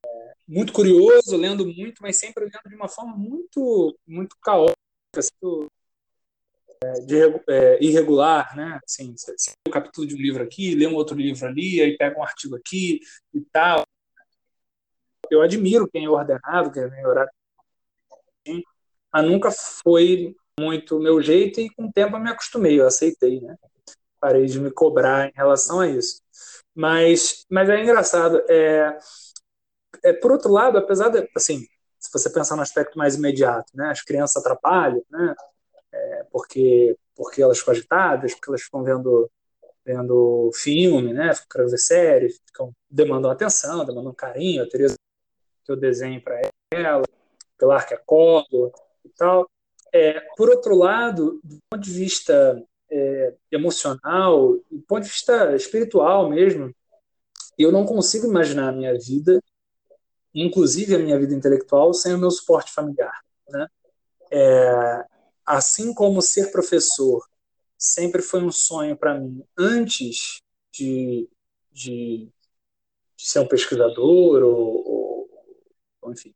[0.05, 4.77] é, muito curioso, lendo muito, mas sempre lendo de uma forma muito, muito caótica,
[5.17, 5.67] assim,
[7.05, 8.79] de, é, irregular, né?
[8.85, 11.97] Assim, você lê um capítulo de um livro aqui, lê um outro livro ali, aí
[11.97, 12.99] pega um artigo aqui
[13.33, 13.83] e tal.
[15.29, 17.31] Eu admiro quem é ordenado, quem é horário.
[19.11, 23.41] Mas nunca foi muito meu jeito e com o tempo eu me acostumei, eu aceitei,
[23.41, 23.55] né?
[24.19, 26.21] Parei de me cobrar em relação a isso.
[26.75, 28.97] Mas, mas é engraçado, é,
[30.03, 31.65] é, por outro lado, apesar de, assim,
[31.99, 35.35] se você pensar no aspecto mais imediato, né, as crianças atrapalham, né,
[35.91, 39.29] é, porque porque elas ficam agitadas, porque elas ficam vendo
[39.83, 44.95] vendo filme, né, ficam ver série, ficam demandando atenção, demandando carinho, a Teresa
[45.65, 46.41] que eu desenho para
[46.71, 47.03] ela,
[47.57, 48.71] Pilar que colo
[49.03, 49.49] e tal.
[49.91, 56.29] É, por outro lado, do ponto de vista é, emocional, do ponto de vista espiritual
[56.29, 56.73] mesmo,
[57.57, 59.41] eu não consigo imaginar a minha vida,
[60.33, 63.19] inclusive a minha vida intelectual, sem o meu suporte familiar.
[63.49, 63.67] Né?
[64.31, 65.05] É,
[65.45, 67.27] assim como ser professor
[67.77, 70.41] sempre foi um sonho para mim antes
[70.71, 71.29] de,
[71.71, 72.29] de,
[73.15, 75.29] de, ser um pesquisador ou,
[76.01, 76.33] ou, enfim,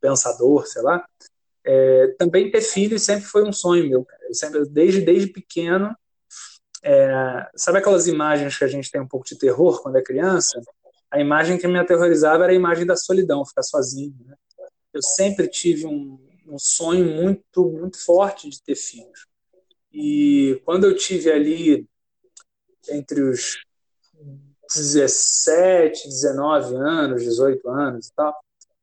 [0.00, 1.06] pensador, sei lá,
[1.72, 4.06] é, também ter filhos sempre foi um sonho meu.
[4.28, 5.94] Eu sempre, desde, desde pequeno,
[6.82, 10.60] é, sabe aquelas imagens que a gente tem um pouco de terror quando é criança?
[11.08, 14.16] A imagem que me aterrorizava era a imagem da solidão, ficar sozinho.
[14.26, 14.34] Né?
[14.92, 16.18] Eu sempre tive um,
[16.48, 19.26] um sonho muito, muito forte de ter filhos.
[19.92, 21.86] E quando eu tive ali
[22.88, 23.58] entre os
[24.74, 28.34] 17, 19 anos, 18 anos e tal,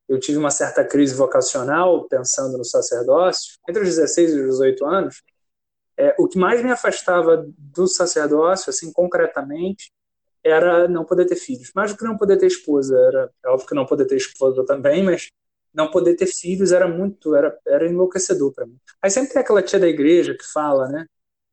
[0.08, 3.58] eu tive uma certa crise vocacional pensando no sacerdócio.
[3.68, 5.24] Entre os 16 e os 18 anos,
[5.98, 9.92] é, o que mais me afastava do sacerdócio, assim, concretamente,
[10.44, 11.72] era não poder ter filhos.
[11.76, 12.98] Mais do que não poder ter esposa.
[12.98, 15.30] Era é óbvio que não poder ter esposa também, mas
[15.74, 18.78] não poder ter filhos era muito, era, era enlouquecedor para mim.
[19.02, 21.06] Aí sempre tem aquela tia da igreja que fala, né?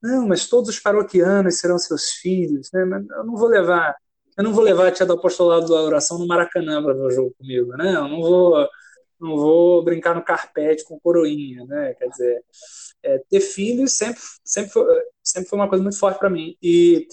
[0.03, 2.83] Não, mas todos os paroquianos serão seus filhos, né?
[2.83, 3.97] Eu não vou levar,
[4.37, 7.11] eu não vou levar a tia do apostolado da oração no Maracanã para ver o
[7.11, 7.95] jogo comigo, né?
[7.95, 8.69] Eu não vou,
[9.21, 11.95] não vou brincar no carpete com coroinha, né?
[11.95, 12.45] Quer dizer,
[13.03, 16.57] é, ter filhos sempre, sempre, foi, sempre foi uma coisa muito forte para mim.
[16.63, 17.07] E,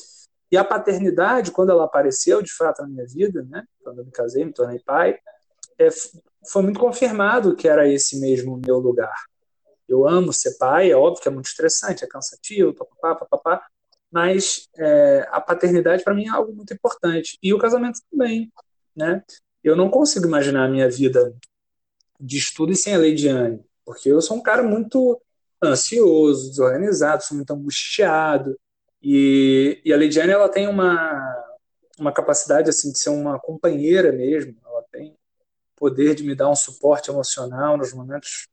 [0.52, 4.12] e a paternidade, quando ela apareceu de fato na minha vida, né, quando eu me
[4.12, 5.18] casei, me tornei pai,
[5.78, 5.90] é,
[6.50, 9.16] foi muito confirmado que era esse mesmo meu lugar.
[9.88, 13.66] Eu amo ser pai, é óbvio que é muito estressante, é cansativo, papapá, papapá,
[14.12, 17.38] mas é, a paternidade para mim é algo muito importante.
[17.42, 18.52] E o casamento também,
[18.96, 19.24] né?
[19.64, 21.34] Eu não consigo imaginar a minha vida
[22.20, 25.20] de estudo sem a Leidiane, porque eu sou um cara muito
[25.64, 28.60] ansioso, desorganizado, sou muito angustiado.
[29.02, 31.56] E, e a Lidiane, ela tem uma,
[32.00, 34.56] uma capacidade assim de ser uma companheira mesmo.
[34.66, 35.16] Ela tem
[35.76, 38.48] poder de me dar um suporte emocional nos momentos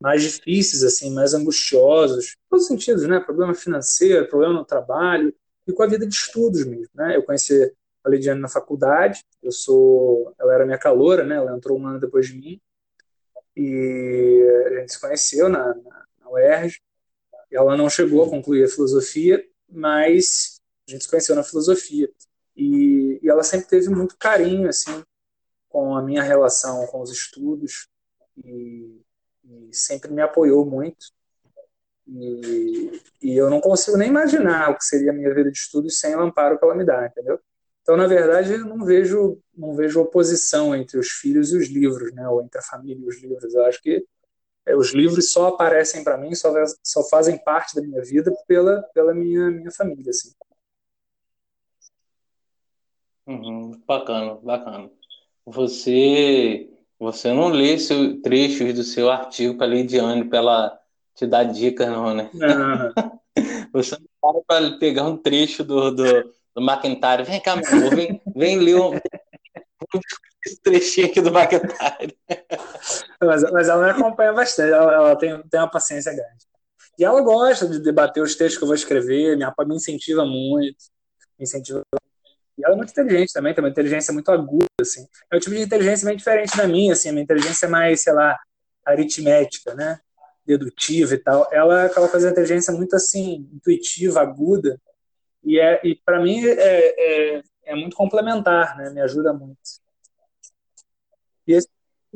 [0.00, 3.20] mais difíceis, assim, mais angustiosos, em todos os sentidos, né?
[3.20, 5.34] Problema financeiro, problema no trabalho
[5.66, 7.16] e com a vida de estudos mesmo, né?
[7.16, 7.70] Eu conheci
[8.02, 11.36] a Lidiane na faculdade, eu sou, ela era minha caloura, né?
[11.36, 12.60] Ela entrou um ano depois de mim
[13.54, 15.74] e a gente se conheceu na,
[16.18, 16.80] na UERJ.
[17.52, 22.10] Ela não chegou a concluir a filosofia, mas a gente se conheceu na filosofia.
[22.56, 25.04] E, e ela sempre teve muito carinho assim
[25.68, 27.86] com a minha relação com os estudos
[28.36, 29.00] e,
[29.50, 31.06] e sempre me apoiou muito.
[32.06, 35.98] E, e, eu não consigo nem imaginar o que seria a minha vida de estudos
[35.98, 37.38] sem o amparo que ela me dá, entendeu?
[37.82, 42.12] Então, na verdade, eu não vejo, não vejo oposição entre os filhos e os livros,
[42.12, 42.28] né?
[42.28, 43.54] ou entre a família e os livros.
[43.54, 44.04] Eu acho que
[44.66, 46.52] é, os livros só aparecem para mim, só,
[46.82, 50.10] só fazem parte da minha vida pela, pela minha, minha família.
[50.10, 50.32] Assim.
[53.26, 54.90] Uhum, bacana, bacana.
[55.46, 56.68] Você
[57.00, 60.80] você não lê seu, trechos do seu artigo para a Lidiane para ela
[61.14, 62.30] te dar dicas, não, né?
[62.34, 62.92] Não.
[63.72, 66.04] Você não para para pegar um trecho do, do,
[66.54, 67.22] do McIntyre.
[67.24, 68.98] Vem cá, meu amor, vem, vem ler um,
[70.44, 72.18] esse trechinho aqui do McIntyre.
[73.22, 76.46] mas, mas ela me acompanha bastante, ela, ela, tem, tem uma paciência grande.
[76.98, 80.76] E ela gosta de debater os textos que eu vou escrever, me, me incentiva muito,
[81.38, 81.82] me incentiva.
[82.60, 85.06] E ela é muito inteligente também, tem uma inteligência muito aguda, assim.
[85.30, 88.02] É um tipo de inteligência bem diferente da minha, assim, a minha inteligência é mais,
[88.02, 88.38] sei lá,
[88.84, 89.98] aritmética, né?
[90.46, 91.48] Dedutiva e tal.
[91.50, 94.78] Ela é aquela coisa de inteligência muito, assim, intuitiva, aguda,
[95.42, 98.90] e, é, e para mim é, é, é muito complementar, né?
[98.90, 99.58] Me ajuda muito.
[101.46, 101.68] Esse...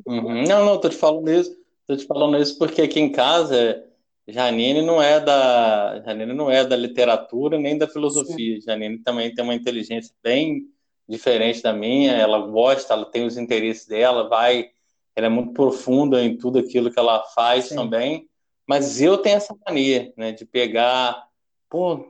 [0.07, 0.45] Uhum.
[0.45, 1.57] Não, não, tô te falando isso.
[1.87, 3.85] Tô te falando isso porque aqui em casa
[4.27, 8.57] Janine não é da Janine não é da literatura nem da filosofia.
[8.57, 8.61] Sim.
[8.61, 10.67] Janine também tem uma inteligência bem
[11.09, 12.13] diferente da minha.
[12.13, 14.71] Ela gosta, ela tem os interesses dela, vai,
[15.15, 17.77] ela é muito profunda em tudo aquilo que ela faz Sim.
[17.77, 18.29] também.
[18.67, 21.29] Mas eu tenho essa mania, né, de pegar,
[21.69, 22.09] pô,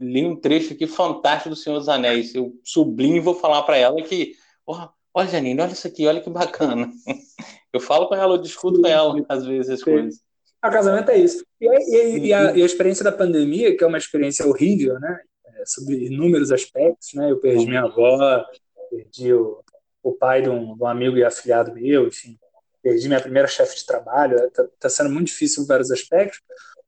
[0.00, 2.34] li um trecho aqui fantástico do Senhor dos Anéis.
[2.34, 4.32] Eu sublinho e vou falar para ela que,
[4.66, 6.90] oh, olha, Janine, olha isso aqui, olha que bacana.
[7.70, 9.84] Eu falo com ela, eu discuto com ela, às vezes, as Sim.
[9.84, 10.22] coisas.
[10.64, 11.44] O casamento é isso.
[11.60, 15.20] E, e, e, a, e, a, experiência da pandemia, que é uma experiência horrível, né?
[15.46, 17.30] É, sobre inúmeros aspectos, né?
[17.30, 18.44] Eu perdi minha avó,
[18.90, 19.62] perdi o,
[20.02, 22.36] o pai de um, de um amigo e afiliado meu, enfim,
[22.82, 26.40] perdi minha primeira chefe de trabalho, está tá sendo muito difícil em vários aspectos.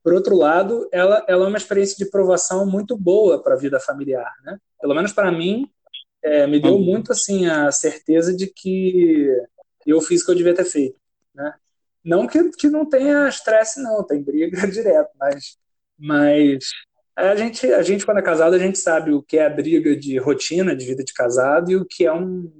[0.03, 3.79] Por outro lado, ela, ela é uma experiência de provação muito boa para a vida
[3.79, 4.57] familiar, né?
[4.81, 5.69] Pelo menos para mim,
[6.23, 6.83] é, me deu uhum.
[6.83, 9.27] muito assim a certeza de que
[9.85, 10.97] eu fiz o que eu devia ter feito,
[11.33, 11.53] né?
[12.03, 15.57] Não que, que não tenha estresse, não, tem briga direto, mas,
[15.97, 16.71] mas
[17.15, 19.95] a gente, a gente, quando é casado, a gente sabe o que é a briga
[19.95, 22.51] de rotina, de vida de casado, e o que é um,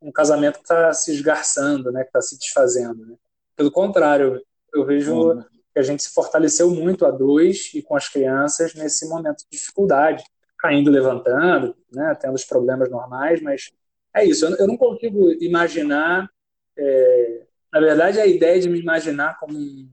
[0.00, 3.06] um casamento que está se esgarçando, né, que está se desfazendo.
[3.06, 3.14] Né?
[3.56, 4.42] Pelo contrário,
[4.74, 5.42] eu vejo uhum.
[5.72, 9.56] que a gente se fortaleceu muito a dois e com as crianças nesse momento de
[9.58, 10.24] dificuldade,
[10.58, 13.70] caindo, levantando, né, tendo os problemas normais, mas
[14.14, 14.44] é isso.
[14.46, 16.28] Eu, eu não consigo imaginar.
[16.76, 19.88] É, na verdade, a ideia de me imaginar como um,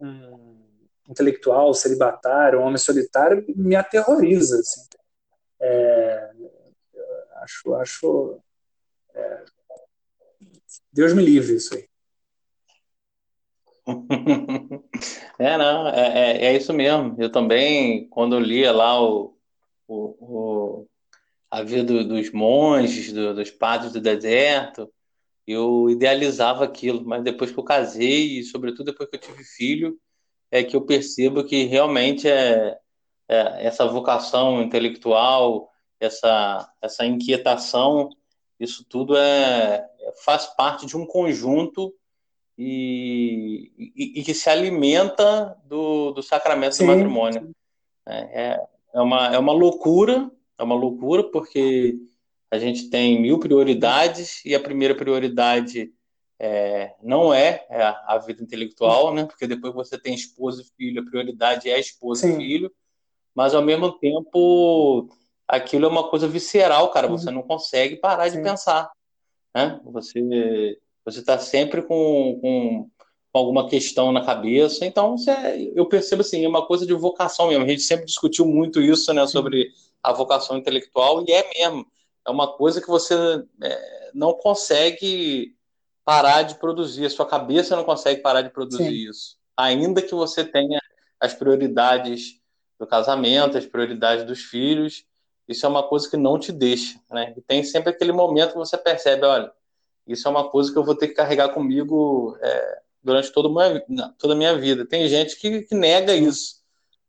[0.00, 0.66] um
[1.08, 4.58] intelectual, celibatário, um homem solitário, me aterroriza.
[4.60, 4.86] Assim.
[5.60, 6.30] É,
[7.36, 8.40] acho, acho
[9.14, 9.44] é,
[10.92, 11.88] Deus me livre isso aí.
[15.36, 17.16] É, não, é, é, é, isso mesmo.
[17.18, 19.36] Eu também, quando eu lia lá o,
[19.88, 20.86] o, o
[21.50, 24.88] a vida do, dos monges, do, dos padres do deserto,
[25.46, 29.98] eu idealizava aquilo, mas depois que eu casei, e sobretudo depois que eu tive filho,
[30.50, 32.78] é que eu percebo que realmente é,
[33.28, 38.08] é essa vocação intelectual, essa, essa inquietação,
[38.58, 39.84] isso tudo é,
[40.24, 41.92] faz parte de um conjunto
[42.56, 47.54] e, e, e que se alimenta do, do sacramento sim, do matrimônio.
[48.06, 51.96] É, é, é, uma, é uma loucura, é uma loucura porque
[52.54, 55.90] a gente tem mil prioridades e a primeira prioridade
[56.38, 59.24] é, não é, é a, vida intelectual, né?
[59.24, 62.34] Porque depois você tem esposa e filho, a prioridade é a esposa Sim.
[62.34, 62.72] e filho,
[63.34, 65.08] mas ao mesmo tempo
[65.48, 67.08] aquilo é uma coisa visceral, cara.
[67.08, 68.36] Você não consegue parar Sim.
[68.38, 68.90] de pensar,
[69.54, 69.80] né?
[69.84, 72.90] Você você está sempre com, com,
[73.30, 74.86] com, alguma questão na cabeça.
[74.86, 77.64] Então, você, eu percebo assim, é uma coisa de vocação mesmo.
[77.64, 79.26] A gente sempre discutiu muito isso, né?
[79.26, 79.70] Sobre
[80.02, 81.86] a vocação intelectual e é mesmo.
[82.26, 83.14] É uma coisa que você
[83.62, 85.54] é, não consegue
[86.04, 89.10] parar de produzir, a sua cabeça não consegue parar de produzir Sim.
[89.10, 89.36] isso.
[89.56, 90.80] Ainda que você tenha
[91.20, 92.40] as prioridades
[92.78, 95.04] do casamento, as prioridades dos filhos,
[95.48, 97.34] isso é uma coisa que não te deixa, né?
[97.36, 99.52] E tem sempre aquele momento que você percebe, olha,
[100.06, 103.80] isso é uma coisa que eu vou ter que carregar comigo é, durante toda, uma,
[104.18, 104.86] toda a minha vida.
[104.86, 106.62] Tem gente que, que nega isso,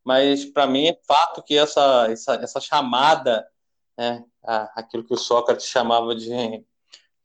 [0.03, 3.45] mas para mim é fato que essa, essa, essa chamada,
[3.97, 4.23] né,
[4.75, 6.29] aquilo que o Sócrates chamava de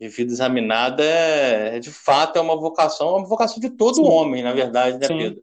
[0.00, 3.96] de vida examinada é, é, de fato é uma vocação, é uma vocação de todo
[3.96, 4.04] Sim.
[4.04, 5.18] homem, na verdade, né, Sim.
[5.18, 5.42] Pedro?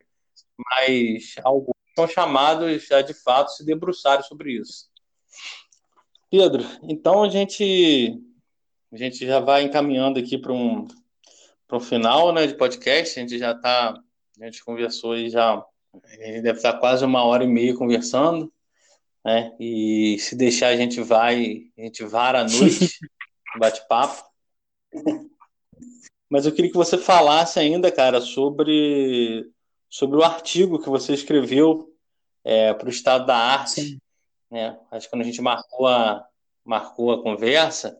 [0.58, 4.90] Mas alguns são chamados a de fato se debruçarem sobre isso.
[6.32, 8.20] Pedro, então a gente
[8.92, 10.88] a gente já vai encaminhando aqui para um
[11.68, 13.20] para o final, né, de podcast.
[13.20, 13.94] A gente já está,
[14.40, 18.52] a gente conversou aí já, a gente deve estar quase uma hora e meia conversando,
[19.24, 19.56] né?
[19.60, 22.98] E se deixar a gente vai, a gente vara a noite,
[23.60, 24.24] bate papo.
[26.30, 29.50] Mas eu queria que você falasse ainda, cara, sobre,
[29.90, 31.94] sobre o artigo que você escreveu
[32.44, 33.98] é, para o Estado da Arte.
[34.50, 34.78] Né?
[34.92, 36.26] Acho que quando a gente marcou a,
[36.64, 37.98] marcou a conversa,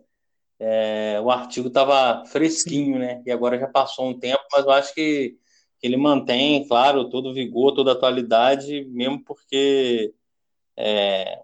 [0.60, 3.22] é, o artigo estava fresquinho, né?
[3.26, 5.38] E agora já passou um tempo, mas eu acho que,
[5.80, 10.14] que ele mantém, claro, todo o vigor, toda a atualidade, mesmo porque
[10.78, 11.42] é,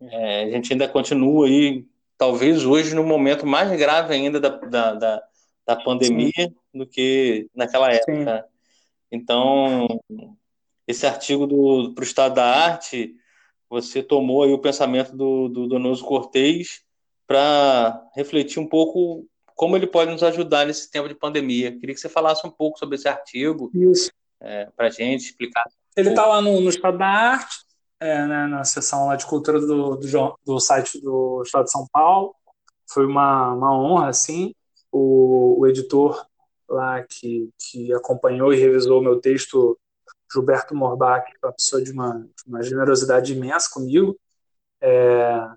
[0.00, 1.84] é, a gente ainda continua aí
[2.16, 5.22] talvez hoje no momento mais grave ainda da, da, da,
[5.66, 6.54] da pandemia Sim.
[6.74, 8.42] do que naquela época.
[8.42, 8.58] Sim.
[9.10, 9.86] Então,
[10.86, 13.14] esse artigo do para o Estado da Arte,
[13.70, 16.82] você tomou aí o pensamento do, do Donoso Cortez
[17.26, 21.72] para refletir um pouco como ele pode nos ajudar nesse tempo de pandemia.
[21.72, 23.70] Queria que você falasse um pouco sobre esse artigo
[24.40, 25.64] é, para a gente explicar.
[25.96, 27.56] Ele está lá no, no Estado da Arte,
[28.00, 31.86] é, né, na sessão lá de cultura do, do, do, site do Estado de São
[31.92, 32.34] Paulo.
[32.90, 34.54] Foi uma, uma honra, assim.
[34.90, 36.26] O, o editor
[36.68, 39.78] lá que, que acompanhou e revisou o meu texto,
[40.32, 44.18] Gilberto Morbach, é uma pessoa de uma, de uma generosidade imensa comigo,
[44.80, 45.48] é,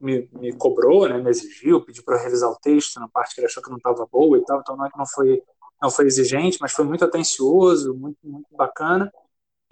[0.00, 3.46] me, me cobrou, né, me exigiu, pediu para revisar o texto na parte que ele
[3.46, 5.42] achou que não estava boa e tal, então não é que não foi,
[5.80, 9.12] não foi exigente, mas foi muito atencioso, muito, muito bacana.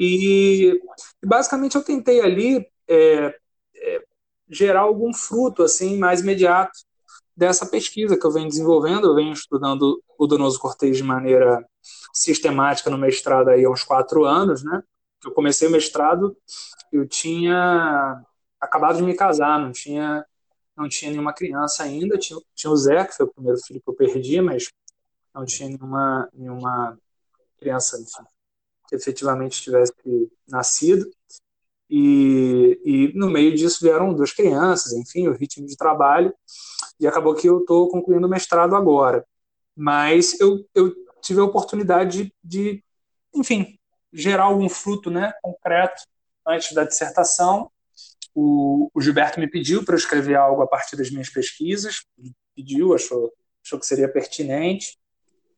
[0.03, 0.81] E
[1.23, 3.39] basicamente eu tentei ali é,
[3.77, 4.05] é,
[4.49, 6.73] gerar algum fruto assim mais imediato
[7.37, 9.09] dessa pesquisa que eu venho desenvolvendo.
[9.09, 11.63] Eu venho estudando o Donoso Cortez de maneira
[12.15, 14.83] sistemática no mestrado aí há uns quatro anos, né?
[15.23, 16.35] Eu comecei o mestrado,
[16.91, 18.25] eu tinha
[18.59, 20.25] acabado de me casar, não tinha
[20.75, 23.91] não tinha nenhuma criança ainda, tinha, tinha o Zé, que foi o primeiro filho que
[23.91, 24.71] eu perdi, mas
[25.35, 26.99] não tinha nenhuma, nenhuma
[27.59, 28.27] criança enfim,
[28.95, 29.93] efetivamente tivesse
[30.49, 31.11] nascido.
[31.89, 36.33] E, e no meio disso vieram duas crianças, enfim, o ritmo de trabalho,
[37.01, 39.27] e acabou que eu estou concluindo o mestrado agora.
[39.77, 42.85] Mas eu, eu tive a oportunidade de, de,
[43.35, 43.79] enfim,
[44.13, 46.03] gerar algum fruto né, concreto
[46.47, 47.71] antes da dissertação.
[48.35, 52.05] O, o Gilberto me pediu para eu escrever algo a partir das minhas pesquisas,
[52.55, 53.33] pediu, achou,
[53.65, 55.00] achou que seria pertinente.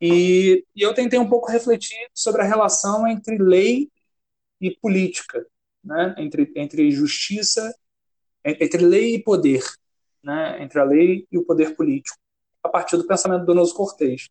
[0.04, 3.88] E, e eu tentei um pouco refletir sobre a relação entre lei
[4.60, 5.46] e política
[5.82, 7.74] né, entre, entre justiça,
[8.44, 9.62] entre lei e poder,
[10.22, 12.18] né, entre a lei e o poder político,
[12.62, 14.28] a partir do pensamento do Donoso Cortez.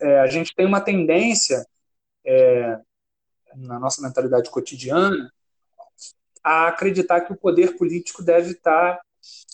[0.00, 1.66] É, a gente tem uma tendência,
[2.24, 2.78] é,
[3.56, 5.32] na nossa mentalidade cotidiana,
[6.42, 9.00] a acreditar que o poder político deve estar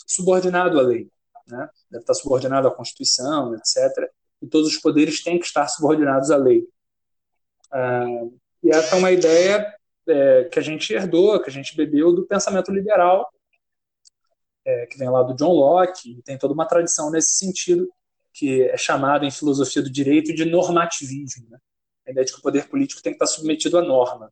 [0.06, 1.08] subordinado à lei,
[1.46, 1.68] né?
[1.90, 4.10] deve estar subordinado à Constituição, etc.
[4.44, 6.66] E todos os poderes têm que estar subordinados à lei.
[7.72, 8.04] Ah,
[8.62, 9.74] e essa é uma ideia
[10.06, 13.26] é, que a gente herdou, que a gente bebeu do pensamento liberal,
[14.64, 17.90] é, que vem lá do John Locke, e tem toda uma tradição nesse sentido,
[18.32, 21.48] que é chamado em filosofia do direito de normativismo.
[21.48, 21.58] Né?
[22.06, 24.30] A ideia de que o poder político tem que estar submetido à norma.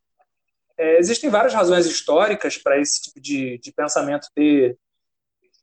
[0.77, 4.79] É, existem várias razões históricas para esse tipo de, de pensamento ter,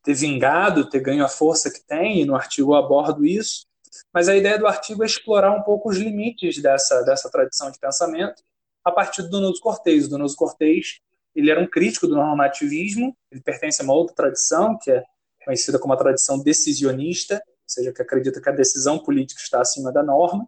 [0.03, 3.68] ter vingado, ter ganho a força que tem, e no artigo eu abordo isso,
[4.13, 7.79] mas a ideia do artigo é explorar um pouco os limites dessa, dessa tradição de
[7.79, 8.43] pensamento
[8.83, 10.05] a partir do Donoso Cortez.
[10.05, 10.99] O Donoso Cortez
[11.35, 15.03] ele era um crítico do normativismo, ele pertence a uma outra tradição, que é
[15.45, 19.91] conhecida como a tradição decisionista, ou seja, que acredita que a decisão política está acima
[19.91, 20.47] da norma.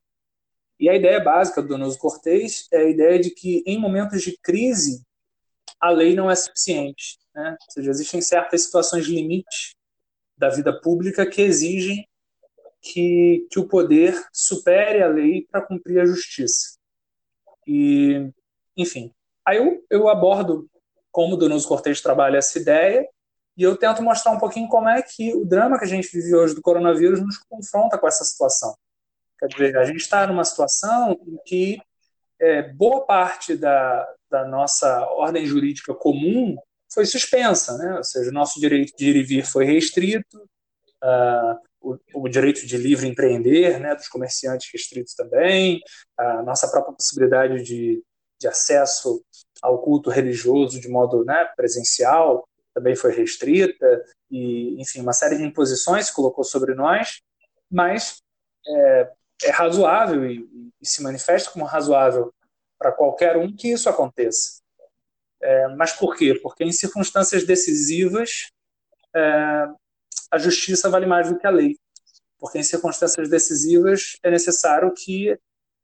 [0.80, 4.38] E a ideia básica do Donoso Cortez é a ideia de que, em momentos de
[4.42, 5.04] crise,
[5.80, 7.20] a lei não é suficiente.
[7.34, 7.52] Né?
[7.52, 9.76] Ou seja, existem certas situações limites
[10.36, 12.08] da vida pública que exigem
[12.82, 16.78] que, que o poder supere a lei para cumprir a justiça.
[17.68, 18.32] E,
[18.76, 19.14] enfim,
[19.46, 20.70] aí eu, eu abordo
[21.12, 23.08] como o Donoso Cortez trabalha essa ideia
[23.56, 26.34] e eu tento mostrar um pouquinho como é que o drama que a gente vive
[26.34, 28.76] hoje do coronavírus nos confronta com essa situação.
[29.38, 31.82] Quer dizer, a gente está numa situação em que
[32.40, 36.58] é, boa parte da, da nossa ordem jurídica comum
[36.92, 37.98] foi suspensa, né?
[37.98, 40.38] ou seja, o nosso direito de ir e vir foi restrito,
[41.04, 45.82] uh, o, o, direito de livre empreender, né, dos comerciantes restritos também,
[46.18, 48.04] a nossa própria possibilidade de,
[48.40, 49.24] de acesso
[49.62, 55.44] ao culto religioso de modo né, presencial também foi restrita, e, enfim, uma série de
[55.44, 57.22] imposições se colocou sobre nós,
[57.70, 58.22] mas
[58.66, 59.12] é,
[59.44, 62.34] é razoável e, e, se manifesta como razoável
[62.78, 64.62] para qualquer um que isso aconteça.
[65.42, 66.40] É, mas por quê?
[66.42, 68.52] Porque em circunstâncias decisivas,
[69.16, 69.68] é,
[70.32, 71.78] a justiça vale mais do que a lei,
[72.40, 75.38] porque em circunstâncias decisivas é necessário que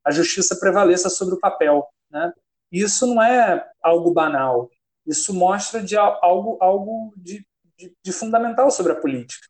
[0.04, 1.86] a justiça prevaleça sobre o papel.
[2.10, 2.32] Né?
[2.72, 4.70] Isso não é algo banal,
[5.06, 7.46] isso mostra de algo, algo de,
[7.78, 9.48] de, de fundamental sobre a política,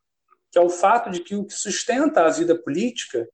[0.50, 3.28] que é o fato de que o que sustenta a vida política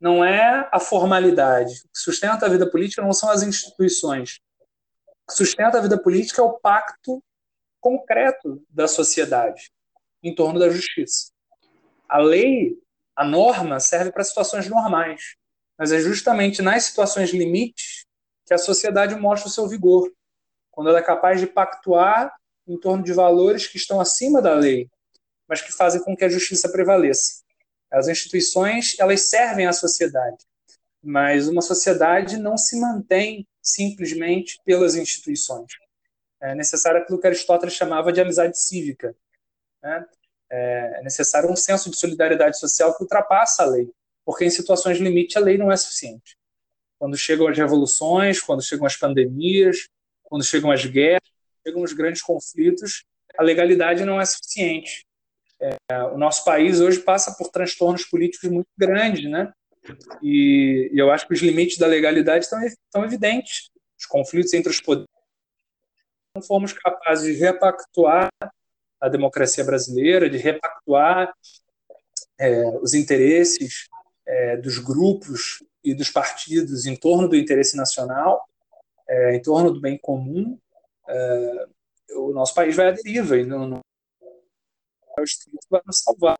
[0.00, 4.40] não é a formalidade, o que sustenta a vida política não são as instituições,
[5.24, 7.22] o que sustenta a vida política é o pacto
[7.80, 9.71] concreto da sociedade
[10.22, 11.30] em torno da justiça.
[12.08, 12.78] A lei,
[13.16, 15.36] a norma, serve para situações normais,
[15.78, 18.04] mas é justamente nas situações limites
[18.46, 20.12] que a sociedade mostra o seu vigor,
[20.70, 22.34] quando ela é capaz de pactuar
[22.66, 24.88] em torno de valores que estão acima da lei,
[25.48, 27.42] mas que fazem com que a justiça prevaleça.
[27.90, 30.38] As instituições, elas servem à sociedade,
[31.02, 35.72] mas uma sociedade não se mantém simplesmente pelas instituições.
[36.40, 39.14] É necessário aquilo que Aristóteles chamava de amizade cívica,
[39.82, 40.06] né?
[40.50, 43.90] É, é necessário um senso de solidariedade social que ultrapassa a lei,
[44.24, 46.36] porque em situações de limite a lei não é suficiente.
[46.98, 49.88] Quando chegam as revoluções, quando chegam as pandemias,
[50.22, 51.28] quando chegam as guerras,
[51.66, 53.04] chegam os grandes conflitos,
[53.36, 55.06] a legalidade não é suficiente.
[55.60, 59.52] É, o nosso país hoje passa por transtornos políticos muito grandes, né?
[60.22, 63.70] E, e eu acho que os limites da legalidade estão, estão evidentes.
[63.98, 65.08] Os conflitos entre os poderes.
[66.34, 68.28] Não fomos capazes de repactuar
[69.02, 71.34] a democracia brasileira, de repactuar
[72.38, 73.88] é, os interesses
[74.24, 78.48] é, dos grupos e dos partidos em torno do interesse nacional,
[79.08, 80.56] é, em torno do bem comum,
[81.08, 81.66] é,
[82.12, 83.80] o nosso país vai à deriva e não, não
[85.18, 86.38] o Estado vai nos salvar.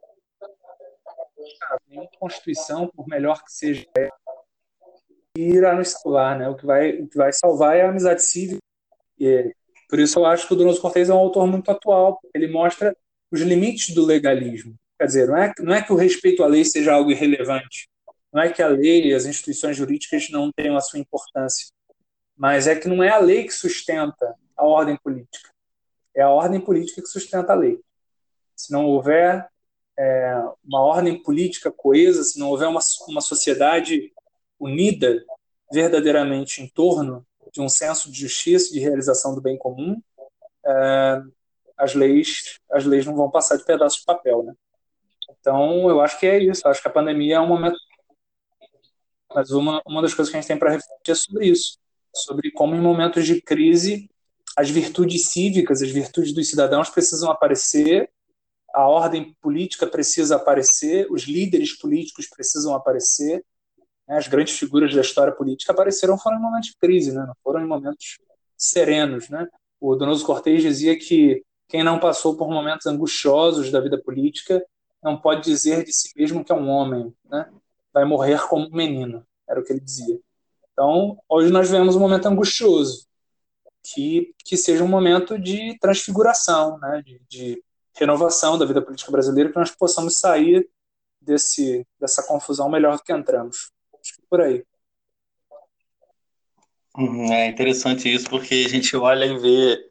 [1.89, 3.85] Nenhuma Constituição, por melhor que seja,
[5.37, 6.39] irá nos salvar.
[6.39, 6.49] Né?
[6.49, 8.59] O, que vai, o que vai salvar é a amizade civil.
[9.93, 12.19] Por isso eu acho que o Donoso Cortez é um autor muito atual.
[12.33, 12.97] Ele mostra
[13.31, 14.75] os limites do legalismo.
[14.99, 17.91] Quer dizer, não é, não é que o respeito à lei seja algo irrelevante,
[18.33, 21.67] não é que a lei e as instituições jurídicas não tenham a sua importância,
[22.35, 25.51] mas é que não é a lei que sustenta a ordem política,
[26.17, 27.79] é a ordem política que sustenta a lei.
[28.57, 29.47] Se não houver
[29.99, 34.11] é, uma ordem política coesa, se não houver uma, uma sociedade
[34.59, 35.23] unida
[35.71, 40.01] verdadeiramente em torno de um senso de justiça, de realização do bem comum,
[40.65, 41.23] é,
[41.77, 44.55] as leis as leis não vão passar de pedaços de papel, né?
[45.41, 46.63] Então, eu acho que é isso.
[46.65, 47.77] Eu acho que a pandemia é um momento.
[49.35, 51.83] Mas uma, uma das coisas que a gente tem para refletir é sobre isso
[52.15, 54.09] sobre como, em momentos de crise,
[54.57, 58.11] as virtudes cívicas, as virtudes dos cidadãos precisam aparecer,
[58.75, 63.45] a ordem política precisa aparecer, os líderes políticos precisam aparecer.
[64.09, 64.17] Né?
[64.17, 67.25] As grandes figuras da história política apareceram foram em momentos de crise, né?
[67.27, 68.19] não foram em momentos
[68.57, 69.29] serenos.
[69.29, 69.47] Né?
[69.81, 74.65] O Donoso Cortez dizia que quem não passou por momentos angustiosos da vida política
[75.03, 77.51] não pode dizer de si mesmo que é um homem, né?
[77.93, 80.21] vai morrer como um menino, era o que ele dizia.
[80.73, 83.07] Então, hoje nós vemos um momento angustioso,
[83.83, 87.03] que, que seja um momento de transfiguração, né?
[87.05, 87.65] de, de
[87.95, 90.69] renovação da vida política brasileira, que nós possamos sair
[91.21, 93.72] desse, dessa confusão melhor do que entramos.
[94.29, 94.65] Por aí.
[96.97, 99.91] Uhum, é interessante isso, porque a gente olha e vê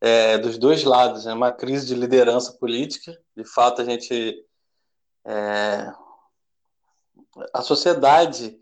[0.00, 1.32] é, dos dois lados, né?
[1.32, 3.18] uma crise de liderança política.
[3.36, 4.44] De fato, a gente.
[5.24, 5.92] É,
[7.54, 8.58] a sociedade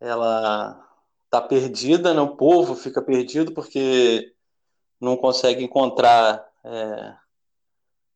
[0.00, 0.82] ela
[1.26, 2.20] está perdida, né?
[2.20, 4.34] o povo fica perdido porque
[5.00, 7.14] não consegue encontrar é,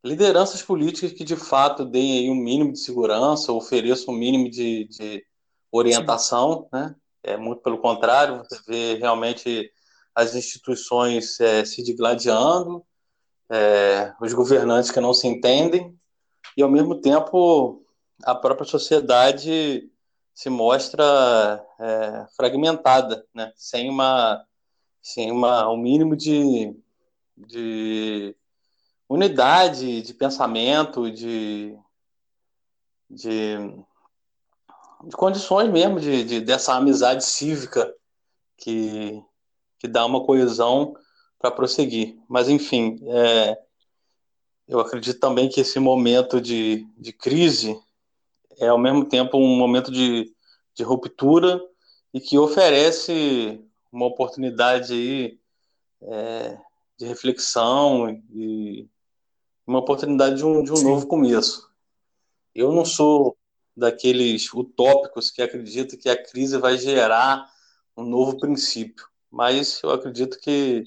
[0.05, 4.85] lideranças políticas que de fato deem aí um mínimo de segurança, ofereçam um mínimo de,
[4.85, 5.25] de
[5.71, 6.95] orientação, né?
[7.23, 9.71] É muito pelo contrário, você vê realmente
[10.15, 12.85] as instituições é, se digladiando,
[13.51, 15.95] é, os governantes que não se entendem,
[16.57, 17.85] e ao mesmo tempo
[18.23, 19.91] a própria sociedade
[20.35, 23.53] se mostra é, fragmentada, né?
[23.57, 24.45] sem, uma,
[25.03, 26.75] sem uma, um mínimo de,
[27.37, 28.37] de
[29.09, 31.77] unidade de pensamento, de,
[33.09, 33.57] de,
[35.07, 37.95] de condições mesmo de, de, dessa amizade cívica
[38.57, 39.23] que,
[39.79, 40.95] que dá uma coesão
[41.39, 42.19] para prosseguir.
[42.29, 43.57] Mas, enfim, é,
[44.67, 47.81] eu acredito também que esse momento de, de crise
[48.59, 50.33] é, ao mesmo tempo, um momento de,
[50.75, 51.61] de ruptura
[52.13, 53.63] e que oferece
[53.93, 55.39] uma oportunidade aí,
[56.03, 56.59] é,
[56.99, 58.89] de reflexão e
[59.67, 61.71] uma oportunidade de um, de um novo começo.
[62.55, 63.36] Eu não sou
[63.77, 67.47] daqueles utópicos que acreditam que a crise vai gerar
[67.97, 70.85] um novo princípio mas eu acredito que,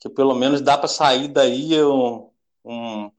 [0.00, 2.30] que pelo menos dá para sair daí um,
[2.64, 3.10] um,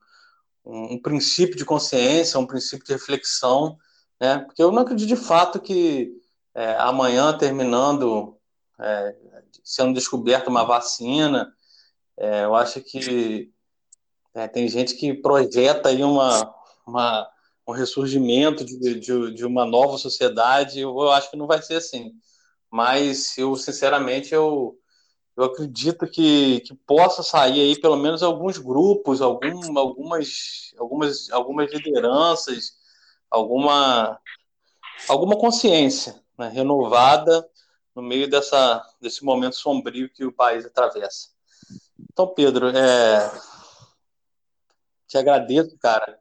[0.66, 3.78] um, princípio de consciência, um princípio de reflexão,
[4.20, 4.40] né?
[4.40, 6.12] porque eu não acredito de fato que
[6.56, 8.36] é, amanhã, terminando,
[8.80, 9.16] é,
[9.64, 11.54] sendo descoberta uma vacina,
[12.18, 13.52] é, eu acho que
[14.34, 17.30] é, tem gente que projeta aí uma, uma,
[17.68, 21.76] um ressurgimento de, de, de uma nova sociedade, eu, eu acho que não vai ser
[21.76, 22.14] assim
[22.74, 24.76] mas eu sinceramente eu,
[25.38, 31.72] eu acredito que, que possa sair aí pelo menos alguns grupos, algum, algumas, algumas, algumas
[31.72, 32.72] lideranças,
[33.30, 34.20] alguma,
[35.08, 37.48] alguma consciência né, renovada
[37.96, 41.30] no meio dessa, desse momento sombrio que o país atravessa.
[42.12, 43.32] Então, Pedro, é,
[45.08, 46.20] te agradeço, cara,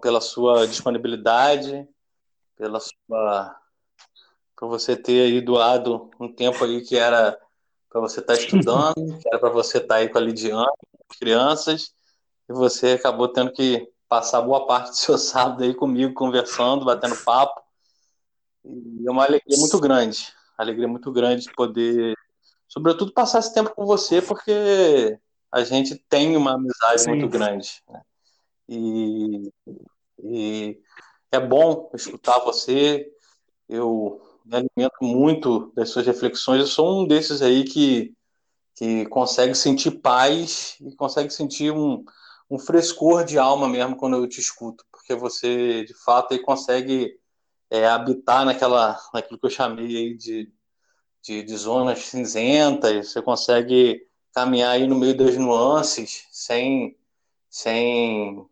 [0.00, 1.88] pela sua disponibilidade,
[2.56, 3.56] pela sua
[4.56, 7.38] para você ter aí doado um tempo aí que era
[7.90, 10.66] para você estar tá estudando, que era para você estar tá aí com a Lidiane,
[10.90, 11.94] com crianças,
[12.48, 17.16] e você acabou tendo que passar boa parte do seu sábado aí comigo, conversando, batendo
[17.16, 17.60] papo.
[18.64, 22.14] E é uma alegria muito grande, alegria muito grande de poder,
[22.66, 25.18] sobretudo, passar esse tempo com você, porque
[25.52, 27.10] a gente tem uma amizade Sim.
[27.10, 27.82] muito grande.
[27.88, 28.00] Né?
[28.68, 29.52] E,
[30.22, 30.80] e
[31.30, 33.10] é bom escutar você.
[33.68, 36.60] Eu me alimento muito das suas reflexões.
[36.60, 38.14] Eu sou um desses aí que,
[38.74, 42.04] que consegue sentir paz e consegue sentir um,
[42.50, 47.18] um frescor de alma mesmo quando eu te escuto, porque você, de fato, aí consegue
[47.70, 50.52] é, habitar naquela, naquilo que eu chamei de,
[51.22, 56.96] de, de zonas cinzentas, você consegue caminhar aí no meio das nuances sem,
[57.50, 58.46] sem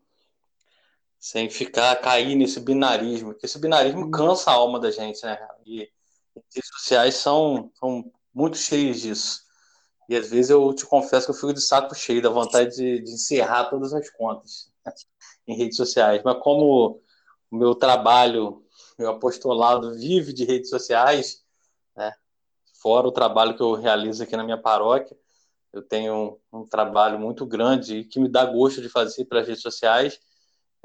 [1.24, 4.10] sem ficar cair nesse binarismo, porque esse binarismo uhum.
[4.10, 5.38] cansa a alma da gente, né?
[5.64, 5.90] E
[6.54, 9.40] redes sociais são, são muito cheias disso.
[10.06, 13.00] E às vezes eu te confesso que eu fico de saco cheio da vontade de,
[13.02, 14.70] de encerrar todas as contas
[15.48, 16.20] em redes sociais.
[16.22, 17.00] Mas como
[17.50, 18.62] o meu trabalho,
[18.98, 21.42] meu apostolado vive de redes sociais,
[21.96, 22.12] né?
[22.82, 25.16] fora o trabalho que eu realizo aqui na minha paróquia,
[25.72, 29.48] eu tenho um, um trabalho muito grande que me dá gosto de fazer para as
[29.48, 30.20] redes sociais.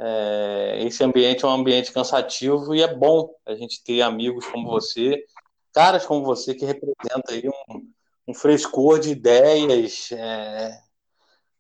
[0.01, 4.69] É, esse ambiente é um ambiente cansativo e é bom a gente ter amigos como
[4.69, 5.25] você,
[5.73, 7.91] caras como você que representa aí um,
[8.29, 10.09] um frescor de ideias.
[10.13, 10.79] É,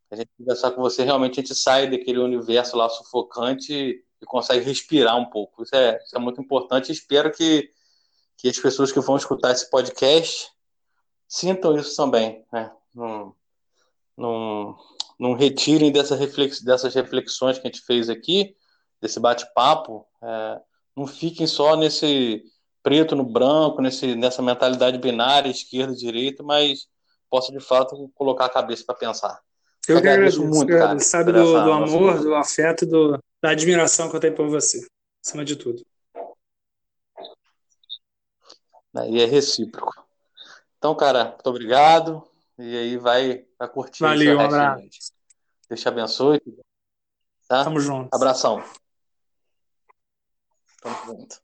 [0.09, 4.65] a gente conversar com você, realmente a gente sai daquele universo lá sufocante e consegue
[4.65, 5.63] respirar um pouco.
[5.63, 6.93] Isso é, isso é muito importante.
[6.93, 7.69] Espero que,
[8.37, 10.49] que as pessoas que vão escutar esse podcast
[11.27, 12.45] sintam isso também.
[12.53, 12.71] Né?
[12.95, 14.77] Não,
[15.19, 18.55] não retirem dessa reflex, dessas reflexões que a gente fez aqui,
[19.01, 20.07] desse bate-papo.
[20.23, 20.59] É,
[20.95, 22.43] não fiquem só nesse
[22.81, 26.87] preto no branco, nesse, nessa mentalidade binária, esquerda, direita, mas
[27.29, 29.39] possa de fato colocar a cabeça para pensar.
[29.87, 30.99] Eu, que agradeço, muito, cara.
[30.99, 34.85] Sabe do, do amor, do afeto, do, da admiração que eu tenho por você,
[35.23, 35.85] acima de tudo.
[38.95, 40.07] Aí é recíproco.
[40.77, 42.23] Então, cara, muito obrigado.
[42.59, 44.03] E aí vai, vai curtir.
[44.03, 45.13] Valeu, um abraço.
[45.69, 46.41] Deus te abençoe.
[47.47, 47.63] Tá?
[47.63, 48.13] Tamo junto.
[48.13, 48.61] Abração.
[50.81, 51.41] Tamo junto.